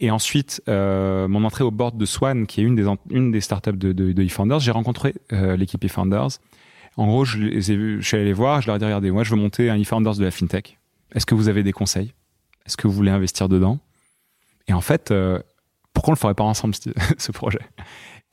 [0.00, 3.40] et ensuite euh, mon entrée au board de Swan, qui est une des, une des
[3.42, 6.28] startups de, de, de eFounders, j'ai rencontré euh, l'équipe eFounders.
[6.96, 9.10] En gros, je les ai je suis allé les voir, je leur ai dit, regardez,
[9.10, 10.78] moi, je veux monter un eFounders de la FinTech.
[11.14, 12.12] Est-ce que vous avez des conseils?
[12.66, 13.78] Est-ce que vous voulez investir dedans?
[14.68, 15.38] Et en fait, euh,
[15.92, 16.74] pourquoi on le ferait pas ensemble
[17.18, 17.60] ce, projet?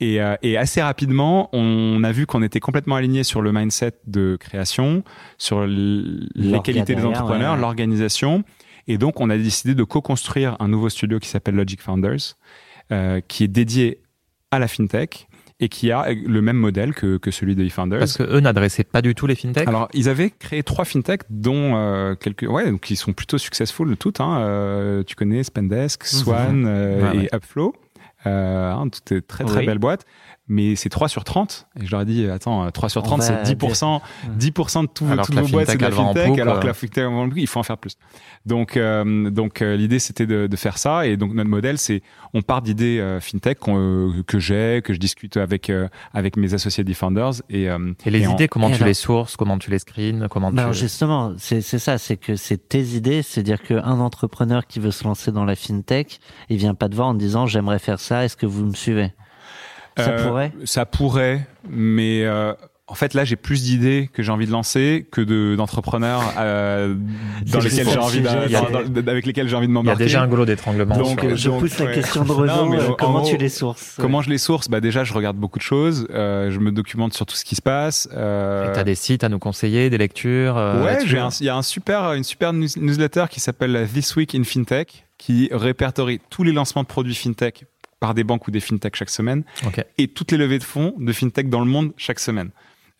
[0.00, 3.92] Et, euh, et assez rapidement, on a vu qu'on était complètement aligné sur le mindset
[4.06, 5.04] de création,
[5.38, 7.60] sur les qualités des entrepreneurs, ouais, ouais.
[7.60, 8.44] l'organisation.
[8.86, 12.36] Et donc, on a décidé de co-construire un nouveau studio qui s'appelle Logic Founders,
[12.92, 14.02] euh, qui est dédié
[14.50, 15.26] à la fintech
[15.60, 18.00] et qui a le même modèle que, que celui de eFounders.
[18.00, 19.68] Parce que eux n'adressaient pas du tout les fintechs.
[19.68, 23.96] Alors, ils avaient créé trois fintechs, dont euh, quelques, ouais, donc qui sont plutôt successful
[23.96, 24.20] toutes.
[24.20, 24.40] Hein.
[24.40, 27.28] Euh, tu connais Spendesk, Swan euh, Ouais, et ouais.
[27.34, 27.74] Upflow.
[28.26, 29.66] Euh, hein, toutes des très très Oui.
[29.66, 30.06] belles boîtes.
[30.46, 31.66] Mais c'est 3 sur 30.
[31.80, 34.00] Et je leur ai dit, attends, 3 sur On 30, va c'est 10%,
[34.38, 36.58] 10% de tout, Alors toutes que la vos boîtes, c'est de la fintech, poupe, alors
[36.60, 36.68] que euh.
[36.68, 37.96] la fintech, en il faut en faire plus.
[38.44, 41.06] Donc, euh, donc euh, l'idée, c'était de, de faire ça.
[41.06, 42.02] Et donc, notre modèle, c'est,
[42.34, 46.36] on part d'idées euh, fintech qu'on, euh, que j'ai, que je discute avec, euh, avec
[46.36, 47.32] mes associés Defenders.
[47.48, 49.70] Et, euh, Et les et en- idées, comment et tu alors- les sources, comment tu
[49.70, 50.78] les screens, comment alors tu...
[50.80, 55.04] justement, c'est c'est ça, c'est que c'est tes idées, c'est-à-dire qu'un entrepreneur qui veut se
[55.04, 56.18] lancer dans la fintech,
[56.50, 58.74] il vient pas te voir en te disant j'aimerais faire ça, est-ce que vous me
[58.74, 59.12] suivez?
[59.96, 62.52] Ça Euh, pourrait Ça pourrait, mais euh,
[62.86, 66.94] en fait là j'ai plus d'idées que j'ai envie de lancer que de d'entrepreneurs euh,
[67.46, 70.04] dans lesquels j'ai envie de- dans- avec lesquels j'ai envie de Il y a m'embarquer.
[70.04, 70.96] déjà un goulot d'étranglement.
[70.98, 73.96] Donc, euh, Je donc, pousse la question de Renaud, euh, comment gros, tu les sources
[73.98, 74.68] Comment je les source?
[74.68, 77.54] Bah déjà je regarde beaucoup de choses, euh, je me documente sur tout ce qui
[77.54, 78.08] se passe.
[78.14, 81.28] Euh, Et t'as des sites à nous conseiller, des lectures euh, Ouais, là-dessus j'ai un-
[81.40, 85.06] il y a un super, une super news- newsletter qui s'appelle This Week in FinTech,
[85.18, 87.64] qui répertorie tous les lancements de produits FinTech
[88.04, 89.44] par des banques ou des FinTech chaque semaine,
[89.96, 92.50] et toutes les levées de fonds de FinTech dans le monde chaque semaine.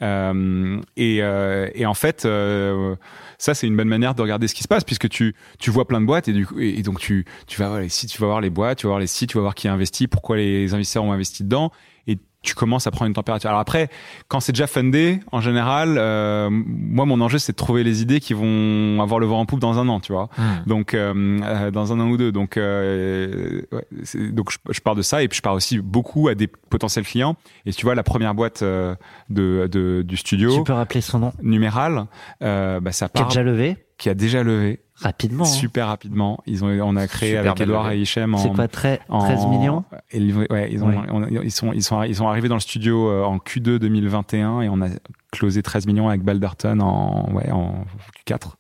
[0.01, 2.97] Euh, et, euh, et en fait, euh,
[3.37, 5.87] ça c'est une bonne manière de regarder ce qui se passe puisque tu tu vois
[5.87, 8.11] plein de boîtes et du coup et, et donc tu tu vas voir les sites,
[8.11, 9.73] tu vas voir les boîtes, tu vas voir les sites, tu vas voir qui a
[9.75, 11.71] investi, pourquoi les investisseurs ont investi dedans
[12.07, 13.51] et tu commences à prendre une température.
[13.51, 13.89] Alors après,
[14.29, 18.21] quand c'est déjà fundé, en général, euh, moi mon enjeu c'est de trouver les idées
[18.21, 20.29] qui vont avoir le vent en poupe dans un an, tu vois.
[20.39, 20.69] Hmm.
[20.69, 22.31] Donc euh, euh, dans un an ou deux.
[22.33, 23.87] Donc euh, ouais,
[24.31, 27.05] donc je, je pars de ça et puis je pars aussi beaucoup à des potentiels
[27.05, 27.37] clients.
[27.67, 28.95] Et tu vois la première boîte euh,
[29.31, 32.07] de, de du studio Tu peux rappeler son nom numéral,
[32.43, 33.77] euh, bah ça Qui a part déjà levé?
[33.97, 35.43] Qui a déjà levé Rapidement.
[35.45, 35.47] hein.
[35.47, 36.39] super rapidement.
[36.47, 39.41] Ils ont on a créé Super avec Edouard et Hichem C'est en quoi, très- 13
[39.41, 40.97] en- millions ouais, ils, ont, Ouais.
[41.11, 44.61] on- ils, sont, ils, sont, ils sont arrivés dans le studio euh, en Q2 2021
[44.61, 44.89] et on a
[45.33, 47.85] closé 13 millions avec Balderton en, ouais, en
[48.27, 48.41] Q4.
[48.41, 48.53] Donc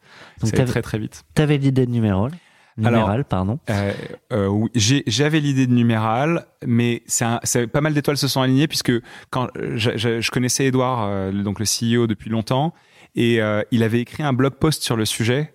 [0.42, 1.24] C'est très très vite.
[1.34, 2.32] T'avais l'idée de numéral
[2.76, 3.60] Numéral, pardon.
[3.70, 3.92] Euh,
[4.32, 4.68] euh, oui,
[5.06, 8.90] j'avais l'idée de numéral, mais c'est c'est pas mal d'étoiles se sont alignées puisque
[9.30, 12.74] quand je, je- je connaissais Edouard, euh, le- donc le CEO depuis longtemps,
[13.14, 13.38] et
[13.70, 15.53] il avait écrit un blog post sur le sujet.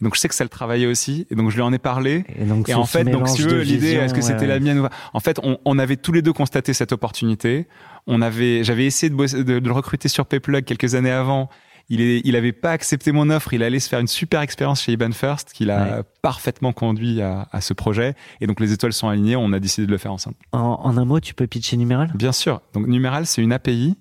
[0.00, 2.24] Donc je sais que ça le travaillait aussi, et donc je lui en ai parlé.
[2.38, 4.60] Et, donc, Et en fait, donc si tu veux, l'idée, est-ce que c'était ouais, la
[4.60, 4.90] mienne ou pas?
[5.12, 7.66] En fait, on, on avait tous les deux constaté cette opportunité.
[8.06, 11.50] On avait, j'avais essayé de, bosser- de, de le recruter sur Payplug quelques années avant.
[11.92, 13.52] Il est, il avait pas accepté mon offre.
[13.52, 16.02] Il allait se faire une super expérience chez Iban First, qui l'a Ouais.
[16.22, 18.14] parfaitement conduit à, à ce projet.
[18.40, 19.34] Et donc les étoiles sont alignées.
[19.36, 20.36] On a décidé de le faire ensemble.
[20.52, 22.10] En, en un mot, tu peux pitcher numéral?
[22.14, 22.62] Bien sûr.
[22.74, 23.96] Donc Numeral, c'est une API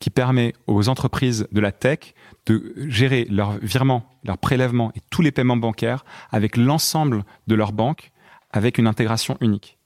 [0.00, 1.98] qui permet aux entreprises de la tech
[2.46, 7.72] de gérer leurs virements, leurs prélèvements et tous les paiements bancaires avec l'ensemble de leurs
[7.72, 8.12] banques
[8.52, 9.78] avec une intégration unique.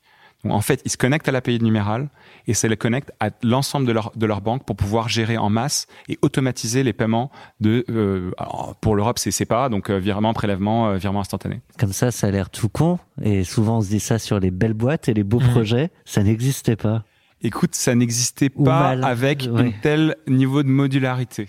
[0.45, 2.09] Donc, en fait, ils se connectent à l'API de Numeral
[2.47, 5.51] et ça les connecte à l'ensemble de leur de leurs banques pour pouvoir gérer en
[5.51, 7.31] masse et automatiser les paiements
[7.61, 11.61] de euh, alors, pour l'Europe c'est SEPA donc euh, virement prélèvement euh, virement instantané.
[11.79, 12.99] Comme ça, ça a l'air tout con.
[13.23, 15.51] Et souvent, on se dit ça sur les belles boîtes et les beaux Mhm.
[15.51, 15.91] projets.
[16.07, 17.05] Ça n'existait pas.
[17.43, 19.05] Écoute, ça n'existait pas mal.
[19.05, 19.61] avec Ouais.
[19.69, 21.49] un tel niveau de modularité.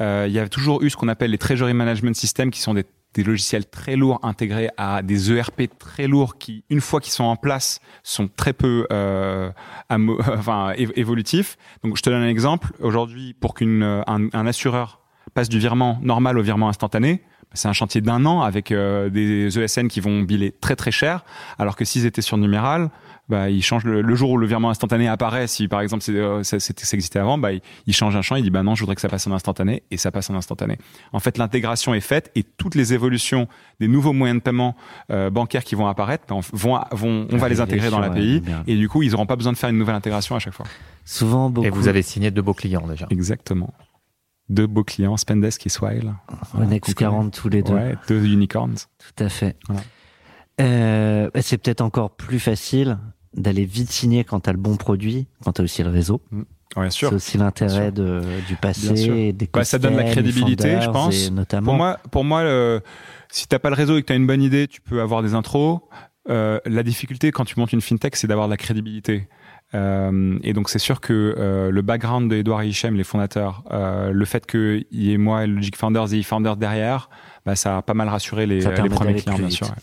[0.00, 2.74] Euh, Il y a toujours eu ce qu'on appelle les Treasury Management Systems, qui sont
[2.74, 2.84] des,
[3.16, 7.34] logiciels très lourds intégrés à des ERP très lourds qui, une fois qu'ils sont en
[7.34, 9.50] place, sont très peu euh,
[10.94, 11.56] évolutifs.
[11.82, 12.72] Donc, je te donne un exemple.
[12.80, 15.00] Aujourd'hui, pour qu'un un, un assureur
[15.34, 17.22] passe du virement normal au virement instantané,
[17.52, 21.24] c'est un chantier d'un an avec euh, des ESN qui vont biller très très cher,
[21.58, 22.90] alors que s'ils étaient sur numéral,
[23.30, 25.46] bah, il change le, le jour où le virement instantané apparaît.
[25.46, 28.42] Si par exemple c'est, euh, ça, existait avant, bah, il, il change un champ, il
[28.42, 30.76] dit bah non, je voudrais que ça passe en instantané et ça passe en instantané.
[31.12, 33.46] En fait, l'intégration est faite et toutes les évolutions
[33.78, 34.76] des nouveaux moyens de paiement
[35.10, 38.42] euh, bancaires qui vont apparaître, bah, on, vont, vont, on va les intégrer dans l'API
[38.44, 40.54] ouais, et du coup, ils n'auront pas besoin de faire une nouvelle intégration à chaque
[40.54, 40.66] fois.
[41.04, 41.66] Souvent, beaucoup.
[41.66, 43.06] Et vous avez signé de beaux clients déjà.
[43.10, 43.72] Exactement.
[44.48, 46.14] Deux beaux clients, Spendesk et Swile.
[46.58, 47.72] Onex 40 tous les deux.
[47.72, 48.74] Ouais, deux unicorns.
[48.98, 49.56] Tout à fait.
[49.68, 49.82] Voilà.
[50.60, 52.98] Euh, c'est peut-être encore plus facile
[53.34, 56.20] d'aller vite signer quand t'as le bon produit, quand t'as aussi le réseau.
[56.76, 57.08] Ouais, sûr.
[57.08, 59.14] C'est aussi l'intérêt du passé, sûr.
[59.14, 61.26] des Bah, ça donne la crédibilité, je pense.
[61.26, 61.66] et notamment.
[61.66, 62.80] Pour moi, pour moi,
[63.28, 65.34] si t'as pas le réseau et que t'as une bonne idée, tu peux avoir des
[65.34, 65.80] intros.
[66.28, 69.28] Euh, la difficulté quand tu montes une fintech, c'est d'avoir de la crédibilité.
[69.74, 73.62] Euh, et donc c'est sûr que euh, le background de Edouard et Hichem, les fondateurs,
[73.70, 77.08] euh, le fait qu'il y ait moi, et Logic Founders et eFounders derrière,
[77.46, 79.68] bah, ça a pas mal rassuré les, premiers clients, bien sûr.
[79.68, 79.74] ouais.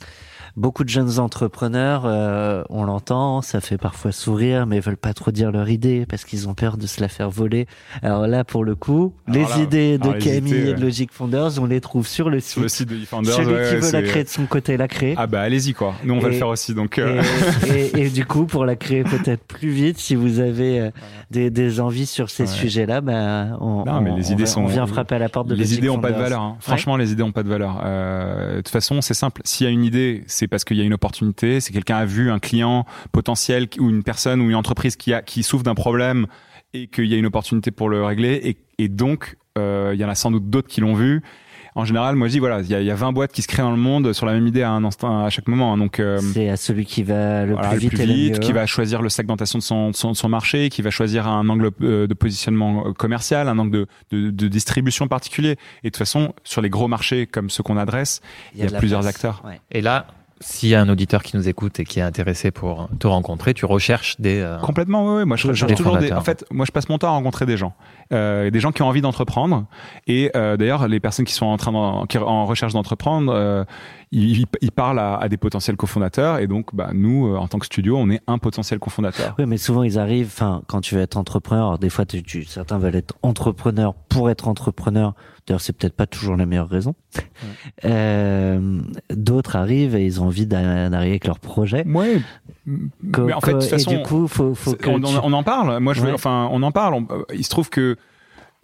[0.57, 5.13] Beaucoup de jeunes entrepreneurs, euh, on l'entend, ça fait parfois sourire, mais ils veulent pas
[5.13, 7.67] trop dire leur idée parce qu'ils ont peur de se la faire voler.
[8.01, 10.81] Alors là, pour le coup, Alors les là, idée de Camille idées, et de.
[10.81, 12.89] Logic Founders, on les trouve sur le Sur le site.
[12.89, 15.13] site de eFounders, Celui ouais, qui veut la créer de son côté la crée.
[15.15, 15.93] Ah bah allez-y quoi.
[16.03, 16.73] Nous on va le faire aussi.
[16.73, 17.21] Donc euh,
[17.67, 20.89] Et, et- et du coup, pour la créer peut-être plus vite, si vous avez euh,
[21.29, 24.61] des, des envies sur ces sujets-là, ben, on, Non, mais on- les on idées sont-
[24.63, 26.29] on vient frapper à la porte de les Logic idées ont pas de Founders.
[26.31, 26.41] valeur.
[26.41, 26.57] hein.
[26.61, 27.79] Franchement, les idées ont pas de valeur.
[27.85, 29.41] Euh, de toute façon, c'est simple.
[29.45, 31.59] S'il y a une idée, c'est parce qu'il y a une opportunité.
[31.59, 35.21] C'est quelqu'un a vu un client potentiel ou une personne ou une entreprise qui a
[35.21, 36.27] qui souffre d'un problème
[36.73, 38.39] et qu'il y a une opportunité pour le régler.
[38.43, 41.21] Et, et donc, euh, il y en a sans doute d'autres qui l'ont vu.
[41.75, 43.43] En général, moi je dis voilà, il y a, il y a 20 boîtes qui
[43.43, 45.73] se créent dans le monde sur la même idée à un instant, à chaque moment.
[45.73, 45.77] hein.
[45.77, 48.13] Donc euh, C'est à celui qui va le voilà, plus vite, le plus et le
[48.13, 50.89] vite, qui va choisir le segmentation de son, de son, de son marché, qui va
[50.89, 55.51] choisir un angle euh, de positionnement commercial, un angle de, de, de distribution particulier.
[55.83, 58.21] Et de toute façon, sur les gros marchés comme ceux qu'on adresse,
[58.55, 59.13] il y a plusieurs place.
[59.15, 59.43] acteurs.
[59.45, 59.61] Ouais.
[59.69, 60.07] Et là,
[60.39, 63.53] s'il y a un auditeur qui nous écoute et qui est intéressé pour te rencontrer,
[63.53, 64.39] tu recherches des.
[64.39, 65.25] euh, Complètement, oui.
[65.25, 66.11] Moi, je Des toujours des.
[66.13, 67.73] En fait, moi, je passe mon temps à rencontrer des gens,
[68.13, 69.65] euh, des gens qui ont envie d'entreprendre.
[70.07, 73.31] Et euh, d'ailleurs, les personnes qui sont en train d'en- qui en recherche d'entreprendre,
[74.11, 76.39] ils, ils parlent à, à des potentiels cofondateurs.
[76.39, 79.35] Et donc, bah, nous, euh, en tant que studio, on est un potentiel cofondateur.
[79.37, 80.27] Oui, mais souvent ils arrivent.
[80.27, 84.29] Enfin, quand tu veux être entrepreneur, des fois, tu, tu- certains veulent être entrepreneur pour
[84.29, 85.13] être entrepreneur.
[85.45, 86.93] D'ailleurs, c'est peut-être pas toujours la meilleure raison.
[87.85, 88.79] Euh,
[89.13, 91.85] D'autres arrivent et ils ont envie d'a- d'arriver avec leur projet.
[91.87, 92.21] Ouais.
[93.13, 95.33] Co- mais en fait, de toute façon, et du coup, faut, que on, tu- on
[95.33, 95.79] en parle.
[95.79, 96.13] Moi, je veux, Ouais.
[96.13, 96.95] enfin, on en parle.
[96.95, 97.95] On- il se trouve que,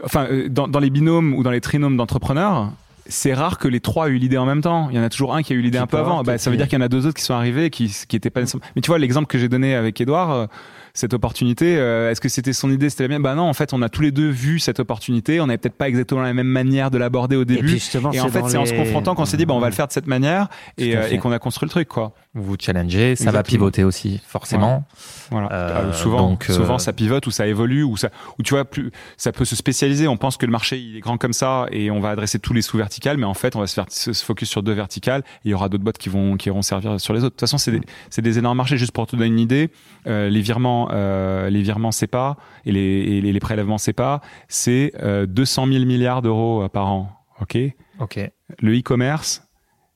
[0.04, 2.72] enfin, euh, dans, dans les binômes ou dans les trinômes d'entrepreneurs,
[3.08, 4.88] c'est rare que les trois aient eu l'idée en même temps.
[4.90, 6.24] Il y en a toujours un qui a eu l'idée un peu avant.
[6.24, 7.94] Bah, et ça veut dire qu'il y en a deux autres qui sont arrivés qui
[8.08, 8.66] qui étaient pas nécessairement.
[8.76, 10.46] Mais tu vois, l'exemple que j'ai donné avec Edouard, euh,
[10.94, 13.22] cette opportunité, euh, est-ce que c'était son idée, c'était la mienne?
[13.24, 15.42] Bah non, en fait, on a tous les deux vu cette opportunité.
[15.42, 17.62] On n'avait peut-être pas exactement la même manière de l'aborder au Et début.
[17.62, 19.70] puis justement, Et en fait, c'est en se confrontant qu'on s'est dit, bah, on va
[19.70, 20.48] le faire de cette manière
[20.78, 22.14] et, euh, et qu'on a construit le truc, quoi.
[22.36, 24.86] Vous vous challengez, ça va pivoter aussi, forcément.
[25.30, 25.52] Voilà.
[25.52, 28.56] Euh, Euh, souvent, donc, euh, souvent ça pivote ou ça évolue ou ça, ou tu
[28.56, 30.08] vois, plus, ça peut se spécialiser.
[30.08, 32.54] On pense que le marché il est grand comme ça et on va adresser tous
[32.54, 35.22] les sous-verticales, mais en fait, on va se faire se focus sur deux verticales.
[35.22, 37.28] Et il y aura d'autres boîtes qui vont qui iront servir sur les autres.
[37.28, 38.78] De toute façon, c'est des, c'est des énormes marchés.
[38.78, 39.70] Juste pour te donner une idée,
[40.08, 44.92] euh, les virements, euh, les virements CEPA et les, et les, les prélèvements CEPA, c'est
[45.04, 47.12] euh, 200 000 milliards d'euros par an.
[47.42, 47.58] Ok?
[48.00, 48.20] Ok.
[48.60, 49.44] Le e-commerce,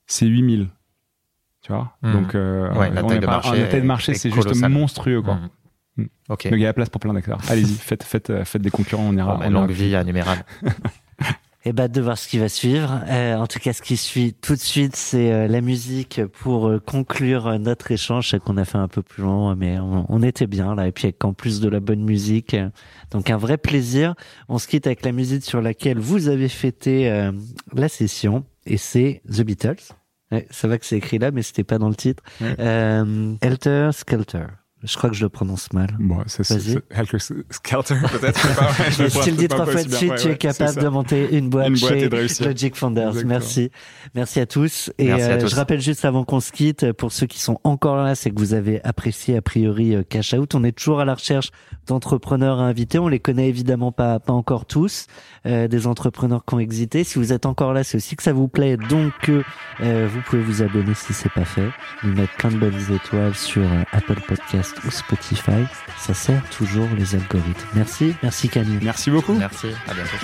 [0.05, 0.69] c'est 8000.
[1.67, 1.91] Tu vois.
[2.01, 2.13] Mhm.
[2.13, 4.31] Donc, euh, Ouais, la on taille est de pas- marché taille de marché, est c'est
[4.31, 5.35] juste monstrueux, quoi.
[5.35, 5.49] Mhm.
[5.97, 6.07] Mm.
[6.29, 6.43] Ok.
[6.45, 7.39] Donc il y a la place pour plein d'acteurs.
[7.49, 9.33] Allez-y, faites, faites, euh, faites des concurrents, on ira.
[9.35, 10.45] Bon, on ira longue vie à Numéral.
[11.65, 13.01] Et bah de voir ce qui va suivre.
[13.09, 16.69] Euh, en tout cas, ce qui suit tout de suite, c'est euh, la musique pour
[16.69, 18.25] euh, conclure notre échange.
[18.25, 20.87] Je sais qu'on a fait un peu plus long, mais on, on était bien là.
[20.87, 22.69] Et puis avec en plus de la bonne musique, euh,
[23.11, 24.13] donc un vrai plaisir.
[24.47, 27.33] On se quitte avec la musique sur laquelle vous avez fêté euh,
[27.73, 29.75] la session, et c'est The Beatles.
[30.31, 32.23] Ouais, ça va que c'est écrit là, mais c'était pas dans le titre.
[32.41, 32.55] Ouais.
[32.59, 34.45] Euh, Helter Skelter.
[34.83, 35.89] Je crois que je le prononce mal.
[35.99, 36.79] Bon, c'est c'est- Vas-y.
[36.91, 37.17] c'est Helter
[37.49, 38.39] Skelter peut-être.
[38.91, 40.87] je si tu le dis trois fois de suite, Ouais, tu ouais, es capable de
[40.87, 42.45] monter une boîte, Une boîte chez.
[42.45, 43.07] Logic Founders.
[43.07, 43.29] Exactement.
[43.29, 43.71] Merci.
[44.13, 44.91] Merci à tous.
[44.99, 47.59] Et Merci à euh, je rappelle juste avant qu'on se quitte, pour ceux qui sont
[47.63, 50.53] encore là, c'est que vous avez apprécié a priori euh, Cash Out.
[50.53, 51.49] On est toujours à la recherche
[51.87, 52.99] d'entrepreneurs à inviter.
[52.99, 55.07] On les connaît évidemment pas, pas encore tous,
[55.47, 57.03] euh, des entrepreneurs qui ont exité.
[57.03, 58.77] Si vous êtes encore là, c'est aussi que ça vous plaît.
[58.77, 59.41] Donc, euh,
[59.81, 61.69] euh, vous pouvez vous abonner si c'est pas fait.
[62.03, 65.65] Nous mettre plein de bonnes étoiles sur euh, Apple Podcast ou Spotify.
[65.97, 67.67] Ça sert toujours les algorithmes.
[67.73, 68.15] Merci.
[68.23, 68.79] Merci Camille.
[68.81, 69.33] Merci beaucoup.
[69.33, 69.67] Merci.
[69.87, 70.17] À bientôt.